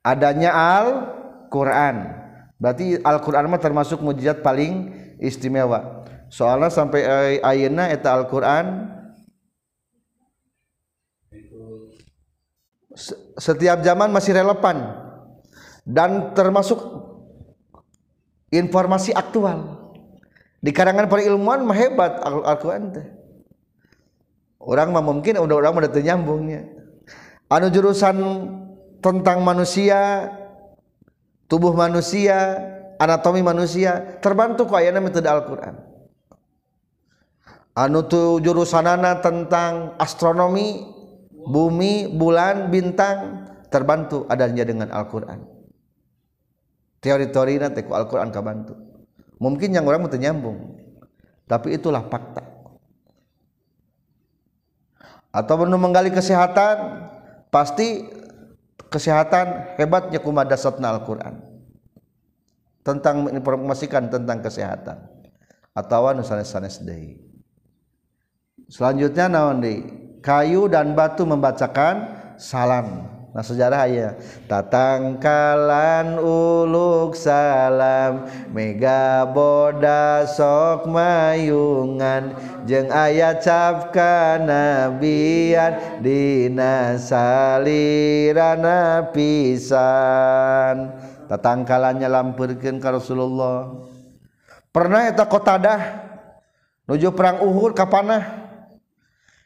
Adanya 0.04 0.52
Al-Qur'an. 0.52 2.12
Berarti 2.60 3.00
Al-Qur'an 3.00 3.48
mah 3.48 3.58
termasuk 3.58 4.04
mujizat 4.04 4.44
paling 4.44 4.92
istimewa. 5.16 6.04
Soalnya 6.28 6.68
sampai 6.68 7.02
ayeuna 7.40 7.88
eta 7.88 8.12
Al-Qur'an 8.12 8.92
setiap 13.40 13.80
zaman 13.80 14.12
masih 14.12 14.36
relevan. 14.36 15.02
Dan 15.84 16.32
termasuk 16.32 16.80
informasi 18.52 19.12
aktual 19.12 19.73
di 20.64 20.72
karangan 20.72 21.12
para 21.12 21.20
ilmuwan 21.20 21.68
mah 21.68 21.76
hebat 21.76 22.24
Al-Qur'an 22.24 22.96
teh. 22.96 23.04
Orang 24.56 24.96
mah 24.96 25.04
mungkin 25.04 25.36
udah 25.36 25.60
orang 25.60 25.76
udah 25.76 25.92
nyambungnya 25.92 26.64
anu 27.52 27.68
jurusan 27.68 28.16
tentang 29.04 29.44
manusia 29.44 30.32
tubuh 31.52 31.76
manusia 31.76 32.56
anatomi 32.96 33.44
manusia 33.44 34.16
terbantu 34.24 34.64
ku 34.64 34.74
ayana 34.80 35.04
metode 35.04 35.28
Al-Qur'an. 35.28 35.76
Anu 37.76 38.08
tu 38.08 38.40
jurusanana 38.40 39.20
tentang 39.20 40.00
astronomi 40.00 40.88
bumi 41.44 42.08
bulan 42.08 42.72
bintang 42.72 43.52
terbantu 43.68 44.24
adanya 44.32 44.64
dengan 44.64 44.88
Al-Qur'an. 44.88 45.44
Teori-teori 47.04 47.60
nanti 47.60 47.84
Al-Qur'an 47.84 48.32
kabantu 48.32 48.93
mungkin 49.38 49.74
yang 49.74 49.86
orang 49.86 50.04
mau 50.04 50.10
nyambung 50.10 50.84
tapi 51.44 51.76
itulah 51.76 52.04
fakta. 52.08 52.42
Atau 55.34 55.54
menunggu 55.60 55.90
menggali 55.90 56.10
kesehatan 56.14 57.10
pasti 57.50 58.06
kesehatan 58.88 59.76
hebatnya 59.76 60.22
kumadasatna 60.22 60.94
Al-Qur'an. 60.94 61.42
Tentang 62.84 63.26
menginformasikan 63.26 64.12
tentang 64.12 64.38
kesehatan. 64.44 65.10
Atau 65.74 66.06
sanes-sanes 66.22 66.86
deui. 66.86 67.18
Selanjutnya 68.70 69.26
naon 69.26 69.60
kayu 70.22 70.70
dan 70.70 70.94
batu 70.94 71.26
membacakan 71.26 72.14
salam 72.38 73.13
nah 73.34 73.42
sejarah 73.42 73.90
aya 73.90 74.14
tatangkalan 74.46 76.22
uluk 76.22 77.18
salam 77.18 78.30
mega 78.54 79.26
boda 79.26 80.22
sok 80.22 80.86
mayungan. 80.86 82.38
Jeung 82.62 82.94
ayat 82.94 83.42
capka 83.42 84.38
nabian 84.38 85.98
dina 85.98 86.94
salirana 86.96 87.92
pisan. 89.10 90.94
Tatangkalannya 91.26 92.06
lampirkeun 92.06 92.78
ka 92.78 92.94
Rasulullah. 92.94 93.74
Pernah 94.70 95.10
eta 95.10 95.26
kotadah 95.26 96.06
nuju 96.86 97.10
perang 97.10 97.42
Uhud 97.42 97.74
kapanah? 97.74 98.46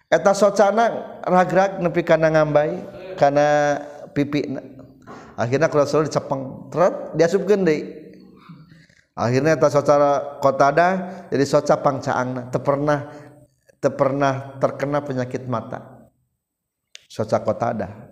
Eta 0.08 0.32
socana 0.32 1.20
ragrag 1.20 1.80
nepi 1.84 2.00
kana 2.00 2.32
ngambai 2.32 2.80
karena 3.18 3.82
pipi 4.14 4.46
akhirnya 5.34 5.66
Rasul 5.66 6.06
dicepeng 6.06 6.70
tret 6.70 7.18
diasupkeun 7.18 7.66
deui. 7.66 8.06
Akhirnya 9.18 9.58
eta 9.58 9.66
secara 9.66 10.38
kotada 10.38 10.88
jadi 11.26 11.42
soca 11.42 11.82
pangcaangna 11.82 12.54
teu 12.54 12.62
pernah 12.62 13.10
pernah 13.82 14.54
terkena 14.62 15.02
penyakit 15.02 15.42
mata. 15.50 16.06
Soca 17.10 17.42
kotada 17.42 18.08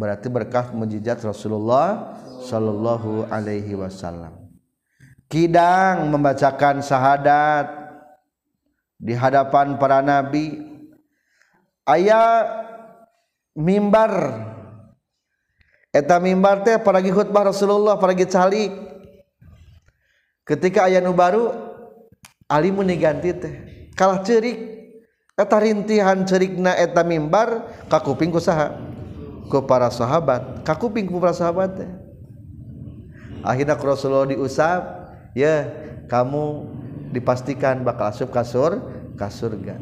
berarti 0.00 0.32
berkah 0.32 0.72
mujizat 0.72 1.20
Rasulullah 1.20 2.16
sallallahu 2.40 3.28
alaihi 3.28 3.76
wasallam. 3.76 4.48
Kidang 5.28 6.10
membacakan 6.10 6.82
syahadat 6.82 7.68
di 8.96 9.12
hadapan 9.12 9.78
para 9.78 10.00
nabi. 10.00 10.66
Ayat 11.84 12.69
mimbar. 13.54 14.46
Eta 15.90 16.22
mimbar 16.22 16.62
teh 16.62 16.78
paragi 16.78 17.10
khutbah 17.10 17.50
Rasulullah 17.50 17.98
paragi 17.98 18.22
calik 18.30 18.70
ketika 20.46 20.86
ayah 20.86 21.02
nu 21.02 21.10
baru 21.10 21.50
Ali 22.50 22.74
muni 22.74 22.98
diganti 22.98 23.30
teh. 23.34 23.54
Kalah 23.94 24.22
cerik 24.26 24.58
eta 25.38 25.56
rintihan 25.62 26.26
cerikna 26.26 26.74
eta 26.74 27.06
mimbar 27.06 27.66
ka 27.86 28.02
kuping 28.02 28.30
ku 28.30 28.42
saha 28.42 28.74
ku 29.46 29.62
para 29.66 29.90
sahabat. 29.90 30.62
Ka 30.66 30.74
kuping 30.74 31.06
ku 31.06 31.22
para 31.22 31.34
sahabat 31.34 31.78
teh. 31.78 31.90
Akhirnya 33.42 33.78
Rasulullah 33.78 34.30
diusap 34.30 34.82
ya 35.34 35.66
kamu 36.06 36.70
dipastikan 37.14 37.82
bakal 37.82 38.14
asup 38.14 38.30
kasur 38.30 38.78
kasurga 39.18 39.78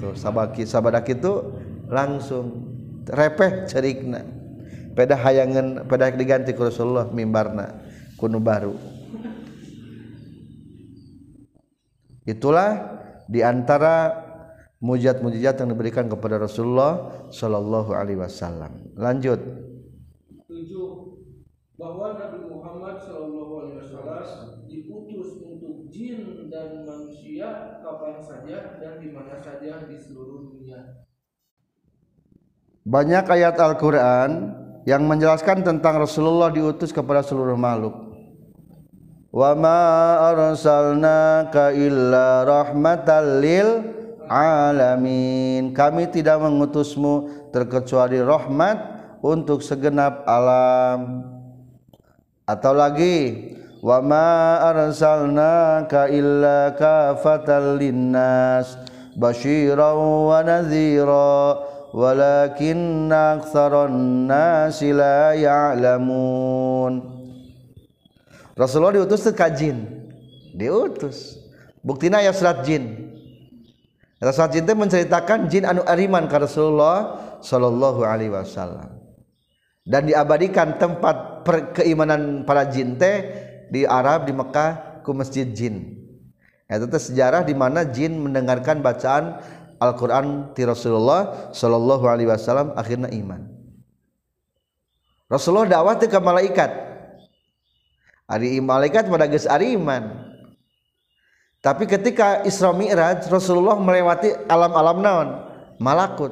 tuh 0.00 0.16
sabaki 0.16 0.64
sabadak 0.64 1.12
itu 1.12 1.60
langsung. 1.92 2.71
Repeh 3.08 3.66
cerikna. 3.66 4.22
Peda 4.92 5.16
hayangan 5.16 5.88
peda 5.88 6.12
diganti 6.12 6.52
ku 6.52 6.68
Rasulullah 6.68 7.08
mimbarna 7.08 7.80
kuno 8.20 8.38
baru. 8.38 8.76
Itulah 12.22 12.70
di 13.26 13.42
antara 13.42 14.14
mujizat-mujizat 14.78 15.62
yang 15.62 15.70
diberikan 15.74 16.06
kepada 16.06 16.38
Rasulullah 16.38 17.26
Shallallahu 17.30 17.94
Alaihi 17.94 18.18
Wasallam. 18.18 18.94
Lanjut. 18.94 19.40
Tujuh 20.46 20.90
bahwa 21.74 22.14
Nabi 22.14 22.46
Muhammad 22.46 22.98
Shallallahu 23.02 23.52
Alaihi 23.62 23.78
Wasallam 23.82 24.66
diutus 24.70 25.38
untuk 25.42 25.90
jin 25.90 26.46
dan 26.46 26.86
manusia 26.86 27.80
kapan 27.82 28.22
saja 28.22 28.78
dan 28.78 29.02
di 29.02 29.08
mana 29.10 29.38
saja 29.42 29.82
di 29.86 29.96
seluruh 29.98 30.46
dunia 30.46 31.06
banyak 32.82 33.24
ayat 33.30 33.54
Al-Quran 33.58 34.58
yang 34.82 35.06
menjelaskan 35.06 35.62
tentang 35.62 36.02
Rasulullah 36.02 36.50
diutus 36.50 36.90
kepada 36.90 37.22
seluruh 37.22 37.54
makhluk. 37.54 37.94
Wa 39.32 39.56
ma 39.56 39.80
arsalnaka 40.28 41.72
illa 41.72 42.42
rahmatan 42.42 43.40
lil 43.40 43.68
alamin. 44.28 45.72
Kami 45.72 46.10
tidak 46.10 46.42
mengutusmu 46.42 47.48
terkecuali 47.54 48.20
rahmat 48.20 48.76
untuk 49.22 49.62
segenap 49.62 50.26
alam. 50.28 51.24
Atau 52.44 52.74
lagi 52.74 53.54
wa 53.80 54.02
ma 54.02 54.28
arsalnaka 54.68 56.10
illa 56.10 56.74
kafatan 56.74 57.78
linnas 57.78 58.74
basyiran 59.16 59.96
wa 60.28 60.44
nadhira 60.44 61.71
walakinna 61.92 63.38
aktsaron 63.38 64.26
nasi 64.26 64.90
la 64.90 65.36
ya'lamun. 65.36 66.92
Rasulullah 68.56 69.00
diutus 69.00 69.28
ka 69.32 69.52
jin. 69.52 70.08
Diutus. 70.56 71.40
Buktina 71.84 72.20
aya 72.20 72.32
surat 72.32 72.64
jin. 72.64 73.12
Surat 74.20 74.50
jin 74.52 74.64
itu 74.64 74.74
menceritakan 74.76 75.48
jin 75.48 75.64
anu 75.68 75.84
ariman 75.84 76.28
ka 76.28 76.40
Rasulullah 76.40 77.20
sallallahu 77.44 78.04
alaihi 78.04 78.32
wasallam. 78.32 78.98
Dan 79.82 80.06
diabadikan 80.06 80.78
tempat 80.78 81.42
per 81.42 81.74
keimanan 81.74 82.46
para 82.46 82.70
jin 82.70 82.94
teh 82.96 83.18
di 83.66 83.82
Arab 83.82 84.30
di 84.30 84.32
Mekah 84.36 85.02
ku 85.02 85.10
masjid 85.10 85.48
jin. 85.50 85.98
Itu 86.70 86.88
sejarah 86.88 87.44
di 87.44 87.52
mana 87.52 87.84
jin 87.84 88.16
mendengarkan 88.16 88.80
bacaan 88.80 89.42
Al-Quran 89.82 90.54
ti 90.54 90.62
Rasulullah 90.62 91.50
Sallallahu 91.50 92.06
Alaihi 92.06 92.30
Wasallam 92.30 92.70
akhirnya 92.78 93.10
iman. 93.10 93.50
Rasulullah 95.26 95.80
dakwah 95.80 95.96
ke 95.98 96.18
malaikat. 96.20 96.70
Ari 98.30 98.62
malaikat 98.62 99.10
pada 99.10 99.26
geus 99.26 99.48
ari 99.50 99.74
iman. 99.74 100.32
Tapi 101.62 101.86
ketika 101.86 102.42
Isra 102.42 102.74
Mi'raj 102.74 103.26
Rasulullah 103.30 103.78
melewati 103.78 104.34
alam-alam 104.50 104.98
naon? 104.98 105.28
Malakut. 105.78 106.30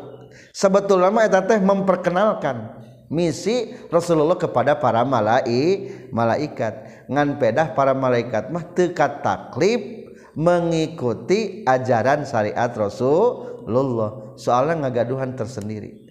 Sebetulnya 0.50 1.26
eta 1.26 1.42
teh 1.42 1.58
memperkenalkan 1.58 2.78
misi 3.10 3.74
Rasulullah 3.90 4.38
kepada 4.38 4.78
para 4.78 5.02
malai 5.02 5.90
malaikat. 6.14 7.06
Ngan 7.10 7.38
pedah 7.42 7.74
para 7.74 7.94
malaikat 7.94 8.54
mah 8.54 8.62
teu 8.74 8.94
taklif 8.94 10.09
mengikuti 10.40 11.60
ajaran 11.68 12.24
syariat 12.24 12.72
Rasulullah. 12.72 14.32
Soalnya 14.40 14.88
ngagaduhan 14.88 15.36
tersendiri. 15.36 16.08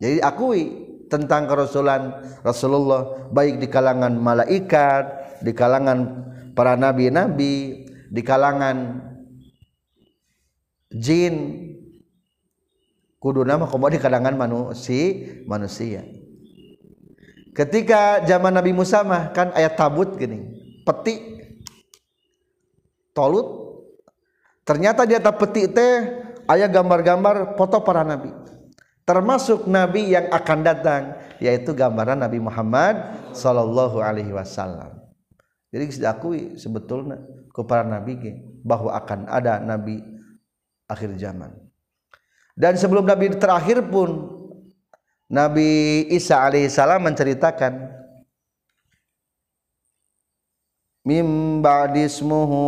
Jadi 0.00 0.24
akui 0.24 0.62
tentang 1.12 1.44
kerasulan 1.44 2.24
Rasulullah 2.40 3.28
baik 3.28 3.60
di 3.60 3.68
kalangan 3.68 4.16
malaikat 4.16 5.04
di 5.44 5.52
kalangan 5.52 6.24
para 6.56 6.74
nabi-nabi 6.74 7.84
di 8.08 8.22
kalangan 8.24 9.04
jin 10.92 11.34
kudu 13.20 13.44
nama 13.44 13.68
di 13.68 14.00
kalangan 14.00 14.34
manusia 14.36 15.44
manusia. 15.44 16.02
Ketika 17.56 18.20
zaman 18.28 18.52
Nabi 18.52 18.76
Musa 18.76 19.00
mah 19.00 19.32
kan 19.32 19.48
ayat 19.56 19.80
tabut 19.80 20.20
gini 20.20 20.44
peti 20.84 21.35
tolut 23.16 23.72
ternyata 24.68 25.08
di 25.08 25.16
atas 25.16 25.32
peti 25.40 25.64
teh 25.72 25.94
ayat 26.44 26.68
gambar-gambar 26.68 27.56
foto 27.56 27.80
para 27.80 28.04
nabi. 28.04 28.28
Termasuk 29.06 29.64
nabi 29.70 30.12
yang 30.12 30.28
akan 30.28 30.58
datang 30.66 31.02
yaitu 31.38 31.70
gambaran 31.72 32.18
Nabi 32.18 32.42
Muhammad 32.42 32.96
Sallallahu 33.30 34.02
Alaihi 34.02 34.34
Wasallam. 34.34 34.98
Jadi 35.70 36.02
diakui 36.02 36.40
sebetulnya 36.58 37.22
ke 37.54 37.62
para 37.62 37.86
nabi 37.86 38.18
bahwa 38.66 38.90
akan 38.98 39.30
ada 39.30 39.62
nabi 39.62 40.02
akhir 40.90 41.14
zaman. 41.22 41.54
Dan 42.58 42.74
sebelum 42.74 43.06
nabi 43.06 43.30
terakhir 43.38 43.86
pun 43.86 44.36
Nabi 45.26 46.06
Isa 46.14 46.38
alaihissalam 46.38 47.02
menceritakan 47.02 47.90
mim 51.06 51.62
ba'dismuhu 51.62 52.60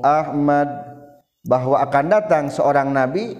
Ahmad. 0.00 0.94
Bahwa 1.42 1.82
akan 1.82 2.06
datang 2.06 2.44
seorang 2.54 2.94
nabi 2.94 3.34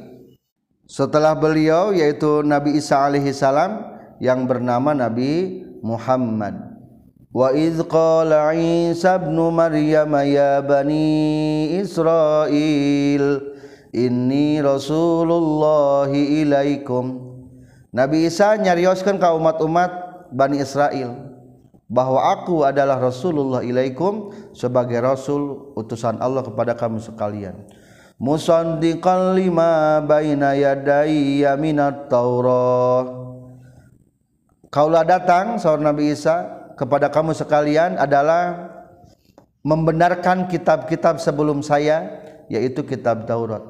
setelah 0.90 1.38
beliau 1.38 1.94
yaitu 1.94 2.42
Nabi 2.42 2.82
Isa 2.82 2.98
alaihi 2.98 3.30
salam 3.30 3.78
yang 4.18 4.42
bernama 4.50 4.90
Nabi 4.90 5.62
Muhammad. 5.86 6.58
Wa 7.30 7.54
idz 7.54 7.78
qala 7.86 8.52
Isa 8.58 9.22
ibn 9.22 9.38
Maryam 9.54 10.12
ya 10.26 10.58
bani 10.60 11.78
Israil 11.78 13.54
inni 13.94 14.58
rasulullahi 14.58 16.42
ilaikum. 16.42 17.22
Nabi 17.94 18.26
Isa 18.26 18.58
nyarioskeun 18.58 19.22
ka 19.22 19.30
umat-umat 19.32 19.92
Bani 20.34 20.58
Israel 20.58 21.31
bahwa 21.92 22.24
aku 22.32 22.64
adalah 22.64 22.96
Rasulullah 22.96 23.60
ilaikum 23.60 24.32
sebagai 24.56 24.96
rasul 25.04 25.76
utusan 25.76 26.16
Allah 26.24 26.40
kepada 26.40 26.72
kamu 26.72 27.04
sekalian. 27.04 27.68
Musaddiqan 28.16 29.36
lima 29.36 30.00
baina 30.00 30.56
yadayya 30.56 31.52
minat 31.60 32.08
Taurat. 32.08 33.12
Kaulah 34.72 35.04
datang 35.04 35.60
saudara 35.60 35.92
Nabi 35.92 36.16
Isa 36.16 36.64
kepada 36.80 37.12
kamu 37.12 37.36
sekalian 37.36 38.00
adalah 38.00 38.72
membenarkan 39.60 40.48
kitab-kitab 40.48 41.20
sebelum 41.20 41.60
saya 41.60 42.08
yaitu 42.48 42.88
kitab 42.88 43.28
Taurat. 43.28 43.60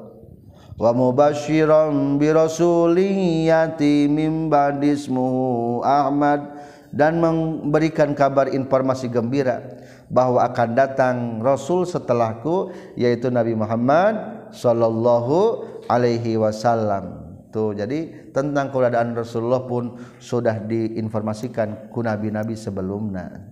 Wa 0.79 0.95
mubasyiran 0.95 2.15
bi 2.15 2.31
rasulin 2.31 3.51
yati 3.51 4.07
min 4.07 4.47
ba'dismuhu 4.47 5.83
Ahmad 5.83 6.62
dan 6.93 7.17
memberikan 7.17 8.13
kabar 8.13 8.53
informasi 8.53 9.09
gembira 9.09 9.81
bahwa 10.13 10.45
akan 10.45 10.69
datang 10.77 11.15
Rasul 11.41 11.89
setelahku 11.89 12.69
yaitu 12.93 13.33
Nabi 13.33 13.57
Muhammad 13.57 14.45
Sallallahu 14.53 15.65
Alaihi 15.89 16.37
Wasallam. 16.37 17.33
Tuh 17.49 17.73
jadi 17.73 18.29
tentang 18.29 18.69
keberadaan 18.69 19.17
Rasulullah 19.17 19.65
pun 19.65 19.97
sudah 20.21 20.61
diinformasikan 20.61 21.89
ku 21.89 22.05
nabi-nabi 22.05 22.53
sebelumnya. 22.53 23.49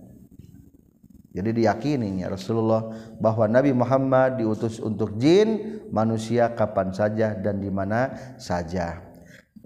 Jadi 1.32 1.64
diyakininya 1.64 2.28
Rasulullah 2.28 2.92
bahwa 3.16 3.48
Nabi 3.48 3.72
Muhammad 3.72 4.36
diutus 4.42 4.82
untuk 4.82 5.16
jin 5.16 5.80
manusia 5.88 6.52
kapan 6.52 6.92
saja 6.92 7.32
dan 7.32 7.56
di 7.62 7.72
mana 7.72 8.34
saja. 8.36 9.00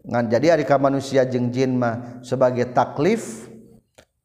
Jadi 0.06 0.46
hari 0.46 0.62
manusia 0.78 1.26
jeng 1.26 1.50
jin 1.50 1.74
mah 1.74 2.22
sebagai 2.22 2.70
taklif 2.70 3.50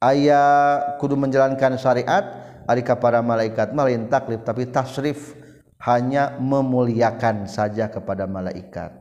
ayah 0.02 0.98
kudu 0.98 1.14
menjalankan 1.14 1.78
syariat 1.78 2.42
adika 2.66 2.98
para 2.98 3.22
malaikat 3.22 3.72
malain 3.72 4.10
taklif 4.10 4.42
tapi 4.42 4.66
tasrif 4.66 5.38
hanya 5.82 6.38
memuliakan 6.38 7.50
saja 7.50 7.90
kepada 7.90 8.30
malaikat. 8.30 8.94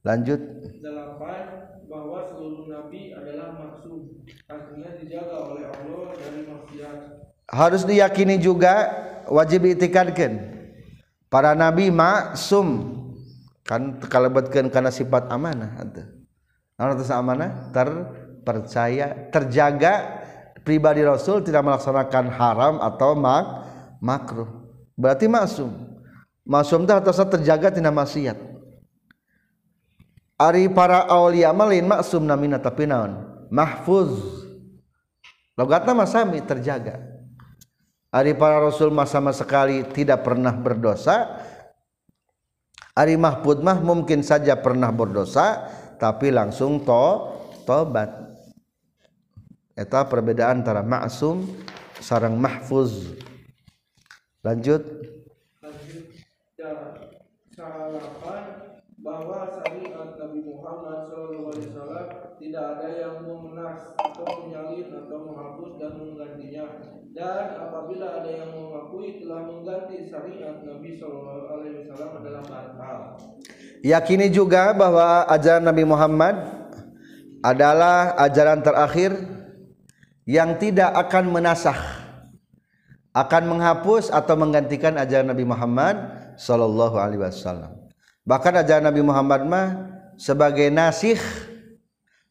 Lanjut. 0.00 0.40
Delapan 0.80 1.76
bahwa 1.84 2.24
seluruh 2.32 2.64
nabi 2.70 3.12
adalah 3.12 3.52
maksum. 3.60 4.24
Artinya 4.48 4.90
dijaga 4.96 5.36
oleh 5.52 5.66
Allah 5.68 6.06
dari 6.16 6.40
maksiat. 6.48 6.98
Harus 7.46 7.82
diyakini 7.84 8.40
juga 8.40 8.88
wajib 9.28 9.68
diitikadkan. 9.68 10.56
Para 11.28 11.52
nabi 11.52 11.92
maksum. 11.92 12.96
Kan 13.66 13.98
kalebetkeun 13.98 14.70
karena 14.70 14.94
sifat 14.94 15.26
amanah 15.28 15.74
atuh. 15.76 16.06
Atas 16.78 17.10
amanah? 17.10 17.74
Ter 17.74 17.88
percaya 18.46 19.26
terjaga 19.34 20.22
pribadi 20.62 21.02
Rasul 21.02 21.42
tidak 21.42 21.66
melaksanakan 21.66 22.26
haram 22.30 22.74
atau 22.78 23.18
mak 23.18 23.44
makruh. 23.98 24.46
Berarti 24.94 25.26
masum 25.26 25.74
masum 26.46 26.86
itu 26.86 26.94
atas 26.94 27.18
terjaga 27.26 27.74
tidak 27.74 27.90
maksiat. 27.90 28.38
Ari 30.38 30.70
para 30.70 31.02
awliya 31.10 31.50
malin 31.50 31.90
maksum 31.90 32.22
namina 32.22 32.62
tapi 32.62 32.86
naon? 32.86 33.26
Mahfuz. 33.50 34.14
Logatna 35.58 35.96
masami 35.96 36.38
terjaga. 36.44 37.02
Ari 38.12 38.36
para 38.36 38.62
rasul 38.62 38.92
sama 39.08 39.32
sekali 39.34 39.82
tidak 39.90 40.22
pernah 40.22 40.52
berdosa. 40.54 41.42
Ari 42.96 43.16
mahfud 43.20 43.60
mah 43.60 43.76
mungkin 43.80 44.24
saja 44.24 44.56
pernah 44.56 44.88
berdosa 44.88 45.68
tapi 46.00 46.32
langsung 46.32 46.80
to 46.80 47.04
tobat 47.68 48.25
eta 49.76 50.08
perbedaan 50.08 50.64
antara 50.64 50.80
maksum 50.80 51.44
sarang 52.00 52.40
mahfuz. 52.40 53.12
Lanjut. 54.40 54.80
Bahwa 59.06 59.46
syariat 59.46 60.18
Nabi 60.18 60.40
Muhammad 60.42 61.06
SAW 61.06 61.54
tidak 62.42 62.64
ada 62.74 62.88
yang 62.90 63.22
memenas 63.22 63.94
atau 63.94 64.26
menyalin 64.42 64.90
atau 64.90 65.18
menghapus 65.30 65.72
dan 65.78 65.92
menggantinya 65.94 66.64
dan 67.16 67.56
apabila 67.56 68.20
ada 68.20 68.28
yang 68.28 68.50
mengakui 68.52 69.24
telah 69.24 69.46
mengganti 69.46 70.04
syariat 70.04 70.58
Nabi 70.60 70.98
SAW 70.98 72.18
adalah 72.18 72.42
batal 72.44 72.98
yakini 73.80 74.28
juga 74.28 74.76
bahwa 74.76 75.24
ajaran 75.32 75.64
Nabi 75.64 75.84
Muhammad 75.88 76.36
adalah 77.40 78.18
ajaran 78.20 78.60
terakhir 78.60 79.35
yang 80.26 80.58
tidak 80.58 80.90
akan 80.92 81.30
menasah 81.30 81.78
akan 83.16 83.48
menghapus 83.48 84.12
atau 84.12 84.36
menggantikan 84.36 85.00
ajaran 85.00 85.32
Nabi 85.32 85.48
Muhammad 85.48 85.96
sallallahu 86.36 87.00
alaihi 87.00 87.24
wasallam. 87.24 87.72
Bahkan 88.28 88.60
ajaran 88.60 88.84
Nabi 88.92 89.00
Muhammad 89.00 89.48
mah 89.48 89.66
sebagai 90.20 90.68
nasih 90.68 91.16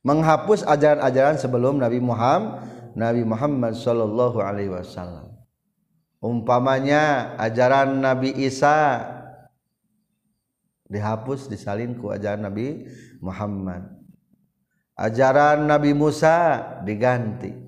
menghapus 0.05 0.61
ajaran-ajaran 0.61 1.41
sebelum 1.41 1.81
Nabi 1.81 1.97
Muhammad 1.97 2.61
Nabi 2.93 3.25
Muhammad 3.25 3.73
sallallahu 3.73 4.37
alaihi 4.39 4.69
wasallam. 4.69 5.33
Umpamanya 6.21 7.33
ajaran 7.41 7.97
Nabi 7.97 8.31
Isa 8.45 9.03
dihapus 10.85 11.49
disalin 11.49 11.97
ku 11.97 12.13
ajaran 12.13 12.45
Nabi 12.45 12.85
Muhammad. 13.19 13.89
Ajaran 14.95 15.65
Nabi 15.65 15.91
Musa 15.91 16.61
diganti 16.87 17.64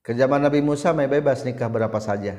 ke 0.00 0.16
zaman 0.16 0.40
Nabi 0.40 0.64
Musa 0.64 0.96
may 0.96 1.06
bebas 1.06 1.44
nikah 1.44 1.68
berapa 1.68 1.96
saja. 2.00 2.36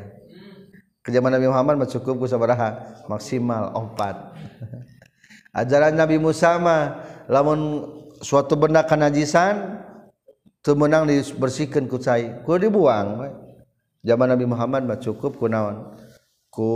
Ke 1.01 1.09
zaman 1.09 1.34
Nabi 1.34 1.49
Muhammad 1.49 1.82
mah 1.82 1.89
cukup 1.89 2.22
ku 2.22 2.26
sabaraha 2.30 3.01
maksimal 3.09 3.74
opat 3.74 4.38
ajaran 5.62 5.97
Nabi 5.97 6.22
Musa 6.22 6.62
mah 6.62 7.01
lamun 7.26 7.89
suatu 8.22 8.53
benda 8.55 8.86
kanajisan 8.86 9.82
teu 10.62 10.78
meunang 10.78 11.09
dibersihkeun 11.09 11.89
ku 11.89 11.97
cai 11.97 12.41
ku 12.45 12.55
dibuang. 12.57 13.39
Zaman 14.01 14.34
Nabi 14.34 14.45
Muhammad 14.49 14.86
mah 14.86 14.97
cukup 14.97 15.38
ku 15.38 15.45
naon? 15.45 15.93
Ku 16.49 16.72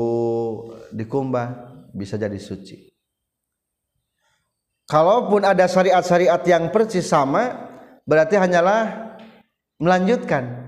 dikumbah 0.94 1.74
bisa 1.90 2.22
jadi 2.22 2.38
suci. 2.38 2.94
Kalaupun 4.86 5.42
ada 5.42 5.66
syariat-syariat 5.66 6.38
yang 6.46 6.70
persis 6.70 7.10
sama 7.10 7.74
berarti 8.06 8.38
hanyalah 8.38 9.18
melanjutkan 9.82 10.65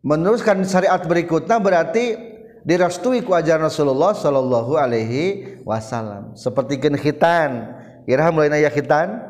meneruskan 0.00 0.62
syariat 0.64 1.00
berikutnya 1.04 1.60
berarti 1.60 2.16
direstui 2.64 3.24
ku 3.24 3.32
ajaran 3.32 3.68
Rasulullah 3.68 4.12
Shallallahu 4.16 4.72
Alaihi 4.76 5.24
Wasallam. 5.64 6.36
Seperti 6.36 6.80
gen 6.80 6.96
khitan. 6.96 7.76
Kira 8.04 8.32
mulai 8.32 8.50
naya 8.50 8.68
khitan? 8.72 9.20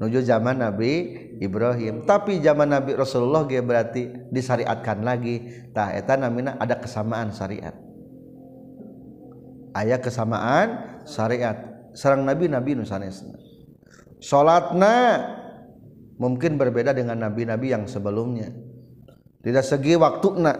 Menuju 0.00 0.26
zaman 0.26 0.58
Nabi 0.58 0.92
Ibrahim. 1.38 2.02
Tapi 2.02 2.42
zaman 2.42 2.72
Nabi 2.74 2.98
Rasulullah 2.98 3.46
ge 3.46 3.62
berarti 3.62 4.10
disyariatkan 4.32 5.06
lagi. 5.06 5.68
Tah 5.70 5.94
eta 5.94 6.18
namina 6.18 6.58
ada 6.58 6.76
kesamaan 6.82 7.30
syariat. 7.30 7.76
Ayat 9.74 10.02
kesamaan 10.02 11.00
syariat. 11.06 11.56
Sarang 11.94 12.26
Nabi 12.26 12.50
Nabi 12.50 12.74
nusanesna 12.74 13.44
salatna 14.24 15.20
mungkin 16.16 16.56
berbeda 16.56 16.96
dengan 16.96 17.28
nabi-nabi 17.28 17.76
yang 17.76 17.84
sebelumnya 17.84 18.48
tidak 19.44 19.64
segi 19.68 19.92
waktu 20.00 20.40
nak 20.40 20.58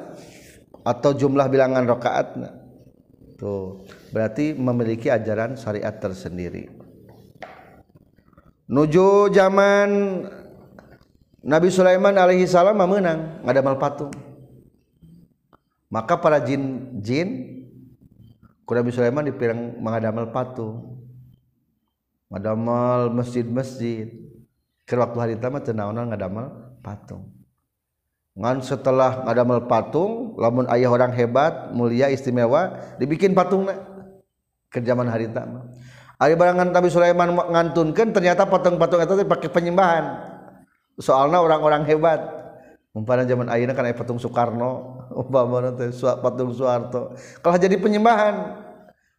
atau 0.84 1.16
jumlah 1.16 1.48
bilangan 1.48 1.88
rakaat 1.88 2.36
nak 2.36 2.52
tuh 3.40 3.88
berarti 4.12 4.52
memiliki 4.52 5.08
ajaran 5.08 5.56
syariat 5.56 5.96
tersendiri. 5.96 6.68
Nuju 8.68 9.32
zaman 9.32 9.88
Nabi 11.44 11.68
Sulaiman 11.72 12.12
alaihi 12.16 12.44
salam 12.44 12.76
menang 12.76 13.40
ngadamal 13.40 13.80
patung. 13.80 14.12
Maka 15.88 16.20
para 16.20 16.44
jin 16.44 16.92
jin 17.00 17.28
ku 18.68 18.72
Nabi 18.76 18.92
Sulaiman 18.92 19.24
dipirang 19.24 19.80
mengadamal 19.80 20.28
patung. 20.28 21.00
Ngadamal 22.28 23.12
masjid-masjid. 23.16 24.12
Ke 24.84 25.00
waktu 25.00 25.16
hari 25.16 25.34
tamat 25.40 25.64
tenaonan 25.64 26.12
ngadamal 26.12 26.76
patung 26.84 27.33
ngan 28.34 28.66
setelah 28.66 29.22
ngadamel 29.22 29.70
patung 29.70 30.34
lamun 30.34 30.66
ayah 30.74 30.90
orang 30.90 31.14
hebat 31.14 31.70
mulia 31.70 32.10
istimewa 32.10 32.82
dibikin 32.98 33.30
patung 33.30 33.70
ke 34.70 34.82
zaman 34.82 35.06
harita 35.06 35.46
Ari 36.14 36.38
barangan 36.38 36.70
Nabi 36.70 36.88
Sulaiman 36.94 37.34
ngantunkan 37.34 38.14
ternyata 38.14 38.46
patung-patung 38.46 39.02
itu 39.02 39.18
dipakai 39.18 39.50
penyembahan. 39.50 40.14
Soalnya 40.94 41.42
orang-orang 41.42 41.82
hebat. 41.90 42.22
Umpama 42.94 43.26
zaman 43.26 43.50
ayahnya 43.50 43.74
kan 43.74 43.90
ayah 43.90 43.98
patung 43.98 44.22
Soekarno 44.22 45.02
teh 45.78 45.90
patung 46.22 46.54
Soeharto. 46.54 47.18
Kalau 47.42 47.58
jadi 47.58 47.74
penyembahan. 47.74 48.62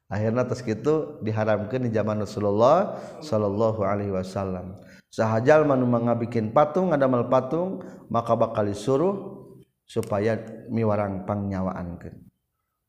Akhirnya 0.06 0.46
atas 0.46 0.62
gitu 0.62 1.20
diharamkan 1.26 1.82
di 1.82 1.90
zaman 1.90 2.22
Rasulullah 2.22 2.96
Shallallahu 3.20 3.82
Alaihi 3.84 4.14
Wasallam. 4.14 4.80
Sahajal 5.16 5.64
manu 5.64 5.88
bikin 6.20 6.52
patung 6.52 6.92
ada 6.92 7.08
mal 7.08 7.32
patung 7.32 7.80
maka 8.12 8.36
bakal 8.36 8.68
disuruh 8.68 9.48
supaya 9.88 10.36
miwarang 10.68 11.24
pangnyawaan 11.24 11.96
kan 11.96 12.20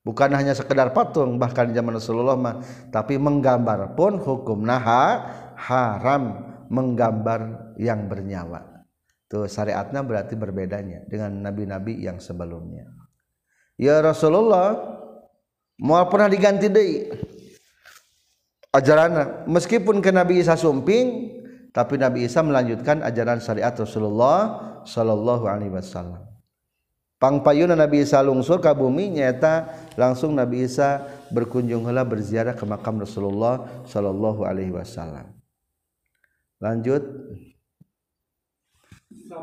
bukan 0.03 0.31
hanya 0.35 0.59
sekedar 0.59 0.91
patung 0.91 1.39
bahkan 1.39 1.70
zaman 1.70 1.95
Rasulullah 1.95 2.35
mah 2.35 2.57
tapi 2.91 3.14
menggambar 3.14 3.95
pun 3.95 4.18
hukum 4.18 4.66
naha 4.66 5.22
haram 5.55 6.57
menggambar 6.68 7.74
yang 7.79 8.11
bernyawa. 8.11 8.87
Tuh 9.27 9.51
syariatnya 9.51 10.07
berarti 10.07 10.39
berbedanya 10.39 11.03
dengan 11.11 11.35
nabi-nabi 11.43 11.99
yang 11.99 12.22
sebelumnya. 12.22 12.87
Ya 13.74 13.99
Rasulullah 13.99 14.79
mau 15.83 16.01
pernah 16.07 16.31
diganti 16.31 16.70
deh 16.70 17.11
ajaran 18.70 19.45
meskipun 19.51 20.01
ke 20.01 20.14
Nabi 20.14 20.41
Isa 20.41 20.57
sumping 20.57 21.36
tapi 21.77 22.01
Nabi 22.01 22.24
Isa 22.24 22.41
melanjutkan 22.41 23.05
ajaran 23.05 23.37
syariat 23.37 23.77
Rasulullah 23.77 24.64
Shallallahu 24.89 25.45
Alaihi 25.45 25.77
Wasallam. 25.77 26.24
Pangpayuna 27.20 27.77
Nabi 27.77 28.01
Isa 28.01 28.24
lungsur 28.24 28.64
ke 28.64 28.72
bumi 28.72 29.12
nyata 29.12 29.68
langsung 30.01 30.33
Nabi 30.33 30.64
Isa 30.64 31.05
berkunjung 31.29 31.85
hela 31.85 32.01
berziarah 32.01 32.57
ke 32.57 32.64
makam 32.64 32.97
Rasulullah 32.97 33.85
Shallallahu 33.85 34.49
Alaihi 34.49 34.72
Wasallam. 34.72 35.37
Lanjut. 36.64 37.05
10 39.12 39.37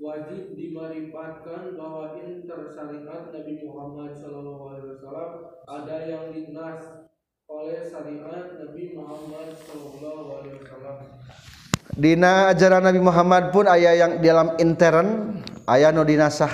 wajib 0.00 0.56
dimarifatkan 0.56 1.76
bahwa 1.76 2.16
intersarikat 2.24 3.36
Nabi 3.36 3.54
Muhammad 3.68 4.16
SAW 4.16 5.60
ada 5.68 5.96
yang 6.08 6.32
dinas 6.32 7.07
oleh 7.48 7.80
syariat 7.88 8.44
Nabi 8.60 8.92
Muhammad 8.92 9.56
SAW. 9.72 10.44
Dina 11.96 12.52
ajaran 12.52 12.84
Nabi 12.84 13.00
Muhammad 13.00 13.50
pun 13.50 13.64
ayah 13.72 13.96
yang 13.96 14.12
dalam 14.20 14.54
intern 14.60 15.40
ayah 15.64 15.90
no 15.90 16.04
dinasah. 16.04 16.52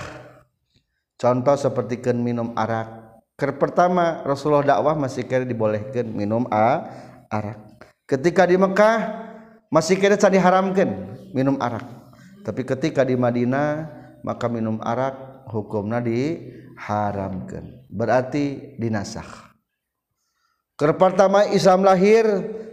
Contoh 1.18 1.59
seperti 1.59 1.99
kan 1.99 2.14
minum 2.14 2.55
arak. 2.55 3.20
Ker 3.34 3.59
pertama 3.59 4.22
Rasulullah 4.22 4.78
dakwah 4.78 4.95
masih 4.95 5.26
kira 5.26 5.42
dibolehkan 5.42 6.07
minum 6.07 6.47
a 6.49 6.86
arak. 7.26 7.59
Ketika 8.07 8.47
di 8.47 8.55
Mekah 8.55 9.26
masih 9.74 9.99
kira 9.99 10.14
diharamkan 10.14 11.18
minum 11.34 11.59
arak. 11.59 11.84
Tapi 12.47 12.62
ketika 12.62 13.03
di 13.03 13.18
Madinah 13.18 13.90
maka 14.22 14.47
minum 14.47 14.78
arak 14.78 15.45
hukumnya 15.51 15.99
diharamkan. 15.99 17.82
Berarti 17.90 18.78
dinasah. 18.78 19.53
Ker 20.75 20.91
pertama 20.99 21.47
Islam 21.55 21.87
lahir 21.87 22.27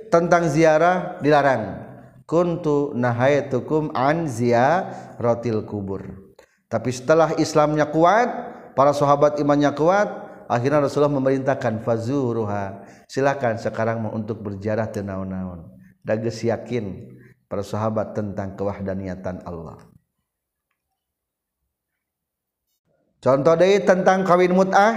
tentang 0.09 0.49
ziarah 0.49 1.21
dilarang. 1.21 1.89
Kuntu 2.25 2.97
nahaitukum 2.97 3.93
an 3.93 4.25
ziyaratil 4.25 5.67
kubur. 5.67 6.33
Tapi 6.71 6.89
setelah 6.89 7.35
Islamnya 7.35 7.91
kuat, 7.91 8.31
para 8.73 8.95
sahabat 8.95 9.37
imannya 9.37 9.75
kuat, 9.75 10.07
akhirnya 10.47 10.87
Rasulullah 10.87 11.11
memerintahkan 11.11 11.83
fazuruha. 11.83 12.87
Silakan 13.11 13.59
sekarang 13.59 14.07
untuk 14.15 14.39
berjarah 14.39 14.87
ke 14.87 15.03
naon-naon. 15.03 15.67
Dages 16.01 16.41
yakin 16.47 17.11
para 17.51 17.61
sahabat 17.61 18.15
tentang 18.15 18.55
kewahdaniatan 18.55 19.43
Allah. 19.43 19.91
Contoh 23.21 23.53
dari 23.53 23.83
tentang 23.83 24.23
kawin 24.23 24.55
mut'ah, 24.55 24.93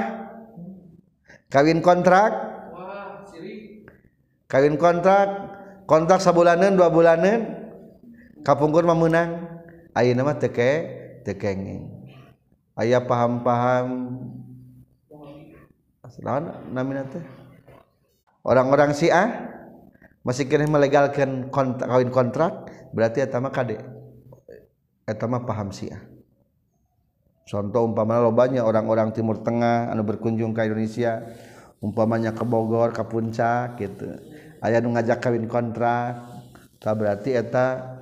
kawin 1.51 1.83
kontrak, 1.83 2.54
kawin 4.55 4.79
kontrak 4.79 5.29
kontrak 5.91 6.23
sabulanan 6.23 6.79
dua 6.79 6.95
bulanan. 6.95 7.67
Kapungkur 8.45 8.85
memenang 8.87 9.41
ayo 9.97 10.13
nama 10.15 10.37
teke 10.37 10.87
tekenging 11.27 11.91
ayah 12.79 13.03
paham-paham. 13.03 14.21
Namanya 16.71 17.11
teh? 17.11 17.25
Orang-orang 18.47 18.95
Syiah 18.95 19.51
masih 20.23 20.47
kira 20.47 20.63
melegalkan 20.69 21.51
kontrak, 21.51 21.91
kawin 21.91 22.13
kontrak 22.15 22.53
berarti 22.95 23.25
eta 23.25 23.43
mah 23.43 23.51
kade. 23.51 23.83
Eta 25.09 25.27
mah 25.27 25.43
paham 25.43 25.75
Syiah 25.75 26.15
contoh 27.45 27.85
umpamanya 27.85 28.25
lo 28.25 28.33
banyak 28.33 28.65
orang-orang 28.65 29.13
Timur 29.13 29.45
Tengah 29.45 29.93
anu 29.93 30.03
berkunjung 30.05 30.57
ke 30.57 30.65
Indonesia 30.65 31.21
umpamanya 31.85 32.33
ke 32.33 32.45
Bogor 32.45 32.97
ke 32.97 33.05
Puncak 33.05 33.77
gitu 33.77 34.17
aya 34.65 34.81
nu 34.81 34.97
ngajak 34.97 35.21
kawin 35.21 35.45
kontrak 35.45 36.25
tak 36.81 36.97
berarti 36.97 37.37
eta 37.37 37.97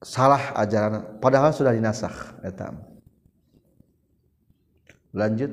salah 0.00 0.56
ajaran 0.56 1.20
padahal 1.20 1.52
sudah 1.52 1.76
dinasah 1.76 2.40
eta. 2.40 2.72
Lanjut. 5.12 5.50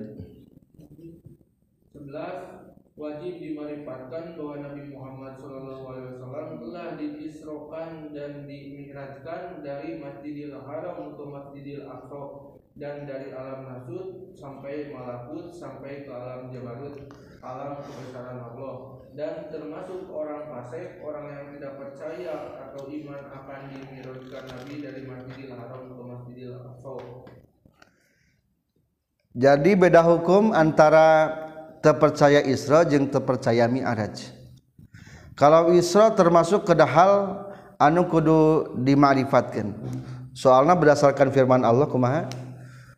11 1.97 2.95
wajib 2.97 3.33
dimarifatkan 3.41 4.37
bahwa 4.37 4.55
Nabi 4.63 4.83
Muhammad 4.93 5.33
SAW 5.35 6.61
telah 6.61 6.87
diisrokan 6.97 8.13
dan 8.13 8.45
dimi'rajkan 8.45 9.65
dari 9.65 9.97
Masjidil 10.01 10.55
Haram 10.61 11.13
ke 11.13 11.23
Masjidil 11.25 11.83
Aqsa 11.89 12.56
dan 12.77 13.09
dari 13.09 13.33
alam 13.33 13.65
nasut 13.65 14.37
sampai 14.37 14.93
malakut 14.93 15.49
sampai 15.49 16.05
ke 16.05 16.11
alam 16.13 16.53
jabarut 16.53 17.09
alam 17.41 17.81
kebesaran 17.81 18.37
Allah 18.37 18.97
dan 19.17 19.49
termasuk 19.49 20.13
orang 20.13 20.45
fasik, 20.45 21.01
orang 21.01 21.25
yang 21.25 21.45
tidak 21.57 21.73
percaya 21.81 22.53
atau 22.69 22.85
iman 22.85 23.21
akan 23.33 23.59
dimirajkan 23.73 24.43
Nabi 24.45 24.75
dari 24.77 25.01
Masjidil 25.09 25.57
Haram 25.57 25.89
ke 25.89 26.03
Masjidil 26.05 26.53
Aqsa. 26.53 26.95
Jadi 29.33 29.71
beda 29.73 30.05
hukum 30.05 30.53
antara 30.53 31.33
terpercaya 31.81 32.45
Isra 32.45 32.85
jeung 32.85 33.09
terpercaya 33.09 33.65
Mi'raj. 33.65 34.29
Kalau 35.33 35.73
Isra 35.73 36.13
termasuk 36.13 36.69
ke 36.69 36.77
hal 36.77 37.41
anu 37.81 38.05
kudu 38.05 38.73
dima'rifatkeun. 38.85 39.73
Soalnya 40.37 40.77
berdasarkan 40.77 41.33
firman 41.33 41.65
Allah 41.65 41.89
kumaha? 41.89 42.29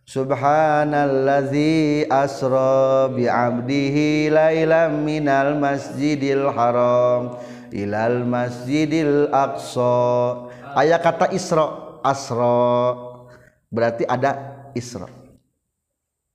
Subhanallazi 0.10 2.10
asra 2.10 3.14
bi 3.14 3.30
'abdihi 3.30 4.34
lailam 4.34 5.06
minal 5.06 5.54
masjidil 5.62 6.50
haram 6.50 7.38
ilal 7.70 8.26
masjidil 8.26 9.30
aqsa. 9.30 10.50
Aya 10.74 10.98
kata 10.98 11.30
Isra, 11.30 12.02
asra 12.02 12.98
berarti 13.70 14.10
ada 14.10 14.66
Isra. 14.74 15.06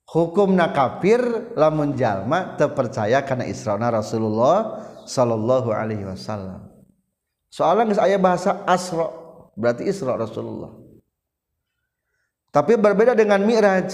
Hukumna 0.06 0.70
kafir 0.70 1.50
lamun 1.58 1.98
jalma 1.98 2.54
teu 2.54 2.70
percaya 2.70 3.26
kana 3.26 3.42
Israna 3.50 3.90
Rasulullah 3.90 4.86
sallallahu 5.02 5.74
alaihi 5.74 6.06
wasallam. 6.06 6.70
Soalnya 7.50 7.90
geus 7.90 7.98
aya 7.98 8.22
bahasa 8.22 8.54
asra 8.70 9.10
berarti 9.58 9.90
Isra 9.90 10.14
Rasulullah. 10.14 10.83
Tapi 12.54 12.78
berbeda 12.78 13.18
dengan 13.18 13.42
Mi'raj. 13.42 13.90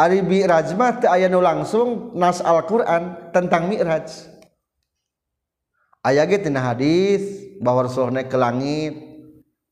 Ari 0.00 0.24
Mi'raj 0.24 0.72
mah 0.72 0.96
teu 0.96 1.12
aya 1.12 1.28
nu 1.28 1.44
langsung 1.44 2.16
nas 2.16 2.40
Al-Qur'an 2.40 3.28
tentang 3.30 3.68
Mi'raj. 3.68 4.08
Aya 6.00 6.24
ge 6.24 6.40
tina 6.40 6.64
hadis 6.64 7.44
bahwa 7.60 7.84
Rasulullah 7.84 8.24
naik 8.24 8.32
ke 8.32 8.38
langit 8.40 8.94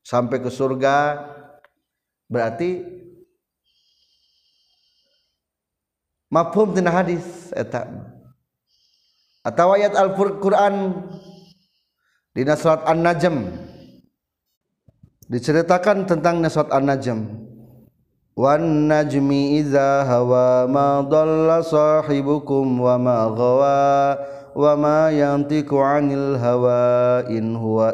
sampai 0.05 0.37
ke 0.37 0.53
surga. 0.53 1.25
Berarti 2.29 2.85
mafhum 6.29 6.77
tina 6.77 6.93
hadis 6.93 7.49
eta. 7.57 7.89
Atau 9.41 9.73
ayat 9.73 9.97
Al-Qur'an 9.97 11.01
di 12.31 12.45
surat 12.55 12.85
An-Najm. 12.87 13.35
Diceritakan 15.27 16.07
tentang 16.07 16.45
surat 16.47 16.71
An-Najm 16.71 17.42
Wan 18.33 18.89
najmi 18.89 19.61
iza 19.61 20.01
hawa 20.09 20.65
ma 20.65 21.05
dhalla 21.05 21.61
sahibukum 21.61 22.81
wa 22.81 22.97
ma 22.97 23.29
ghawa 23.29 24.17
wa 24.57 24.73
ma 24.73 25.13
yantiqu 25.13 25.77
'anil 25.77 26.41
hawa 26.41 27.21
in 27.29 27.53
huwa 27.53 27.93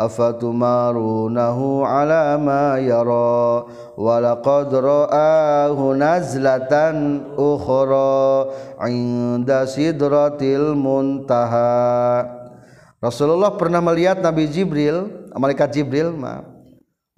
afatumarunahu 0.00 1.84
ala 1.84 2.40
ma 2.40 2.80
yara 2.80 3.68
walaqad 4.00 4.72
ra'ahu 4.72 5.92
nazlatan 5.92 7.28
ukhra 7.36 8.48
'inda 8.88 9.68
sidratil 9.68 10.72
muntaha 10.72 12.24
Rasulullah 13.00 13.56
pernah 13.56 13.80
melihat 13.84 14.20
Nabi 14.24 14.48
Jibril 14.48 15.28
malaikat 15.36 15.76
Jibril 15.76 16.16
maaf 16.16 16.48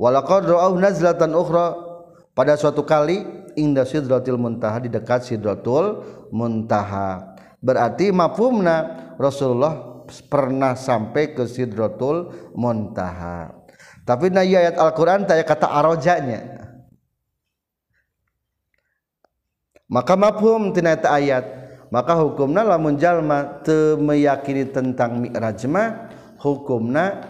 walaqad 0.02 0.50
ra'ahu 0.50 0.82
nazlatan 0.82 1.30
ukhra. 1.38 1.94
Pada 2.32 2.56
suatu 2.56 2.80
kali 2.80 3.28
inda 3.60 3.84
sidratil 3.84 4.40
muntaha 4.40 4.80
di 4.80 4.88
dekat 4.88 5.28
sidratul 5.28 6.00
muntaha. 6.32 7.36
Berarti 7.60 8.08
mafhumna 8.08 8.88
Rasulullah 9.20 9.91
pernah 10.20 10.76
sampai 10.76 11.32
ke 11.32 11.48
sidratul 11.48 12.50
muntaha. 12.52 13.64
Tapi 14.02 14.28
na 14.28 14.44
ayat 14.44 14.76
Al-Qur'an 14.76 15.24
tanya 15.24 15.46
kata 15.46 15.70
arojanya. 15.70 16.40
Maka 19.88 20.16
mafhum 20.16 20.72
tina 20.76 20.98
ayat 20.98 21.62
maka 21.92 22.16
hukumna 22.16 22.64
lamun 22.64 22.96
jalma 22.96 23.60
teu 23.60 24.00
meyakini 24.00 24.72
tentang 24.72 25.20
mi'raj 25.20 25.60
mah 25.68 26.08
hukumna 26.40 27.20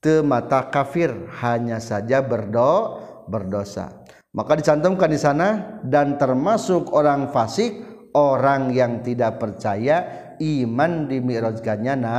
teu 0.00 0.24
mata 0.24 0.72
kafir 0.72 1.12
hanya 1.44 1.76
saja 1.76 2.24
berdo 2.24 3.04
berdosa 3.28 3.92
maka 4.32 4.56
dicantumkan 4.56 5.12
di 5.12 5.20
sana 5.20 5.78
dan 5.84 6.16
termasuk 6.16 6.88
orang 6.96 7.28
fasik 7.28 7.84
orang 8.16 8.72
yang 8.72 9.04
tidak 9.04 9.36
percaya 9.36 10.27
iman 10.38 11.10
di 11.10 11.18
mi'rajkannya 11.20 11.94
na 11.98 12.16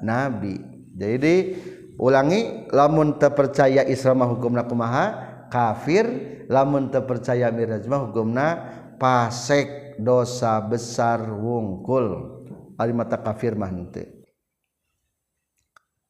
nabi. 0.00 0.58
Jadi 0.96 1.56
ulangi 1.96 2.68
lamun 2.72 3.16
terpercaya 3.16 3.84
Islam 3.86 4.24
hukumna 4.26 4.64
kumaha? 4.64 5.04
Kafir. 5.48 6.04
Lamun 6.50 6.90
terpercaya 6.90 7.48
mi'raj 7.54 7.86
mah 7.86 8.10
hukumna 8.10 8.46
pasek 8.98 9.96
dosa 10.02 10.58
besar 10.64 11.22
wungkul. 11.30 12.40
Ari 12.80 12.90
mata 12.96 13.20
kafir 13.20 13.54
mah 13.54 13.70
henteu. 13.70 14.08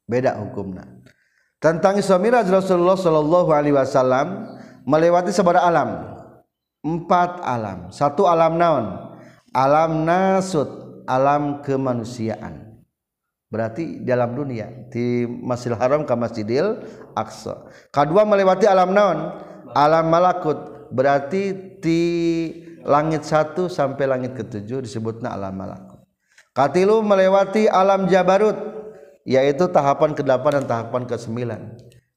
Beda 0.09 0.39
hukumna. 0.41 0.87
Tentang 1.61 2.01
Isra 2.01 2.17
Miraj 2.17 2.49
Rasulullah 2.49 2.97
sallallahu 2.97 3.53
alaihi 3.53 3.77
wasallam 3.77 4.49
melewati 4.89 5.29
sebarang 5.29 5.61
alam. 5.61 5.91
Empat 6.81 7.45
alam. 7.45 7.93
Satu 7.93 8.25
alam 8.25 8.57
naon? 8.57 8.87
Alam 9.53 10.09
nasut 10.09 10.80
alam 11.11 11.67
kemanusiaan. 11.67 12.71
Berarti 13.51 13.99
dalam 14.07 14.39
dunia 14.39 14.71
di 14.95 15.27
Masjidil 15.27 15.75
Haram 15.75 16.07
ke 16.07 16.15
Masjidil 16.15 16.87
Aqsa. 17.19 17.67
Kedua 17.91 18.23
melewati 18.23 18.71
alam 18.71 18.95
naon? 18.95 19.19
Alam 19.75 20.07
malakut. 20.07 20.87
Berarti 20.95 21.51
di 21.83 22.03
langit 22.87 23.27
satu 23.27 23.67
sampai 23.67 24.07
langit 24.07 24.39
ketujuh 24.39 24.87
disebutnya 24.87 25.35
alam 25.35 25.51
malakut. 25.59 25.99
Katilu 26.55 27.03
melewati 27.03 27.67
alam 27.67 28.07
jabarut 28.07 28.55
yaitu 29.27 29.67
tahapan 29.67 30.15
ke-8 30.15 30.63
dan 30.63 30.65
tahapan 30.67 31.03
ke-9 31.07 31.39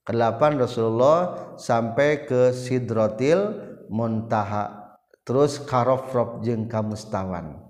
ke-8 0.05 0.41
Rasulullah 0.61 1.17
sampai 1.57 2.29
ke 2.29 2.53
sidrotil 2.53 3.57
muntaha. 3.89 4.93
Terus 5.23 5.55
karofrop 5.57 6.43
jeung 6.43 6.67
kamustawan 6.67 7.62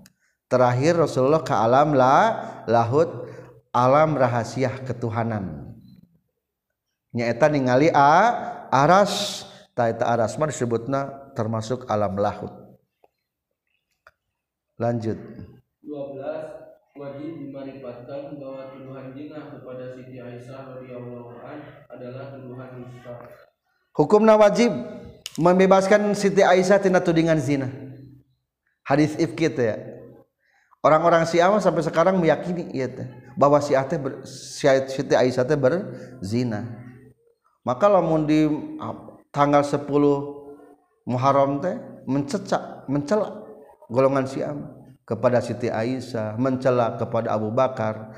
terakhir 0.48 0.98
Rasulullah 0.98 1.42
ke 1.42 1.54
alam 1.54 1.96
la 1.96 2.18
lahut 2.68 3.28
alam 3.74 4.14
rahasia 4.14 4.70
ketuhanan. 4.86 5.74
Nyaeta 7.10 7.50
ningali 7.50 7.90
a 7.90 8.10
aras. 8.70 9.46
Ta 9.74 9.90
eta 9.90 10.06
aras 10.06 10.38
mah 10.38 10.46
disebutna 10.46 11.34
termasuk 11.34 11.90
alam 11.90 12.14
lahut. 12.14 12.54
Lanjut. 14.78 15.18
12 15.82 16.94
wajib 16.94 17.30
dimarifatkan 17.42 18.38
bahwa 18.38 18.70
tuduhan 18.70 19.10
zina 19.10 19.50
kepada 19.50 19.98
Siti 19.98 20.22
Aisyah 20.22 20.78
radhiyallahu 20.78 21.42
an 21.42 21.58
adalah 21.90 22.38
tuduhan 22.38 22.70
dusta. 22.86 23.14
Hukumna 23.98 24.38
wajib 24.38 24.70
membebaskan 25.34 26.14
Siti 26.14 26.46
Aisyah 26.46 26.78
tina 26.78 27.02
tudingan 27.02 27.42
zina. 27.42 27.66
Hadis 28.86 29.18
ifki 29.18 29.50
ya 29.58 29.93
orang-orang 30.84 31.24
Syiah 31.24 31.48
sampai 31.56 31.80
sekarang 31.80 32.20
meyakini 32.20 32.68
iya 32.76 32.86
teh. 32.86 33.08
Bahwa 33.34 33.58
Syiah 33.58 33.88
teh 33.88 33.96
Siti 34.86 35.16
Aisyah 35.16 35.48
teh 35.48 35.56
berzina. 35.56 36.68
Maka 37.64 37.88
lamun 37.88 38.28
di 38.28 38.44
ah, 38.76 39.16
tanggal 39.32 39.64
10 39.64 39.88
Muharram 41.08 41.64
teh 41.64 41.76
mencecak 42.04 42.84
mencela 42.86 43.44
golongan 43.88 44.28
Syiah 44.28 44.52
kepada 45.08 45.40
Siti 45.40 45.72
Aisyah 45.72 46.36
mencela 46.36 47.00
kepada 47.00 47.32
Abu 47.32 47.48
Bakar 47.48 48.12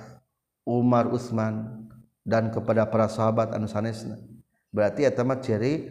Umar 0.67 1.07
Utsman 1.11 1.87
dan 2.27 2.51
kepada 2.51 2.87
para 2.91 3.07
sahabat 3.07 3.55
anu 3.55 3.71
sanesna. 3.71 4.19
Berarti 4.75 5.07
eta 5.07 5.23
mah 5.23 5.39
ciri 5.39 5.87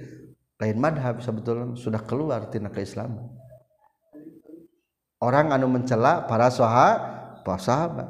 lain 0.60 0.78
madhab 0.80 1.20
sebetulnya 1.20 1.76
sudah 1.76 2.00
keluar 2.04 2.48
tina 2.48 2.72
keislaman 2.72 3.35
orang 5.26 5.50
anu 5.50 5.66
mencela 5.66 6.30
para 6.30 6.54
sahabat 6.54 7.16
sahabat. 7.54 8.10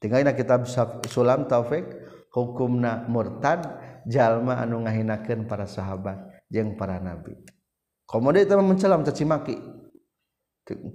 Tinggal 0.00 0.28
kitab 0.36 0.68
sulam 1.08 1.48
taufik 1.48 1.88
hukumna 2.28 3.08
murtad 3.08 3.64
jalma 4.04 4.60
anu 4.60 4.84
ngahinakeun 4.84 5.48
para 5.48 5.64
sahabat 5.64 6.44
jeung 6.52 6.76
para 6.76 7.00
nabi. 7.00 7.32
Komodo 8.04 8.36
itu 8.36 8.52
mencela 8.60 9.00
mencaci 9.00 9.24
maki 9.24 9.56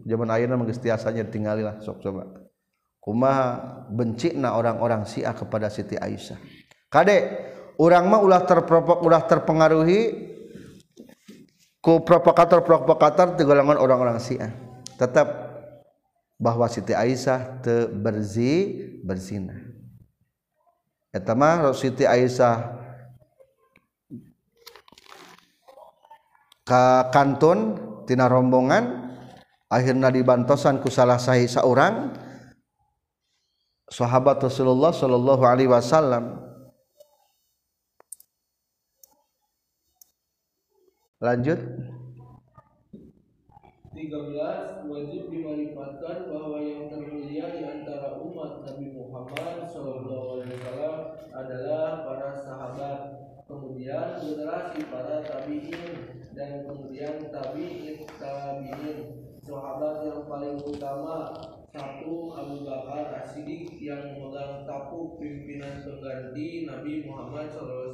zaman 0.06 0.30
ayeuna 0.30 0.62
mah 0.62 0.70
tiasanya 0.70 1.26
tingalilah 1.26 1.82
sok 1.82 2.06
coba. 2.06 2.30
Kumaha 3.02 3.90
bencina 3.90 4.54
orang-orang 4.54 5.10
Syiah 5.10 5.34
kepada 5.34 5.74
Siti 5.74 5.98
Aisyah. 5.98 6.38
Kade 6.94 7.18
urang 7.82 8.06
mah 8.12 8.22
ulah 8.22 8.46
terprovok 8.46 9.02
ulah 9.02 9.26
terpengaruhi 9.26 10.30
ku 11.82 12.04
provokator-provokator 12.06 13.40
di 13.40 13.44
golongan 13.48 13.82
orang-orang 13.82 14.22
Syiah. 14.22 14.54
Tetap 15.00 15.49
bahwa 16.40 16.66
Siti 16.72 16.96
Aisyah 16.96 17.60
te 17.60 17.92
berzi 17.92 18.80
berzina 19.04 19.60
eta 21.12 21.36
Siti 21.76 22.08
Aisyah 22.08 22.80
ka 26.64 27.12
kantun 27.12 27.76
tina 28.08 28.32
rombongan 28.32 29.12
akhirnya 29.70 30.10
dibantosan 30.10 30.80
ku 30.82 30.88
salah 30.88 31.20
sahih 31.20 31.46
seorang 31.46 32.16
sahabat 33.90 34.38
Rasulullah 34.42 34.94
Shallallahu 34.94 35.44
Alaihi 35.44 35.70
Wasallam. 35.70 36.46
Lanjut 41.20 41.60
13 44.00 44.88
wajib 44.88 45.28
dimarifatkan 45.28 46.32
bahwa 46.32 46.56
yang 46.64 46.88
termulia 46.88 47.52
di 47.52 47.68
antara 47.68 48.16
umat 48.16 48.64
Nabi 48.64 48.96
Muhammad 48.96 49.68
Wasallam 49.68 51.20
adalah 51.36 52.08
para 52.08 52.32
sahabat 52.32 53.00
kemudian 53.44 54.16
generasi 54.24 54.88
para 54.88 55.20
tabiin 55.20 56.16
dan 56.32 56.64
kemudian 56.64 57.28
tabiin 57.28 58.08
tabiin 58.16 58.98
sahabat 59.44 60.08
yang 60.08 60.24
paling 60.32 60.64
utama 60.64 61.36
satu 61.76 62.34
Abu 62.40 62.64
Bakar 62.64 63.14
As-Siddiq 63.20 63.84
yang 63.84 64.16
memegang 64.16 64.64
tapu 64.64 65.20
pimpinan 65.20 65.84
pengganti 65.84 66.64
Nabi 66.64 67.04
Muhammad 67.04 67.52
SAW 67.52 67.94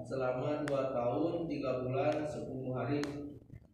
selama 0.00 0.64
dua 0.64 0.90
tahun 0.90 1.46
tiga 1.46 1.84
bulan 1.84 2.24
sepuluh 2.26 2.74
hari. 2.74 3.23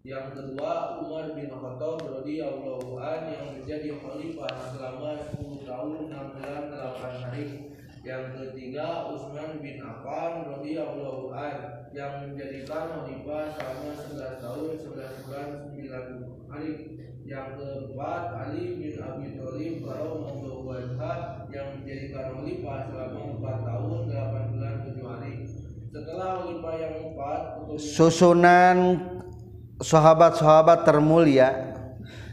Yang 0.00 0.32
kedua 0.32 0.96
Umar 1.04 1.36
bin 1.36 1.52
Khattab 1.52 2.00
radhiyallahu 2.00 2.96
an 2.96 3.20
yang 3.36 3.52
menjadi 3.52 4.00
khalifah 4.00 4.72
selama 4.72 5.28
10 5.28 5.68
tahun 5.68 6.08
6 6.08 6.40
bulan 6.40 6.62
8 6.72 7.20
hari. 7.20 7.76
Yang 8.00 8.24
ketiga 8.32 9.12
Utsman 9.12 9.60
bin 9.60 9.76
Affan 9.84 10.48
radhiyallahu 10.56 11.36
an 11.36 11.84
yang 11.92 12.24
menjadikan 12.24 12.96
khalifah 12.96 13.52
selama 13.52 13.88
11 13.92 14.40
tahun 14.40 14.68
11 14.88 15.24
bulan 15.28 15.48
9 15.68 16.48
hari. 16.48 16.72
Yang 17.28 17.48
keempat 17.60 18.22
Ali 18.40 18.64
bin 18.80 18.96
Abi 19.04 19.28
Thalib 19.36 19.74
radhiyallahu 19.84 20.64
anhu 20.64 21.44
yang 21.52 21.76
menjadikan 21.76 22.40
khalifah 22.40 22.78
selama 22.88 23.20
4 23.36 23.68
tahun 23.68 23.98
8 24.08 24.52
bulan 24.56 24.74
7 24.80 25.12
hari. 25.12 25.34
Setelah 25.92 26.28
khalifah 26.40 26.74
yang 26.80 26.92
keempat 26.96 27.40
susunan 27.76 28.76
sahabat-sahabat 29.80 30.84
termulia 30.84 31.70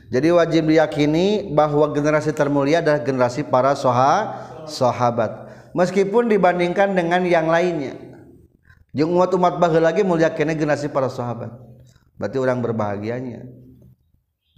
jadi 0.07 0.31
wajib 0.31 0.71
diyakini 0.71 1.51
bahwa 1.51 1.91
generasi 1.91 2.31
termulia 2.31 2.79
adalah 2.79 3.03
generasi 3.03 3.43
para 3.43 3.75
soha 3.75 4.39
sahabat. 4.63 5.51
Meskipun 5.75 6.31
dibandingkan 6.31 6.95
dengan 6.95 7.27
yang 7.27 7.51
lainnya. 7.51 7.99
Jeung 8.95 9.13
umat-umat 9.13 9.59
baheula 9.59 9.91
lagi 9.91 10.07
mulia 10.07 10.31
kene 10.31 10.55
generasi 10.55 10.87
para 10.87 11.11
sahabat. 11.11 11.51
Berarti 12.15 12.37
orang 12.39 12.63
berbahagianya. 12.63 13.51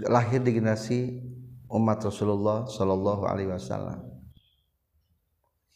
Lahir 0.06 0.40
di 0.46 0.54
generasi 0.54 1.18
umat 1.68 2.06
Rasulullah 2.06 2.70
Shallallahu 2.70 3.26
Alaihi 3.26 3.50
Wasallam. 3.50 4.06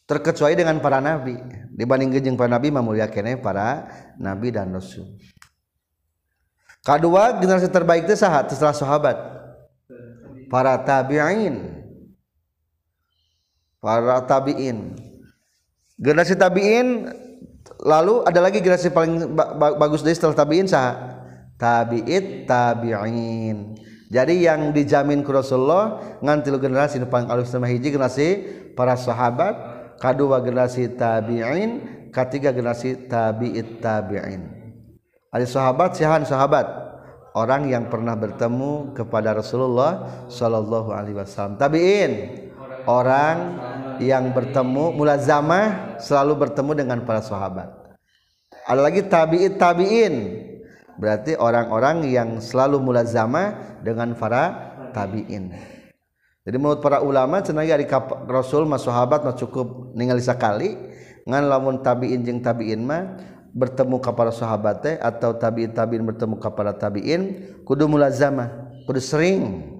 Terkecuali 0.06 0.54
dengan 0.54 0.78
para 0.78 1.02
nabi. 1.02 1.34
Dibanding 1.74 2.14
jeung 2.22 2.38
para 2.38 2.54
nabi 2.54 2.70
memulia 2.70 3.10
kene 3.10 3.42
para 3.42 3.90
nabi 4.22 4.54
dan 4.54 4.70
rasul 4.70 5.18
kedua 6.84 7.40
generasi 7.40 7.72
terbaik 7.72 8.04
itu 8.04 8.14
sahat 8.14 8.52
setelah 8.52 8.76
sahabat. 8.76 9.16
Para 10.52 10.76
tabi'in. 10.84 11.82
Para 13.80 14.20
tabi'in. 14.22 14.94
Generasi 15.96 16.36
tabi'in 16.36 17.08
lalu 17.80 18.22
ada 18.28 18.38
lagi 18.44 18.60
generasi 18.60 18.92
paling 18.92 19.32
bagus 19.80 20.04
dari 20.04 20.14
setelah 20.14 20.36
tabi'in 20.36 20.68
sah 20.68 20.92
tabi'it 21.56 22.44
tabi'in. 22.44 23.74
Jadi 24.12 24.46
yang 24.46 24.70
dijamin 24.70 25.26
ku 25.26 25.34
Rasulullah 25.34 25.98
ngan 26.22 26.44
tilu 26.44 26.60
generasi 26.60 27.02
paling 27.08 27.26
alus 27.32 27.50
sama 27.50 27.66
hiji 27.66 27.90
generasi 27.90 28.28
para 28.76 28.94
sahabat. 28.94 29.74
Kedua 29.98 30.44
generasi 30.44 30.92
tabi'in 30.94 31.80
ketiga 32.12 32.52
generasi 32.52 33.08
tabi'it 33.08 33.80
tabi'in 33.80 34.53
ada 35.34 35.46
sahabat 35.50 35.98
sihan 35.98 36.22
sahabat. 36.22 36.86
Orang 37.34 37.66
yang 37.66 37.90
pernah 37.90 38.14
bertemu 38.14 38.94
kepada 38.94 39.34
Rasulullah 39.34 40.22
Shallallahu 40.30 40.94
Alaihi 40.94 41.18
Wasallam. 41.18 41.58
Tabi'in. 41.58 42.12
Orang 42.86 43.58
yang 43.98 44.30
bertemu 44.30 44.94
mulazamah 44.94 45.98
selalu 45.98 46.46
bertemu 46.46 46.72
dengan 46.78 46.98
para 47.02 47.18
sahabat. 47.18 47.74
Ada 48.70 48.78
lagi 48.78 49.02
tabi'it 49.02 49.58
tabi'in. 49.58 50.14
Berarti 50.94 51.34
orang-orang 51.34 52.06
yang 52.06 52.38
selalu 52.38 52.78
mulazamah 52.78 53.82
dengan 53.82 54.14
para 54.14 54.78
tabi'in. 54.94 55.50
Jadi 56.46 56.56
menurut 56.60 56.78
para 56.78 57.02
ulama 57.02 57.42
cenah 57.42 57.66
di 57.66 57.88
Rasul 58.30 58.68
mas 58.70 58.86
sahabat 58.86 59.26
mah 59.26 59.34
cukup 59.34 59.96
ningali 59.98 60.22
sakali 60.22 60.76
ngan 61.26 61.50
lamun 61.50 61.82
tabi'in 61.82 62.22
jeung 62.22 62.38
tabi'in 62.44 62.84
mah 62.84 63.33
bertemu 63.54 64.02
ke 64.02 64.10
para 64.10 64.34
sahabat 64.34 64.82
teh 64.82 64.96
atau 64.98 65.30
tabi'in 65.38 65.70
tabi'in 65.70 66.02
bertemu 66.02 66.42
ke 66.42 66.50
para 66.50 66.74
tabi'in 66.74 67.54
kudu 67.62 67.86
mulazamah 67.86 68.50
kudu 68.84 68.98
sering. 68.98 69.70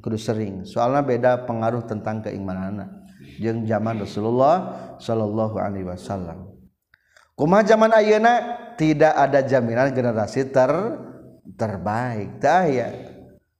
Kudu 0.00 0.16
sering. 0.16 0.64
Soalnya 0.64 1.02
beda 1.02 1.44
pengaruh 1.44 1.84
tentang 1.84 2.22
keimananana 2.22 3.02
jeung 3.36 3.66
zaman 3.66 4.00
Rasulullah 4.00 4.56
sallallahu 5.02 5.58
alaihi 5.58 5.84
wasallam. 5.90 6.54
Kumaha 7.34 7.66
zaman 7.66 7.90
ayeuna 7.92 8.32
tidak 8.78 9.12
ada 9.12 9.42
jaminan 9.44 9.90
generasi 9.90 10.48
ter 10.48 10.70
terbaik. 11.58 12.38
Tah 12.38 12.64
ya. 12.70 12.88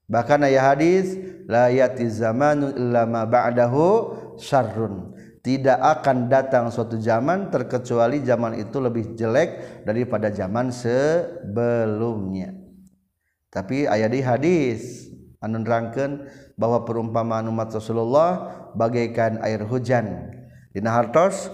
Bahkan 0.07 0.47
aya 0.47 0.73
hadis 0.73 1.19
la 1.51 1.69
yati 1.69 2.07
zamanu 2.09 2.73
illa 2.73 3.05
ma 3.05 3.27
ba'dahu 3.27 3.87
syarrun. 4.39 5.13
Tidak 5.41 5.81
akan 5.81 6.29
datang 6.29 6.69
suatu 6.69 7.01
zaman 7.01 7.49
terkecuali 7.49 8.21
zaman 8.21 8.61
itu 8.61 8.77
lebih 8.77 9.17
jelek 9.17 9.83
daripada 9.89 10.29
zaman 10.29 10.69
sebelumnya. 10.69 12.53
Tapi 13.49 13.89
ayat 13.89 14.11
di 14.13 14.21
hadis 14.21 15.09
anu 15.41 15.65
nerangkeun 15.65 16.29
bahwa 16.61 16.85
perumpamaan 16.85 17.49
umat 17.49 17.73
Rasulullah 17.73 18.53
bagaikan 18.77 19.41
air 19.41 19.65
hujan. 19.65 20.29
Dina 20.77 20.93
hartos 20.93 21.49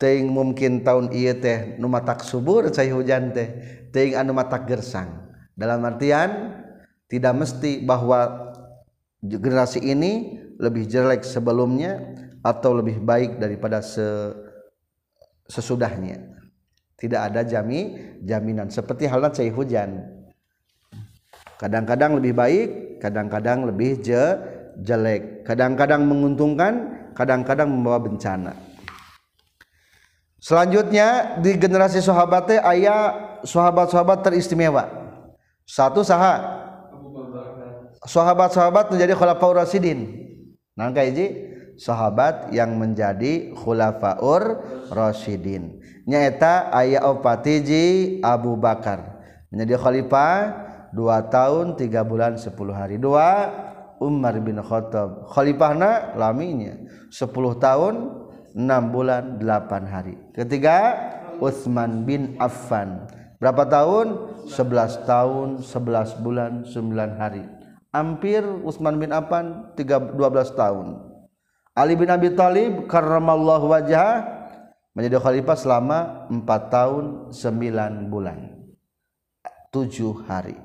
ting 0.00 0.32
mungkin 0.32 0.82
tahun 0.82 1.12
iya 1.12 1.36
teh 1.36 1.76
nu 1.76 1.86
matak 1.86 2.24
subur 2.24 2.72
cai 2.72 2.88
hujan 2.88 3.36
teh 3.36 3.48
ting 3.92 4.16
anu 4.16 4.32
matak 4.32 4.64
gersang. 4.64 5.28
Dalam 5.52 5.84
artian 5.84 6.56
tidak 7.12 7.44
mesti 7.44 7.84
bahwa 7.84 8.50
generasi 9.20 9.84
ini 9.84 10.40
lebih 10.58 10.88
jelek 10.88 11.22
sebelumnya 11.22 12.02
atau 12.42 12.70
lebih 12.78 13.02
baik 13.02 13.42
daripada 13.42 13.82
se 13.82 14.34
sesudahnya. 15.48 16.38
Tidak 16.98 17.18
ada 17.18 17.46
jami 17.46 17.94
jaminan. 18.26 18.68
Seperti 18.68 19.06
halnya 19.06 19.30
cai 19.30 19.50
hujan. 19.54 20.02
Kadang-kadang 21.58 22.18
lebih 22.18 22.34
baik 22.34 22.68
kadang-kadang 22.98 23.70
lebih 23.70 24.02
je, 24.02 24.22
jelek. 24.82 25.46
Kadang-kadang 25.46 26.04
menguntungkan 26.04 26.98
kadang-kadang 27.14 27.70
membawa 27.70 28.02
bencana. 28.02 28.52
Selanjutnya 30.38 31.38
di 31.42 31.58
generasi 31.58 31.98
sahabatnya 31.98 32.62
ayah 32.70 33.00
sahabat-sahabat 33.42 34.22
teristimewa. 34.22 34.86
Satu 35.66 36.06
saha. 36.06 36.58
Sahabat-sahabat 38.06 38.94
menjadi 38.94 39.12
khulafaur 39.18 39.58
rasidin 39.58 40.28
nangka 40.78 41.02
hiji 41.02 41.47
sahabat 41.78 42.50
yang 42.50 42.74
menjadi 42.76 43.54
khulafaur 43.54 44.60
rasidin 44.90 45.78
nyaeta 46.08 46.72
ayah 46.72 47.04
opatiji 47.12 48.18
Abu 48.24 48.56
Bakar. 48.56 49.20
Menjadi 49.52 49.76
khalifah 49.76 50.36
dua 50.96 51.28
tahun 51.28 51.76
tiga 51.76 52.00
bulan 52.00 52.40
sepuluh 52.40 52.72
hari. 52.72 52.96
Dua 52.96 53.52
Umar 54.00 54.40
bin 54.40 54.56
Khattab. 54.64 55.28
Khalifahna 55.28 56.16
laminya 56.16 56.80
sepuluh 57.12 57.56
tahun 57.60 58.24
6 58.56 58.94
bulan 58.94 59.38
8 59.38 59.86
hari. 59.86 60.16
Ketiga 60.32 60.96
Utsman 61.38 62.02
bin 62.08 62.34
Affan. 62.40 63.06
Berapa 63.38 63.68
tahun? 63.68 64.34
11 64.50 65.06
tahun 65.06 65.48
11 65.62 66.24
bulan 66.24 66.66
9 66.66 67.20
hari. 67.20 67.44
Hampir 67.94 68.42
Utsman 68.64 68.98
bin 68.98 69.14
Affan 69.14 69.76
12 69.78 70.14
tahun 70.58 71.07
Ali 71.78 71.94
bin 71.94 72.10
Abi 72.10 72.34
Thalib 72.34 72.90
karramallahu 72.90 73.70
wajah 73.70 74.26
menjadi 74.98 75.22
khalifah 75.22 75.54
selama 75.54 75.98
4 76.26 76.74
tahun 76.74 77.04
9 77.30 78.10
bulan. 78.10 78.66
7 79.70 80.26
hari. 80.26 80.58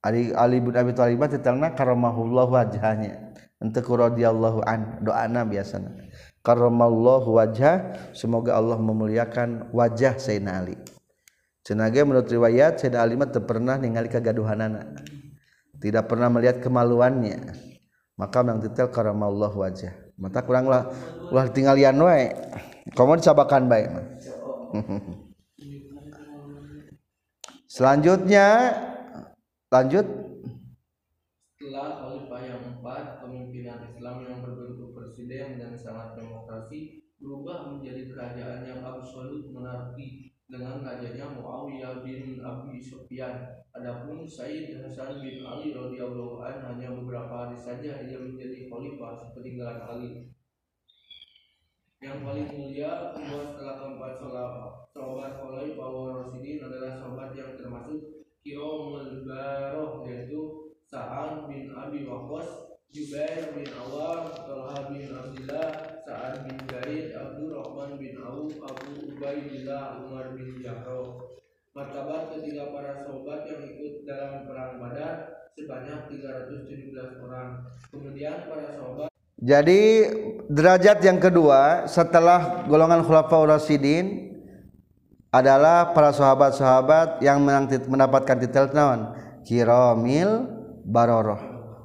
Ali, 0.00 0.32
Ali 0.32 0.64
bin 0.64 0.72
Abi 0.72 0.96
Thalib 0.96 1.20
titelna 1.28 1.76
karramahullahu 1.76 2.56
wajahnya 2.56 3.36
untuk 3.60 3.92
radhiyallahu 3.92 4.64
an 4.64 5.04
doana 5.04 5.44
biasanya 5.44 6.08
karramallahu 6.40 7.28
wajah 7.36 7.92
semoga 8.16 8.56
Allah 8.56 8.80
memuliakan 8.80 9.68
wajah 9.76 10.16
Sayyidina 10.16 10.64
Ali. 10.64 10.80
Cenaga 11.60 12.08
menurut 12.08 12.24
riwayat 12.24 12.80
Sayyidina 12.80 13.04
Ali 13.04 13.20
mah 13.20 13.28
pernah 13.28 13.76
ningali 13.76 14.08
kagaduhanana 14.08 14.96
tidak 15.76 16.08
pernah 16.08 16.32
melihat 16.32 16.64
kemaluannya 16.64 17.67
maka 18.18 18.42
yang 18.42 18.58
detail 18.58 18.90
karena 18.90 19.14
Allah 19.14 19.54
wajah. 19.54 19.94
Mata 20.18 20.42
kuranglah. 20.42 20.90
Ulah 21.30 21.46
tinggal 21.54 21.78
lian 21.78 21.94
wae 22.02 22.34
komo 22.98 23.14
dicabakan 23.14 23.70
baik. 23.70 23.88
Selanjutnya 27.78 28.74
lanjut. 29.70 30.02
Setelah 31.58 32.17
Sufyan. 43.18 43.50
Adapun 43.74 44.22
Said 44.30 44.78
Hasan 44.78 45.18
bin 45.18 45.42
Ali 45.42 45.74
radhiyallahu 45.74 46.38
an 46.38 46.62
hanya 46.62 46.94
beberapa 46.94 47.50
hari 47.50 47.58
saja 47.58 47.98
ia 48.06 48.14
menjadi 48.14 48.70
khalifah 48.70 49.18
sepeninggalan 49.18 49.82
Ali. 49.82 50.10
Yang 51.98 52.22
paling 52.22 52.46
mulia 52.54 53.10
kedua 53.18 53.42
setelah 53.42 53.74
keempat 53.82 54.12
sahabat 54.94 55.32
khalifah 55.42 55.90
Rasidin 56.14 56.62
adalah 56.62 56.94
sahabat 56.94 57.30
yang 57.34 57.58
termasuk 57.58 58.22
Kiromul 58.38 59.26
Baroh 59.26 60.06
yaitu 60.06 60.70
Sa'ad 60.86 61.50
bin 61.50 61.74
Abi 61.74 62.06
Waqqas 62.06 62.70
Jubair 62.94 63.50
bin 63.50 63.66
Awam, 63.74 64.30
Talha 64.46 64.94
bin 64.94 65.10
Abdullah, 65.10 65.98
Sa'ad 66.06 66.46
bin 66.46 66.56
Zaid, 66.70 67.18
Abdurrahman 67.18 67.98
bin 67.98 68.14
Auf, 68.22 68.54
Abu 68.62 69.10
Ubaidillah, 69.10 70.06
Umar 70.06 70.38
bin 70.38 70.62
Jahroh. 70.62 71.27
Martabat 71.78 72.34
ketiga 72.34 72.74
para 72.74 73.06
sahabat 73.06 73.46
yang 73.46 73.62
ikut 73.70 74.02
dalam 74.02 74.50
perang 74.50 74.82
Badar 74.82 75.46
sebanyak 75.54 76.10
317 76.10 77.22
orang. 77.22 77.62
Kemudian 77.94 78.50
para 78.50 78.66
sahabat 78.74 79.08
Jadi 79.38 79.82
derajat 80.50 80.98
yang 81.06 81.22
kedua 81.22 81.86
setelah 81.86 82.66
golongan 82.66 83.06
khulafaur 83.06 83.46
rasyidin 83.46 84.34
adalah 85.30 85.94
para 85.94 86.10
sahabat-sahabat 86.10 87.22
yang 87.22 87.46
mendapatkan 87.86 88.42
titel 88.42 88.74
naon? 88.74 89.14
Kiromil 89.46 90.50
baroroh. 90.82 91.38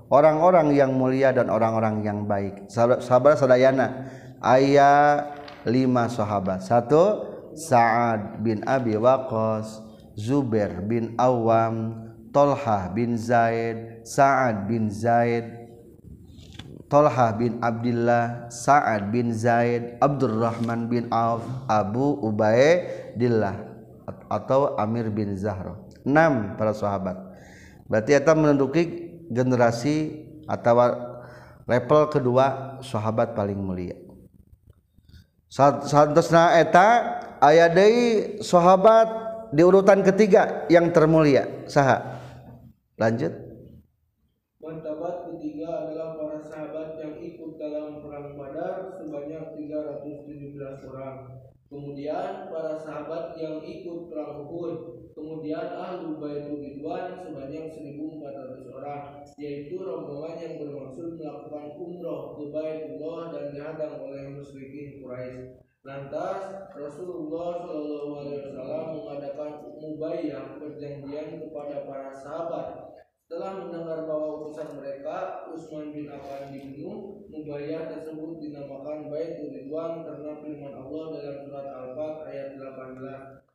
Orang-orang 0.09 0.73
yang 0.73 0.89
mulia 0.89 1.29
dan 1.29 1.53
orang-orang 1.53 2.01
yang 2.01 2.25
baik. 2.25 2.65
Sahabat 2.73 3.37
sadayana. 3.37 4.09
Ayat 4.41 5.37
lima 5.69 6.09
sahabat. 6.09 6.65
Satu 6.65 7.29
Sa'ad 7.53 8.41
bin 8.41 8.65
Abi 8.65 8.97
Waqqas 8.97 9.82
Zubair 10.13 10.81
bin 10.85 11.17
Awam 11.17 12.05
Tolhah 12.33 12.93
bin 12.93 13.17
Zaid 13.17 14.05
Sa'ad 14.05 14.65
bin 14.69 14.89
Zaid 14.89 15.63
Tolhah 16.89 17.33
bin 17.33 17.57
Abdullah 17.61 18.49
Sa'ad 18.53 19.09
bin 19.09 19.33
Zaid 19.33 19.97
Abdurrahman 19.97 20.89
bin 20.89 21.09
Auf 21.09 21.41
Abu 21.65 22.21
Ubaidillah 22.21 23.73
atau 24.27 24.75
Amir 24.75 25.07
bin 25.13 25.33
Zahra. 25.39 25.79
Enam 26.03 26.59
para 26.59 26.75
sahabat. 26.75 27.15
Berarti 27.87 28.11
kita 28.17 28.35
menduduki 28.35 28.83
generasi 29.31 30.27
atau 30.43 30.75
level 31.63 32.01
kedua 32.11 32.77
sahabat 32.83 33.31
paling 33.31 33.55
mulia. 33.55 33.95
Santosna 35.53 36.57
eta 36.57 37.21
aya 37.37 37.69
deui 37.69 38.41
sahabat 38.41 39.22
di 39.53 39.61
urutan 39.61 40.01
ketiga 40.01 40.65
yang 40.67 40.89
termulia 40.89 41.69
saha 41.69 42.19
lanjut 42.97 43.53
Martabat 44.63 45.27
ketiga 45.27 45.85
adalah 45.85 46.15
para 46.15 46.39
sahabat 46.39 46.95
yang 46.95 47.19
ikut 47.19 47.59
dalam 47.59 47.99
perang 47.99 48.31
Badar 48.39 48.95
sebanyak 48.95 49.59
317 49.59 50.87
orang. 50.87 51.43
Kemudian 51.67 52.47
para 52.47 52.79
sahabat 52.79 53.35
yang 53.35 53.59
ikut 53.59 54.07
perang 54.07 54.47
Uhud. 54.47 55.11
Kemudian 55.11 55.67
ahlu 55.73 56.15
baitul 56.15 56.63
ridwan 56.63 57.11
sebanyak 57.21 57.75
1400 57.75 58.71
orang, 58.71 59.01
yaitu 59.35 59.75
rombongan 59.83 60.39
yang 60.39 60.55
bermaksud 60.63 61.19
melakukan 61.19 61.65
umroh 61.75 62.39
ke 62.39 62.43
Baitullah 62.47 63.35
dan 63.35 63.45
dihadang 63.51 63.99
oleh 63.99 64.31
musyrikin 64.31 65.03
Quraisy. 65.03 65.62
Lantas 65.83 66.71
Rasulullah 66.79 67.59
Shallallahu 67.59 68.15
Alaihi 68.23 68.39
Wasallam 68.39 68.85
mengadakan 69.03 69.51
mubayyah 69.83 70.55
perjanjian 70.55 71.43
kepada 71.43 71.83
para 71.83 72.07
sahabat 72.07 72.67
setelah 73.27 73.67
mendengar 73.67 74.07
bahwa 74.07 74.47
utusan 74.47 74.79
mereka 74.79 75.43
Utsman 75.51 75.91
bin 75.91 76.07
Affan 76.07 76.55
dibunuh, 76.55 77.27
mubayyah 77.27 77.91
tersebut 77.91 78.39
dinamakan 78.39 79.11
Baitul 79.11 79.51
Ridwan 79.51 80.07
karena 80.07 80.31
firman 80.39 80.71
Allah 80.71 81.03
dalam 81.19 81.35
surat 81.43 81.67
Al-Fat 81.67 82.15
ayat 82.31 82.55
18. 82.55 83.52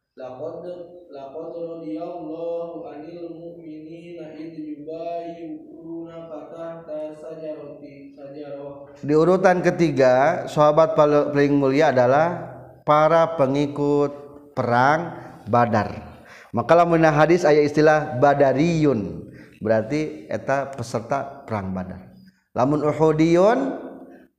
Di 8.98 9.14
urutan 9.14 9.62
ketiga, 9.62 10.42
sahabat 10.50 10.98
paling 10.98 11.54
mulia 11.54 11.94
adalah 11.94 12.50
para 12.82 13.38
pengikut 13.38 14.10
perang 14.58 15.14
Badar. 15.46 16.18
Maka 16.50 16.74
lamun 16.74 17.06
hadis 17.06 17.46
ayat 17.46 17.70
istilah 17.70 18.18
Badariyun 18.18 19.30
berarti 19.62 20.26
eta 20.26 20.74
peserta 20.74 21.46
perang 21.46 21.70
Badar. 21.70 22.10
Lamun 22.58 22.82
Uhudiyun 22.82 23.58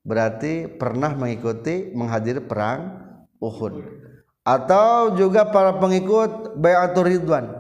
berarti 0.04 0.68
pernah 0.68 1.16
mengikuti 1.16 1.96
menghadiri 1.96 2.44
perang 2.44 3.00
Uhud. 3.40 4.09
Atau 4.50 5.14
juga 5.14 5.46
para 5.46 5.78
pengikut 5.78 6.58
Bayatul 6.58 7.06
Ridwan. 7.06 7.54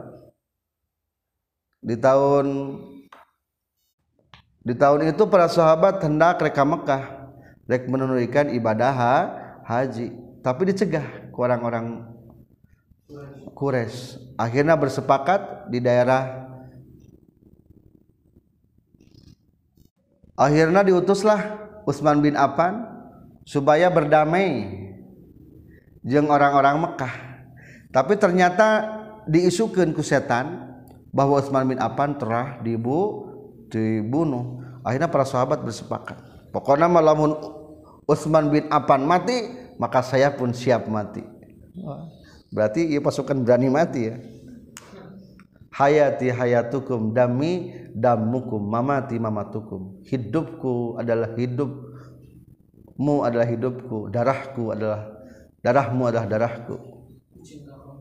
Di 1.85 1.93
tahun 1.93 2.81
di 4.65 4.73
tahun 4.73 5.13
itu 5.13 5.23
para 5.29 5.45
sahabat 5.45 6.01
hendak 6.01 6.41
reka 6.41 6.65
Mekah, 6.65 7.29
rek 7.69 7.85
menunaikan 7.85 8.49
ibadah 8.49 8.91
haji, 9.69 10.17
tapi 10.41 10.73
dicegah 10.73 11.29
ke 11.29 11.37
orang-orang 11.37 12.09
Quraisy. 13.53 14.33
Akhirnya 14.41 14.73
bersepakat 14.73 15.69
di 15.69 15.77
daerah 15.85 16.49
akhirnya 20.33 20.81
diutuslah 20.81 21.69
Utsman 21.85 22.25
bin 22.25 22.33
Affan 22.33 22.81
supaya 23.45 23.93
berdamai 23.93 24.88
jeung 26.09 26.33
orang-orang 26.33 26.81
Mekah. 26.81 27.13
Tapi 27.93 28.17
ternyata 28.17 28.97
diisukan 29.29 29.93
ku 29.93 30.01
setan 30.01 30.73
bahwa 31.13 31.37
Utsman 31.37 31.69
bin 31.69 31.77
Affan 31.77 32.17
telah 32.17 32.57
dibu 32.65 33.29
dibunuh. 33.69 34.65
Akhirnya 34.81 35.05
para 35.05 35.25
sahabat 35.29 35.61
bersepakat. 35.61 36.17
Pokoknya 36.49 36.89
malamun 36.89 37.37
Utsman 38.09 38.49
bin 38.49 38.65
Affan 38.73 39.05
mati 39.05 39.53
maka 39.77 40.01
saya 40.01 40.33
pun 40.33 40.49
siap 40.49 40.89
mati. 40.89 41.21
Berarti 42.49 42.89
ia 42.89 42.97
pasukan 42.97 43.45
berani 43.45 43.69
mati 43.69 44.09
ya. 44.09 44.17
Hayati 45.69 46.33
hayatukum 46.33 47.13
dami 47.13 47.71
damukum 47.93 48.57
mamati 48.57 49.21
mamatukum. 49.21 50.01
Hidupku 50.03 50.97
adalah 50.97 51.37
hidupmu 51.37 53.15
adalah 53.21 53.45
hidupku 53.45 54.09
darahku 54.09 54.73
adalah 54.73 55.18
darahmu 55.63 56.09
adalah 56.09 56.27
darahku. 56.27 56.75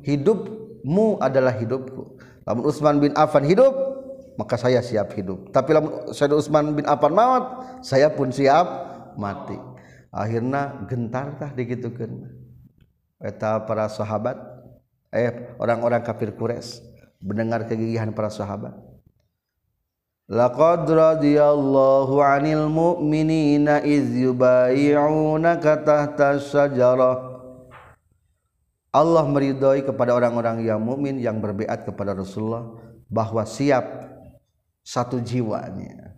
Hidupmu 0.03 1.21
adalah 1.21 1.55
hidupku. 1.55 2.17
Lamun 2.49 2.65
Utsman 2.65 2.97
bin 2.97 3.13
Affan 3.13 3.45
hidup 3.45 3.75
maka 4.39 4.55
saya 4.57 4.81
siap 4.81 5.13
hidup. 5.19 5.51
Tapi 5.51 5.71
lamun 5.75 6.15
Sayyid 6.15 6.33
Utsman 6.33 6.73
bin 6.73 6.87
Affan 6.87 7.13
maut 7.13 7.45
saya 7.83 8.09
pun 8.09 8.31
siap 8.31 8.67
mati. 9.19 9.59
Akhirnya 10.09 10.87
gentar 10.89 11.37
tah 11.37 11.53
digitukeun 11.53 12.33
eta 13.19 13.67
para 13.67 13.91
sahabat 13.91 14.39
eh 15.11 15.53
orang-orang 15.59 16.01
kafir 16.01 16.33
Quraisy 16.33 16.81
mendengar 17.21 17.67
kegigihan 17.67 18.15
para 18.15 18.33
sahabat. 18.33 18.73
Laqad 20.29 20.85
radiyallahu 20.89 22.21
'anil 22.21 22.69
mu'minina 22.69 23.81
iz 23.85 24.13
yubayyi'unaka 24.13 25.85
tahta 25.85 26.37
syajarah 26.37 27.28
Allah 28.89 29.25
meridhoi 29.29 29.85
kepada 29.85 30.17
orang-orang 30.17 30.65
yang 30.65 30.81
mukmin 30.81 31.21
yang 31.21 31.39
berbeat 31.39 31.85
kepada 31.85 32.17
Rasulullah 32.17 32.73
bahwa 33.09 33.45
siap 33.45 33.85
satu 34.81 35.21
jiwanya. 35.21 36.17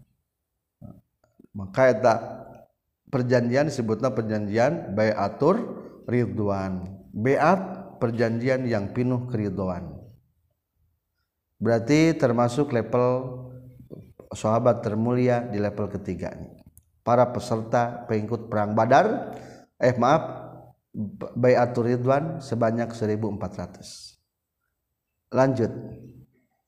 Maka 1.51 1.91
eta 1.91 2.14
perjanjian 3.11 3.66
disebutnya 3.66 4.14
perjanjian 4.14 4.95
bayatur 4.95 5.59
ridwan. 6.07 7.03
Beat 7.11 7.81
perjanjian 8.01 8.64
yang 8.64 8.95
penuh 8.97 9.29
keridhaan 9.29 10.01
berarti 11.61 12.16
termasuk 12.16 12.73
level 12.73 13.37
sahabat 14.33 14.81
termulia 14.81 15.45
di 15.45 15.61
level 15.61 15.93
ketiga 15.93 16.33
para 17.05 17.29
peserta 17.29 18.09
pengikut 18.09 18.49
perang 18.49 18.73
Badar 18.73 19.37
eh 19.77 19.93
maaf 20.01 20.49
Bayatul 21.38 21.86
Ridwan 21.86 22.43
sebanyak 22.43 22.91
1400 22.91 24.18
lanjut 25.30 25.70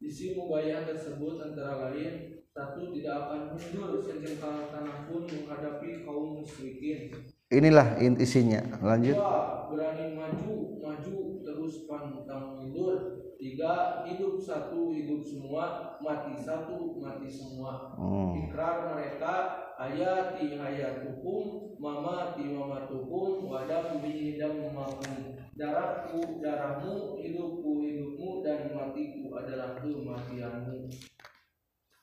Isi 0.03 0.35
mubayah 0.35 0.83
tersebut 0.83 1.39
antara 1.39 1.91
lain 1.95 2.43
satu 2.51 2.91
tidak 2.91 3.31
akan 3.31 3.55
mundur 3.55 4.03
sejengkal 4.03 4.69
tanah 4.69 5.07
pun 5.07 5.25
menghadapi 5.25 6.03
kaum 6.05 6.43
musyrikin. 6.43 7.15
Inilah 7.49 8.03
isinya. 8.19 8.61
Lanjut. 8.83 9.17
Dua, 9.17 9.71
berani 9.71 10.19
maju, 10.19 10.83
maju 10.83 11.17
terus 11.47 11.87
pantang 11.87 12.59
mundur 12.61 13.22
tiga 13.43 14.07
hidup 14.07 14.39
satu 14.39 14.95
hidup 14.95 15.19
semua 15.19 15.99
mati 15.99 16.39
satu 16.39 16.95
mati 17.03 17.27
semua. 17.27 17.91
Hmm. 17.99 18.39
ikrar 18.39 18.95
mereka 18.95 19.67
hayati 19.75 20.55
hayatukum 20.55 21.75
mamati 21.83 22.47
mamatukum 22.47 23.51
wadam 23.51 23.99
bidam 23.99 24.63
mamakum 24.63 25.35
darahku 25.59 26.39
darahmu 26.39 27.19
hidupku 27.19 27.83
hidupmu 27.83 28.47
dan 28.47 28.71
matiku 28.79 29.35
adalah 29.35 29.75
kematianmu. 29.75 30.87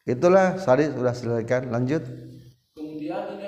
Itulah 0.03 0.59
tadi 0.59 0.91
sudah 0.91 1.15
selesaikan. 1.15 1.71
Lanjut. 1.71 2.03
Kemudian 2.75 3.39
ini 3.39 3.47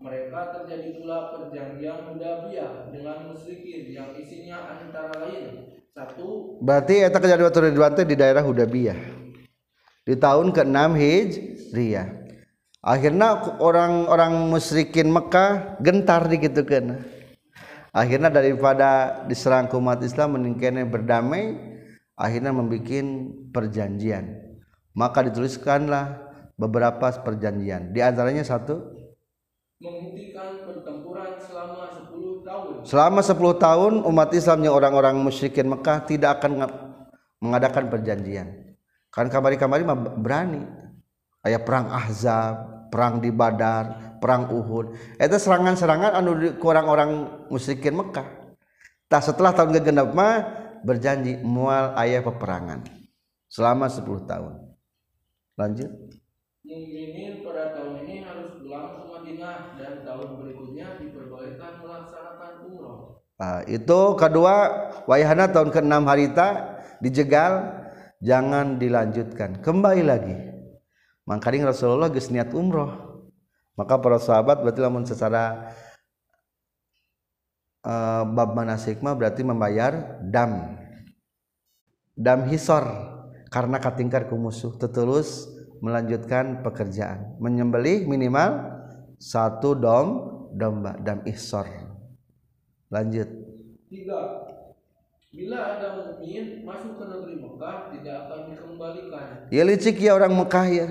mereka 0.00 0.56
terjadi 0.56 0.96
pula 0.96 1.28
perjanjian 1.36 2.08
Hudaybiyah 2.08 2.88
dengan 2.88 3.28
musyrikin 3.28 3.92
yang 3.92 4.16
isinya 4.16 4.80
antara 4.80 5.12
lain. 5.28 5.76
Satu 5.92 6.56
berarti 6.64 7.04
eta 7.04 7.20
kejadian 7.20 7.52
Ridwan 7.52 7.92
di 8.08 8.16
daerah 8.16 8.40
Hudaybiyah 8.40 8.96
di 10.08 10.14
tahun 10.16 10.56
ke-6 10.56 10.78
Hijriah. 10.96 12.08
Akhirnya 12.80 13.60
orang-orang 13.60 14.48
musyrikin 14.48 15.12
Mekah 15.12 15.76
gentar 15.84 16.24
kan 16.64 17.04
akhirnya 17.92 18.32
daripada 18.32 19.20
diserang 19.28 19.68
umat 19.68 20.00
Islam 20.00 20.40
meningkatnya 20.40 20.88
berdamai 20.88 21.60
akhirnya 22.16 22.56
membuat 22.56 23.04
perjanjian. 23.52 24.48
Maka 24.96 25.28
dituliskanlah 25.28 26.24
beberapa 26.56 27.12
perjanjian. 27.20 27.92
Di 27.92 28.00
antaranya 28.00 28.48
satu 28.48 28.99
menghentikan 29.80 30.68
pertempuran 30.68 31.40
selama 31.40 31.88
10 32.12 32.44
tahun. 32.44 32.72
Selama 32.84 33.20
10 33.24 33.56
tahun 33.56 33.92
umat 34.04 34.30
Islamnya 34.36 34.70
orang-orang 34.70 35.16
musyrikin 35.16 35.72
Mekah 35.72 36.04
tidak 36.04 36.40
akan 36.40 36.68
mengadakan 37.40 37.88
perjanjian. 37.88 38.76
Kan 39.08 39.32
kamari-kamari 39.32 39.82
berani. 40.20 40.62
Ayah 41.40 41.64
perang 41.64 41.88
Ahzab 41.88 42.80
perang 42.92 43.22
di 43.22 43.32
Badar 43.32 44.18
perang 44.20 44.52
Uhud. 44.52 44.92
Itu 45.16 45.36
serangan-serangan 45.40 46.12
anu 46.12 46.36
orang-orang 46.60 47.10
musyrikin 47.48 47.96
Mekah. 47.96 48.28
Tak 49.08 49.32
setelah 49.32 49.56
tahun 49.56 49.80
genap 49.80 50.12
mah 50.12 50.44
berjanji 50.84 51.40
mual 51.40 51.96
ayah 51.96 52.20
peperangan. 52.20 52.84
Selama 53.48 53.88
10 53.88 54.28
tahun. 54.28 54.54
Lanjut. 55.58 55.90
Mukminin 56.62 57.42
pada 57.42 57.74
tahun 57.74 58.06
ini 58.06 58.22
harus 58.22 58.62
pulang 58.62 58.94
ke 58.94 59.09
Madinah 59.20 59.76
dan 59.76 60.00
tahun 60.00 60.28
berikutnya 60.40 60.96
diperbolehkan 60.96 61.84
melaksanakan 61.84 62.52
umroh. 62.64 63.20
Nah, 63.36 63.60
itu 63.68 64.00
kedua 64.16 64.54
wayahana 65.04 65.52
tahun 65.52 65.68
ke-6 65.68 65.92
harita 66.08 66.48
dijegal 67.04 67.68
jangan 68.24 68.80
dilanjutkan. 68.80 69.60
Kembali 69.60 70.00
lagi. 70.08 70.36
Mangkaring 71.28 71.68
Rasulullah 71.68 72.08
geus 72.08 72.32
niat 72.32 72.56
umroh. 72.56 73.20
Maka 73.76 74.00
para 74.00 74.16
sahabat 74.16 74.64
berarti 74.64 74.80
lamun 74.80 75.04
secara 75.04 75.68
uh, 77.84 78.24
bab 78.24 78.56
manasik 78.56 79.04
mah 79.04 79.12
berarti 79.12 79.44
membayar 79.44 80.16
dam. 80.32 80.80
Dam 82.16 82.48
hisor 82.48 82.88
karena 83.52 83.76
katingkar 83.76 84.32
ku 84.32 84.40
musuh 84.40 84.72
tetulus 84.80 85.44
melanjutkan 85.84 86.64
pekerjaan. 86.64 87.36
Menyembelih 87.36 88.08
minimal 88.08 88.79
satu 89.20 89.76
dom 89.76 90.06
domba 90.56 90.96
dam 90.96 91.20
ihsor. 91.28 91.68
Lanjut. 92.88 93.28
Tiga. 93.92 94.48
Bila 95.30 95.78
ada 95.78 95.88
mukmin 95.94 96.66
masuk 96.66 96.98
ke 96.98 97.04
negeri 97.06 97.34
Mekah 97.38 97.76
tidak 97.94 98.16
akan 98.26 98.38
dikembalikan. 98.50 99.26
Ya 99.52 99.62
licik 99.62 100.00
ya 100.02 100.18
orang 100.18 100.34
Mekah 100.34 100.66
ya. 100.66 100.86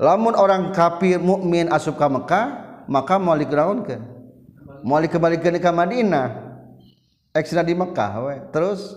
Lamun 0.00 0.32
orang 0.32 0.72
kafir 0.72 1.20
mukmin 1.20 1.68
asup 1.68 2.00
ke 2.00 2.06
Mekah 2.08 2.46
maka 2.88 3.20
mau 3.20 3.36
dikeraunkan 3.36 4.12
mau 4.82 4.98
dikembalikan 4.98 5.56
ke 5.56 5.70
Madinah. 5.70 6.28
Ekstra 7.32 7.64
di 7.64 7.72
Mekah 7.72 8.12
we. 8.28 8.36
terus 8.52 8.92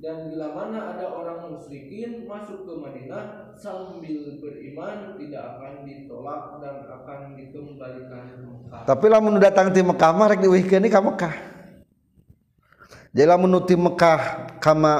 dan 0.00 0.32
bila 0.32 0.56
mana 0.56 0.96
ada 0.96 1.12
orang 1.12 1.52
musyrikin 1.52 2.24
masuk 2.24 2.64
ke 2.64 2.72
Madinah 2.72 3.52
sambil 3.52 4.40
beriman 4.40 5.20
tidak 5.20 5.60
akan 5.60 5.84
ditolak 5.84 6.56
dan 6.64 6.88
akan 6.88 7.18
dikembalikan 7.36 8.24
ke 8.32 8.40
Mekah. 8.48 8.82
Tapi 8.88 9.06
lamun 9.12 9.36
datang 9.36 9.68
di 9.68 9.84
Mekah 9.84 10.10
mah 10.16 10.26
rek 10.32 10.40
diwihkeun 10.40 10.88
ka 10.88 11.04
Mekah. 11.04 11.34
Jadi 13.12 13.28
lamun 13.28 13.52
nuti 13.52 13.76
Mekah 13.76 14.20
kama 14.56 14.94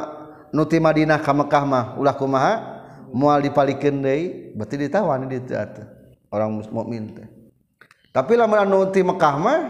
nuti 0.52 0.76
Madinah 0.76 1.18
ka 1.24 1.32
Mekah 1.32 1.64
mah 1.64 1.84
ulah 1.96 2.12
kumaha? 2.12 2.54
Moal 3.10 3.42
dipalikeun 3.42 4.06
deui, 4.06 4.54
berarti 4.54 4.86
ditawan 4.86 5.26
di 5.26 5.42
atuh. 5.50 5.82
Orang 6.30 6.62
mukmin 6.70 7.10
teh. 7.10 7.26
Tapi 8.12 8.36
lamun 8.36 8.60
anu 8.60 8.84
ti 8.92 9.00
Mekah 9.00 9.34
mah 9.40 9.60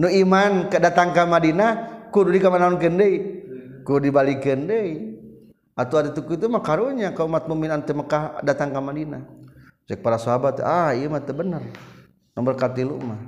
nu 0.00 0.08
iman 0.08 0.72
kedatang 0.72 1.12
ke 1.12 1.22
Madinah 1.28 1.70
kudu 2.08 2.32
dikamanaonkeun 2.32 2.96
deui. 2.96 3.35
Kudu 3.86 4.10
dibalikeun 4.10 4.66
deui 4.66 5.14
atau 5.78 6.02
ada 6.02 6.10
tuku 6.10 6.34
itu 6.34 6.50
mah 6.50 6.58
karunya 6.58 7.14
kaum 7.14 7.30
umat 7.30 7.46
mukmin 7.46 7.70
ante 7.70 7.94
Mekah 7.94 8.42
datang 8.42 8.74
ke 8.74 8.80
Madinah. 8.82 9.22
Cek 9.86 10.02
para 10.02 10.18
sahabat 10.18 10.58
ah 10.58 10.90
iya 10.90 11.06
mah 11.06 11.22
benar 11.22 11.62
nomor 12.34 12.58
katilu 12.58 12.98
mah. 12.98 13.22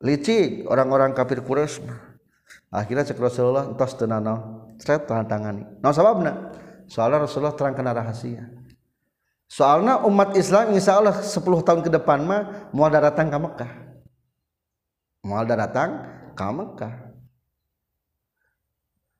Licik 0.00 0.64
orang-orang 0.64 1.12
kafir 1.12 1.44
Quraisy 1.44 1.84
mah. 1.84 2.00
Akhirnya 2.72 3.04
cek 3.04 3.20
Rasulullah 3.20 3.68
entos 3.68 3.92
teu 3.92 4.08
tret 4.80 5.04
tangan 5.04 5.26
tangani 5.28 5.62
naon 5.84 5.92
sababna? 5.92 6.32
Soalnya 6.88 7.28
Rasulullah 7.28 7.52
terang 7.52 7.76
kena 7.76 7.92
rahasia. 7.92 8.48
Soalnya 9.52 10.00
umat 10.08 10.32
Islam 10.32 10.72
insya 10.72 10.96
Allah 10.96 11.20
10 11.20 11.44
tahun 11.44 11.84
ke 11.84 11.92
depan 11.92 12.24
mah 12.24 12.72
mau 12.72 12.88
datang 12.88 13.28
ke 13.28 13.36
Mekah. 13.36 13.72
Mau 15.28 15.44
datang 15.44 15.88
ke 16.32 16.48
Mekah 16.48 17.07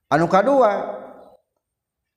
anu 0.09 0.27
kedua 0.29 0.73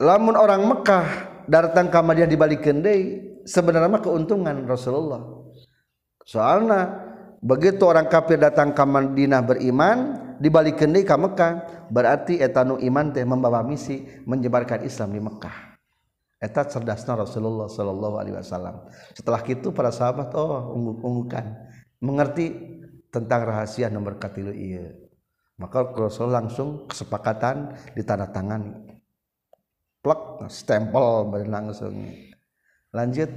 lamun 0.01 0.35
orang 0.35 0.65
Mekah 0.65 1.07
datang 1.45 1.93
ke 1.93 1.99
Madinah 2.01 2.29
dibalik 2.29 2.65
kendai 2.65 3.21
sebenarnya 3.45 4.01
keuntungan 4.01 4.65
Rasulullah. 4.65 5.21
Soalnya 6.25 6.81
begitu 7.41 7.85
orang 7.85 8.09
kafir 8.09 8.41
datang 8.41 8.73
ke 8.73 8.83
Madinah 8.85 9.41
beriman 9.45 9.97
dibalik 10.41 10.81
kendai 10.81 11.05
ke 11.05 11.13
Mekah 11.13 11.53
berarti 11.93 12.41
etanu 12.41 12.81
iman 12.81 13.13
teh 13.13 13.25
membawa 13.25 13.61
misi 13.61 14.01
menyebarkan 14.25 14.81
Islam 14.87 15.13
di 15.13 15.21
Mekah. 15.21 15.77
Etat 16.41 16.73
cerdasnya 16.73 17.13
Rasulullah 17.21 17.69
Shallallahu 17.69 18.17
Alaihi 18.17 18.33
Wasallam. 18.33 18.89
Setelah 19.13 19.45
itu 19.45 19.69
para 19.69 19.93
sahabat 19.93 20.33
oh 20.33 20.73
unggukan 21.05 21.69
mengerti 22.01 22.57
tentang 23.13 23.45
rahasia 23.45 23.93
nomor 23.93 24.17
katilu 24.17 24.49
iya 24.49 24.89
maka 25.62 25.86
Rasul 25.93 26.34
langsung 26.34 26.89
kesepakatan 26.89 27.78
ditandatangani. 27.93 28.97
Plek 30.01 30.49
stempel 30.49 31.30
langsung. 31.45 31.93
Lanjut. 32.89 33.30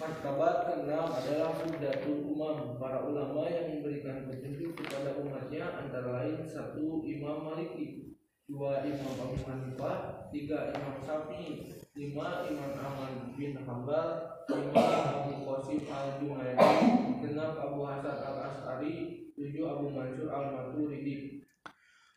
Martabat 0.00 0.56
keenam 0.64 1.08
adalah 1.12 1.52
Hudatul 1.60 2.24
Umam 2.32 2.80
para 2.80 3.04
ulama 3.04 3.48
yang 3.48 3.76
memberikan 3.76 4.28
petunjuk 4.28 4.76
kepada 4.80 5.20
umatnya 5.20 5.72
antara 5.76 6.24
lain 6.24 6.44
satu 6.48 7.04
Imam 7.04 7.48
Maliki 7.48 8.16
dua 8.46 8.84
Imam 8.86 9.12
Abu 9.18 9.36
Hanifah 9.44 10.28
tiga 10.32 10.72
Imam 10.72 11.00
Syafi'i 11.00 11.80
lima 11.96 12.44
Imam 12.46 12.72
Ahmad 12.76 13.34
bin 13.34 13.56
Hambal 13.60 14.08
lima 14.46 14.84
Abu 14.84 15.32
Qasim 15.42 15.84
al 15.90 16.20
Junaidi 16.20 16.80
genap 17.24 17.56
Abu 17.58 17.82
Hasan 17.88 18.18
al 18.22 18.36
Asari 18.52 19.25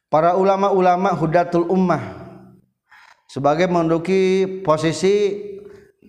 Para 0.10 0.40
ulama-ulama 0.40 1.14
Hudatul 1.14 1.68
Ummah 1.68 2.02
sebagai 3.30 3.70
menduduki 3.70 4.46
posisi 4.66 5.38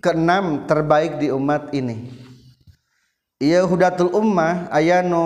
keenam 0.00 0.64
terbaik 0.64 1.20
di 1.20 1.28
umat 1.28 1.68
ini. 1.76 2.08
Ia 3.40 3.64
hudatul 3.64 4.12
ummah 4.12 4.68
ayano 4.68 5.24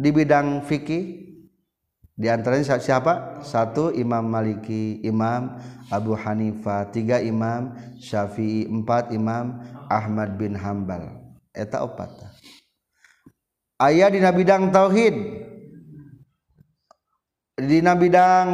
di 0.00 0.08
bidang 0.08 0.64
fikih 0.64 1.20
di 2.12 2.28
antaranya 2.28 2.80
siapa? 2.80 3.44
Satu 3.44 3.92
Imam 3.92 4.24
Maliki, 4.24 5.00
Imam 5.04 5.60
Abu 5.92 6.16
Hanifah, 6.16 6.88
tiga 6.88 7.20
Imam 7.20 7.76
Syafi'i, 8.00 8.68
empat 8.68 9.12
Imam 9.12 9.60
Ahmad 9.88 10.36
bin 10.40 10.56
Hambal. 10.56 11.12
Eta 11.52 11.84
opat. 11.84 12.31
ayah 13.82 14.08
di 14.08 14.22
bidang 14.22 14.70
tauhid. 14.70 15.14
Di 17.58 17.78
bidang 17.82 18.48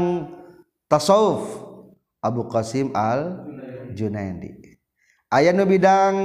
tasawuf. 0.89 1.69
Abu 2.19 2.51
Qasim 2.51 2.91
al 2.99 3.47
Junaidi 3.95 4.59
ayah 5.33 5.53
di 5.53 5.65
bidang 5.65 6.17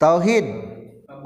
tauhid. 0.00 0.76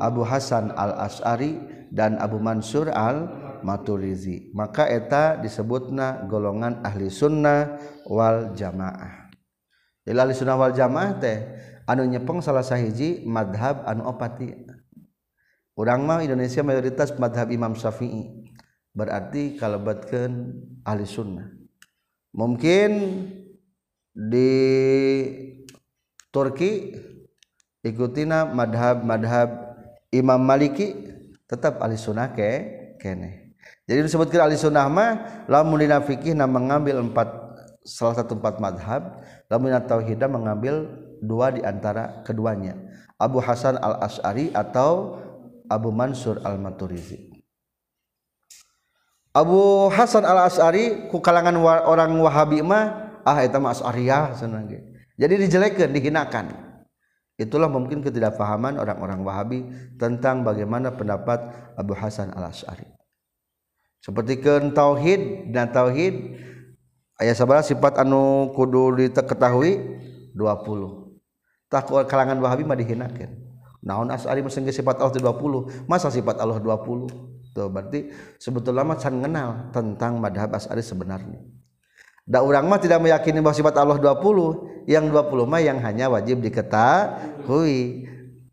Abu 0.00 0.24
Hasan 0.24 0.72
al 0.80 0.96
As'ari 0.96 1.60
dan 1.92 2.16
Abu 2.16 2.40
Mansur 2.40 2.88
al 2.88 3.28
Maturizi 3.60 4.48
maka 4.56 4.88
eta 4.88 5.36
disebutna 5.36 6.24
golongan 6.24 6.80
ahli 6.80 7.12
sunnah 7.12 7.76
wal 8.08 8.56
jamaah. 8.56 9.28
Jadi 10.08 10.16
ahli 10.16 10.32
sunnah 10.32 10.56
wal 10.56 10.72
jamaah 10.72 11.20
teh 11.20 11.36
anu 11.84 12.08
nyepeng 12.08 12.40
salah 12.40 12.64
sahiji 12.64 13.20
madhab 13.28 13.84
anu 13.84 14.08
opati. 14.08 14.56
Orang 15.80 16.04
mah 16.04 16.20
Indonesia 16.20 16.60
mayoritas 16.60 17.16
madhab 17.16 17.48
Imam 17.48 17.72
Syafi'i. 17.72 18.52
Berarti 18.92 19.56
kalebatkeun 19.56 20.32
ahli 20.84 21.08
sunnah. 21.08 21.48
Mungkin 22.36 22.90
di 24.12 24.52
Turki 26.28 26.92
ikutina 27.80 28.44
madhab 28.44 29.00
madhab 29.02 29.48
Imam 30.12 30.42
Maliki 30.42 30.92
tetap 31.48 31.80
ahli 31.80 31.96
sunnah 31.96 32.36
ke 32.36 32.50
kene. 33.00 33.56
Jadi 33.88 34.04
disebutkan 34.04 34.46
ahli 34.46 34.60
sunnah 34.60 34.86
mah 34.86 35.46
lamun 35.48 35.80
fikih 36.04 36.36
mengambil 36.36 37.00
empat 37.00 37.28
salah 37.86 38.20
satu 38.20 38.36
empat 38.36 38.60
madhab 38.60 39.24
lamun 39.48 39.72
tauhidah 39.72 40.28
mengambil 40.28 40.86
dua 41.24 41.54
di 41.54 41.64
antara 41.64 42.20
keduanya. 42.26 42.76
Abu 43.20 43.40
Hasan 43.40 43.76
al 43.80 44.00
Ashari 44.00 44.48
atau 44.52 45.20
Abu 45.70 45.94
Mansur 45.94 46.42
Al-Maturizi 46.42 47.30
Abu 49.30 49.86
Hasan 49.94 50.26
Al-As'ari 50.26 51.06
ku 51.06 51.22
kalangan 51.22 51.54
orang 51.62 52.18
Wahabi 52.18 52.66
mah 52.66 53.14
ah 53.22 53.38
eta 53.38 53.62
mah 53.62 53.70
As'ariyah 53.70 54.34
senang 54.34 54.66
jadi 55.20 55.36
dijelekeun 55.36 55.92
dihinakan. 55.92 56.48
Itulah 57.36 57.68
mungkin 57.68 58.00
ketidakfahaman 58.00 58.80
orang-orang 58.80 59.20
Wahabi 59.20 59.58
tentang 60.00 60.40
bagaimana 60.44 60.96
pendapat 60.96 61.40
Abu 61.76 61.92
Hasan 61.92 62.32
Al-As'ari. 62.32 62.88
Seperti 64.00 64.40
kan 64.40 64.72
tauhid 64.72 65.52
dan 65.52 65.68
tauhid 65.68 66.40
ayat 67.20 67.36
sabar 67.36 67.60
sifat 67.60 68.00
anu 68.00 68.48
kudu 68.56 68.96
diketahui 68.96 69.76
20 70.32 71.68
tak 71.68 71.86
kalangan 72.08 72.40
Wahabi 72.40 72.64
mah 72.64 72.80
dihinakan 72.80 73.49
naon 73.80 74.12
As'ari 74.12 74.44
mah 74.44 74.52
sifat 74.52 74.96
Allah 75.00 75.16
20 75.16 75.88
masa 75.88 76.12
sifat 76.12 76.36
Allah 76.36 76.60
20 76.60 77.40
Tuh, 77.50 77.66
berarti 77.66 78.14
sebetulnya 78.38 78.86
mah 78.86 78.98
can 78.98 79.18
kenal 79.18 79.74
tentang 79.74 80.22
madhab 80.22 80.54
As'ari 80.54 80.86
sebenarnya. 80.86 81.42
Da 82.22 82.46
orang 82.46 82.70
mah 82.70 82.78
tidak 82.78 83.02
meyakini 83.02 83.42
bahwa 83.42 83.58
sifat 83.58 83.74
Allah 83.74 83.98
20, 83.98 84.86
yang 84.86 85.10
20 85.10 85.50
mah 85.50 85.58
yang 85.58 85.82
hanya 85.82 86.06
wajib 86.06 86.38
diketahui. 86.46 88.06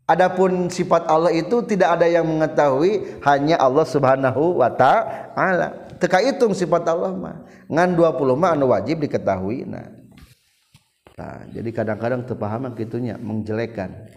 Adapun 0.08 0.66
sifat 0.66 1.06
Allah 1.06 1.30
itu 1.30 1.62
tidak 1.62 2.00
ada 2.00 2.10
yang 2.10 2.26
mengetahui, 2.26 3.22
hanya 3.22 3.62
Allah 3.62 3.86
Subhanahu 3.86 4.58
wa 4.58 4.72
taala. 4.72 5.86
Teka 6.02 6.18
hitung 6.18 6.58
sifat 6.58 6.82
Allah 6.90 7.14
mah. 7.14 7.46
Ngan 7.70 7.94
20 7.94 8.34
mah 8.34 8.58
anu 8.58 8.74
wajib 8.74 8.98
diketahui. 8.98 9.62
Nah. 9.62 9.94
nah 11.14 11.46
jadi 11.54 11.70
kadang-kadang 11.70 12.26
terpahaman 12.26 12.74
kitunya 12.74 13.14
menjelekan. 13.14 14.10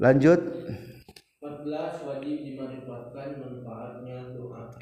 Lanjut. 0.00 0.40
14 1.42 2.08
wajib 2.08 2.36
dimanfaatkan 2.46 3.28
manfaatnya 3.36 4.18
doa. 4.32 4.72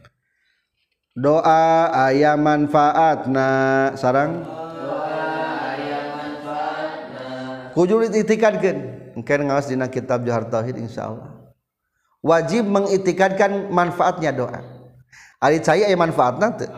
Doa 1.19 1.65
ayat 1.91 2.39
manfaatna 2.39 3.49
sarang. 3.99 4.47
Doa 4.47 5.19
aya 5.75 6.01
manfaatna 6.15 7.29
kudu 7.75 8.07
diitikadkeun 8.13 8.79
engke 9.19 9.35
ngaos 9.35 9.67
dina 9.67 9.91
kitab 9.91 10.23
Johar 10.23 10.47
Tauhid 10.47 10.79
insyaallah. 10.79 11.51
Wajib 12.23 12.69
mengitikadkan 12.69 13.73
manfaatnya 13.73 14.31
doa. 14.31 14.61
Ari 15.41 15.59
cai 15.65 15.83
aya 15.83 15.97
manfaatna 15.97 16.55
teu 16.55 16.71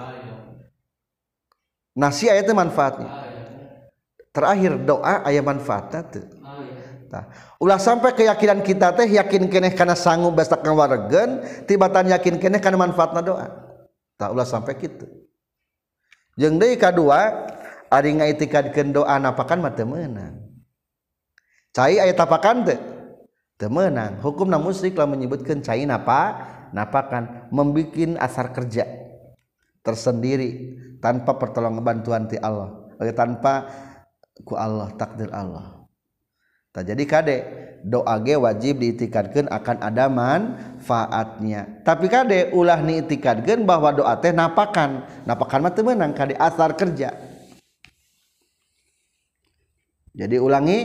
nasi 1.93 2.33
aya 2.33 2.41
teh 2.41 2.57
manfaatnya. 2.57 3.11
Terakhir 4.33 4.81
doa 4.81 5.21
aya 5.27 5.45
manfaatna 5.45 6.01
teu 6.09 6.25
Tah, 7.13 7.29
ulah 7.61 7.77
sampai 7.77 8.17
keyakinan 8.17 8.65
kita 8.65 8.97
teh 8.97 9.05
yakin 9.05 9.53
keneh 9.53 9.77
karena 9.77 9.93
sanggup 9.93 10.33
bestak 10.33 10.65
ngawaregen 10.65 11.45
tibatan 11.69 12.09
yakin 12.09 12.41
keneh 12.41 12.57
karena 12.57 12.81
manfaatna 12.81 13.21
doa. 13.21 13.53
Tak 14.17 14.33
ulah 14.33 14.49
sampai 14.49 14.81
gitu 14.81 15.05
jeung 16.41 16.57
deui 16.57 16.81
kadua 16.81 17.53
ari 17.93 18.17
ngaitikadkeun 18.17 18.97
doa 18.97 19.21
napakan 19.21 19.61
mah 19.61 19.77
teu 19.77 19.85
cai 21.77 22.01
aya 22.01 22.17
tapakan 22.17 22.65
teu 22.65 22.81
teu 23.61 23.69
meunang. 23.69 24.25
Hukumna 24.25 24.57
lah 24.57 25.07
menyebutkeun 25.09 25.61
cai 25.61 25.85
napa 25.85 26.49
napakan. 26.73 27.53
Membikin 27.53 28.17
asar 28.17 28.57
kerja 28.57 28.89
tersendiri 29.85 30.81
tanpa 31.05 31.37
pertolongan 31.37 31.85
bantuan 31.85 32.25
ti 32.25 32.41
Allah. 32.41 32.89
Eh, 33.05 33.13
tanpa 33.13 33.69
ku 34.49 34.57
Allah 34.57 34.89
takdir 34.97 35.29
Allah 35.29 35.82
Tak 36.73 36.89
jadi 36.89 37.05
kade 37.05 37.37
doa 37.85 38.17
ge 38.25 38.41
wajib 38.41 38.81
diitikadkeun 38.81 39.53
akan 39.53 39.77
ada 39.85 40.09
manfaatnya. 40.09 41.85
Tapi 41.85 42.09
kade 42.09 42.49
ulah 42.57 42.81
niitikadkeun 42.81 43.69
bahwa 43.69 43.93
doa 43.93 44.17
teh 44.17 44.33
napakan. 44.33 45.05
Napakan 45.29 45.61
mah 45.61 45.73
teu 45.77 45.85
meunang 45.85 46.17
kade 46.17 46.33
asar 46.33 46.73
kerja. 46.73 47.13
Jadi 50.17 50.37
ulangi 50.41 50.79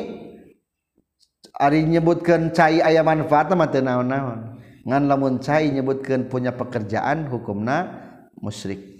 ari 1.55 1.87
nyebutkeun 1.87 2.51
cai 2.51 2.83
aya 2.83 2.99
manfaat 2.99 3.47
mah 3.55 3.71
teu 3.71 3.79
naon-naon. 3.79 4.59
Ngan 4.83 5.03
lamun 5.07 5.39
cai 5.39 5.71
nyebutkeun 5.71 6.27
punya 6.27 6.51
pekerjaan 6.51 7.31
hukumna 7.31 7.95
musyrik. 8.43 8.99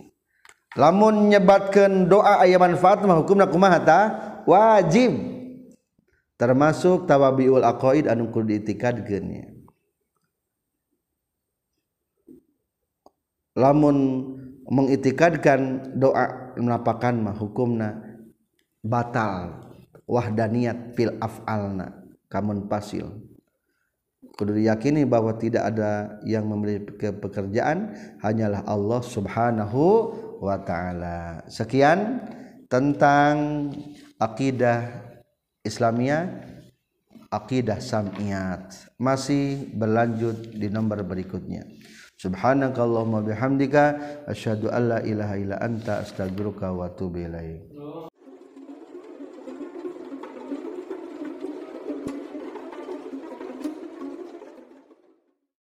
Lamun 0.79 1.35
nyebatkeun 1.35 2.07
doa 2.07 2.39
aya 2.39 2.55
manfaat 2.55 3.03
mah 3.03 3.19
hukumna 3.19 3.51
kumaha? 3.51 3.83
Wajib 4.47 5.36
termasuk 6.37 7.09
tawabiul 7.09 7.65
aqaid 7.65 8.05
anu 8.05 8.29
kudu 8.29 8.55
diitikadkeun 8.55 9.57
lamun 13.57 13.97
mengitikadkan 14.69 15.91
doa 15.97 16.53
menapakan 16.55 17.15
mah 17.17 17.35
hukumna 17.35 17.89
batal 18.85 19.73
wahdaniyat 20.05 20.93
fil 20.93 21.17
af'alna 21.17 22.05
kamun 22.29 22.69
pasil 22.69 23.27
kudu 24.37 24.53
diyakini 24.61 25.01
bahwa 25.09 25.33
tidak 25.33 25.73
ada 25.73 26.21
yang 26.21 26.45
memiliki 26.45 27.09
pekerjaan 27.09 27.97
hanyalah 28.21 28.61
Allah 28.69 29.01
Subhanahu 29.01 29.83
wa 30.37 30.61
taala. 30.61 31.41
Sekian 31.49 32.21
tentang 32.69 33.67
akidah 34.21 35.06
Islamia 35.67 36.31
akidah 37.29 37.77
samiyat. 37.83 38.95
Masih 38.97 39.67
berlanjut 39.75 40.55
di 40.55 40.71
nomor 40.71 41.03
berikutnya. 41.03 41.67
Subhanakallahumma 42.17 43.21
bihamdika 43.21 43.83
asyhadu 44.25 44.73
alla 44.73 45.05
ilaha 45.05 45.37
illa 45.37 45.61
anta 45.61 46.01
astaghfiruka 46.01 46.73
wa 46.73 46.89
atubu 46.89 47.21
ilaik 47.21 47.76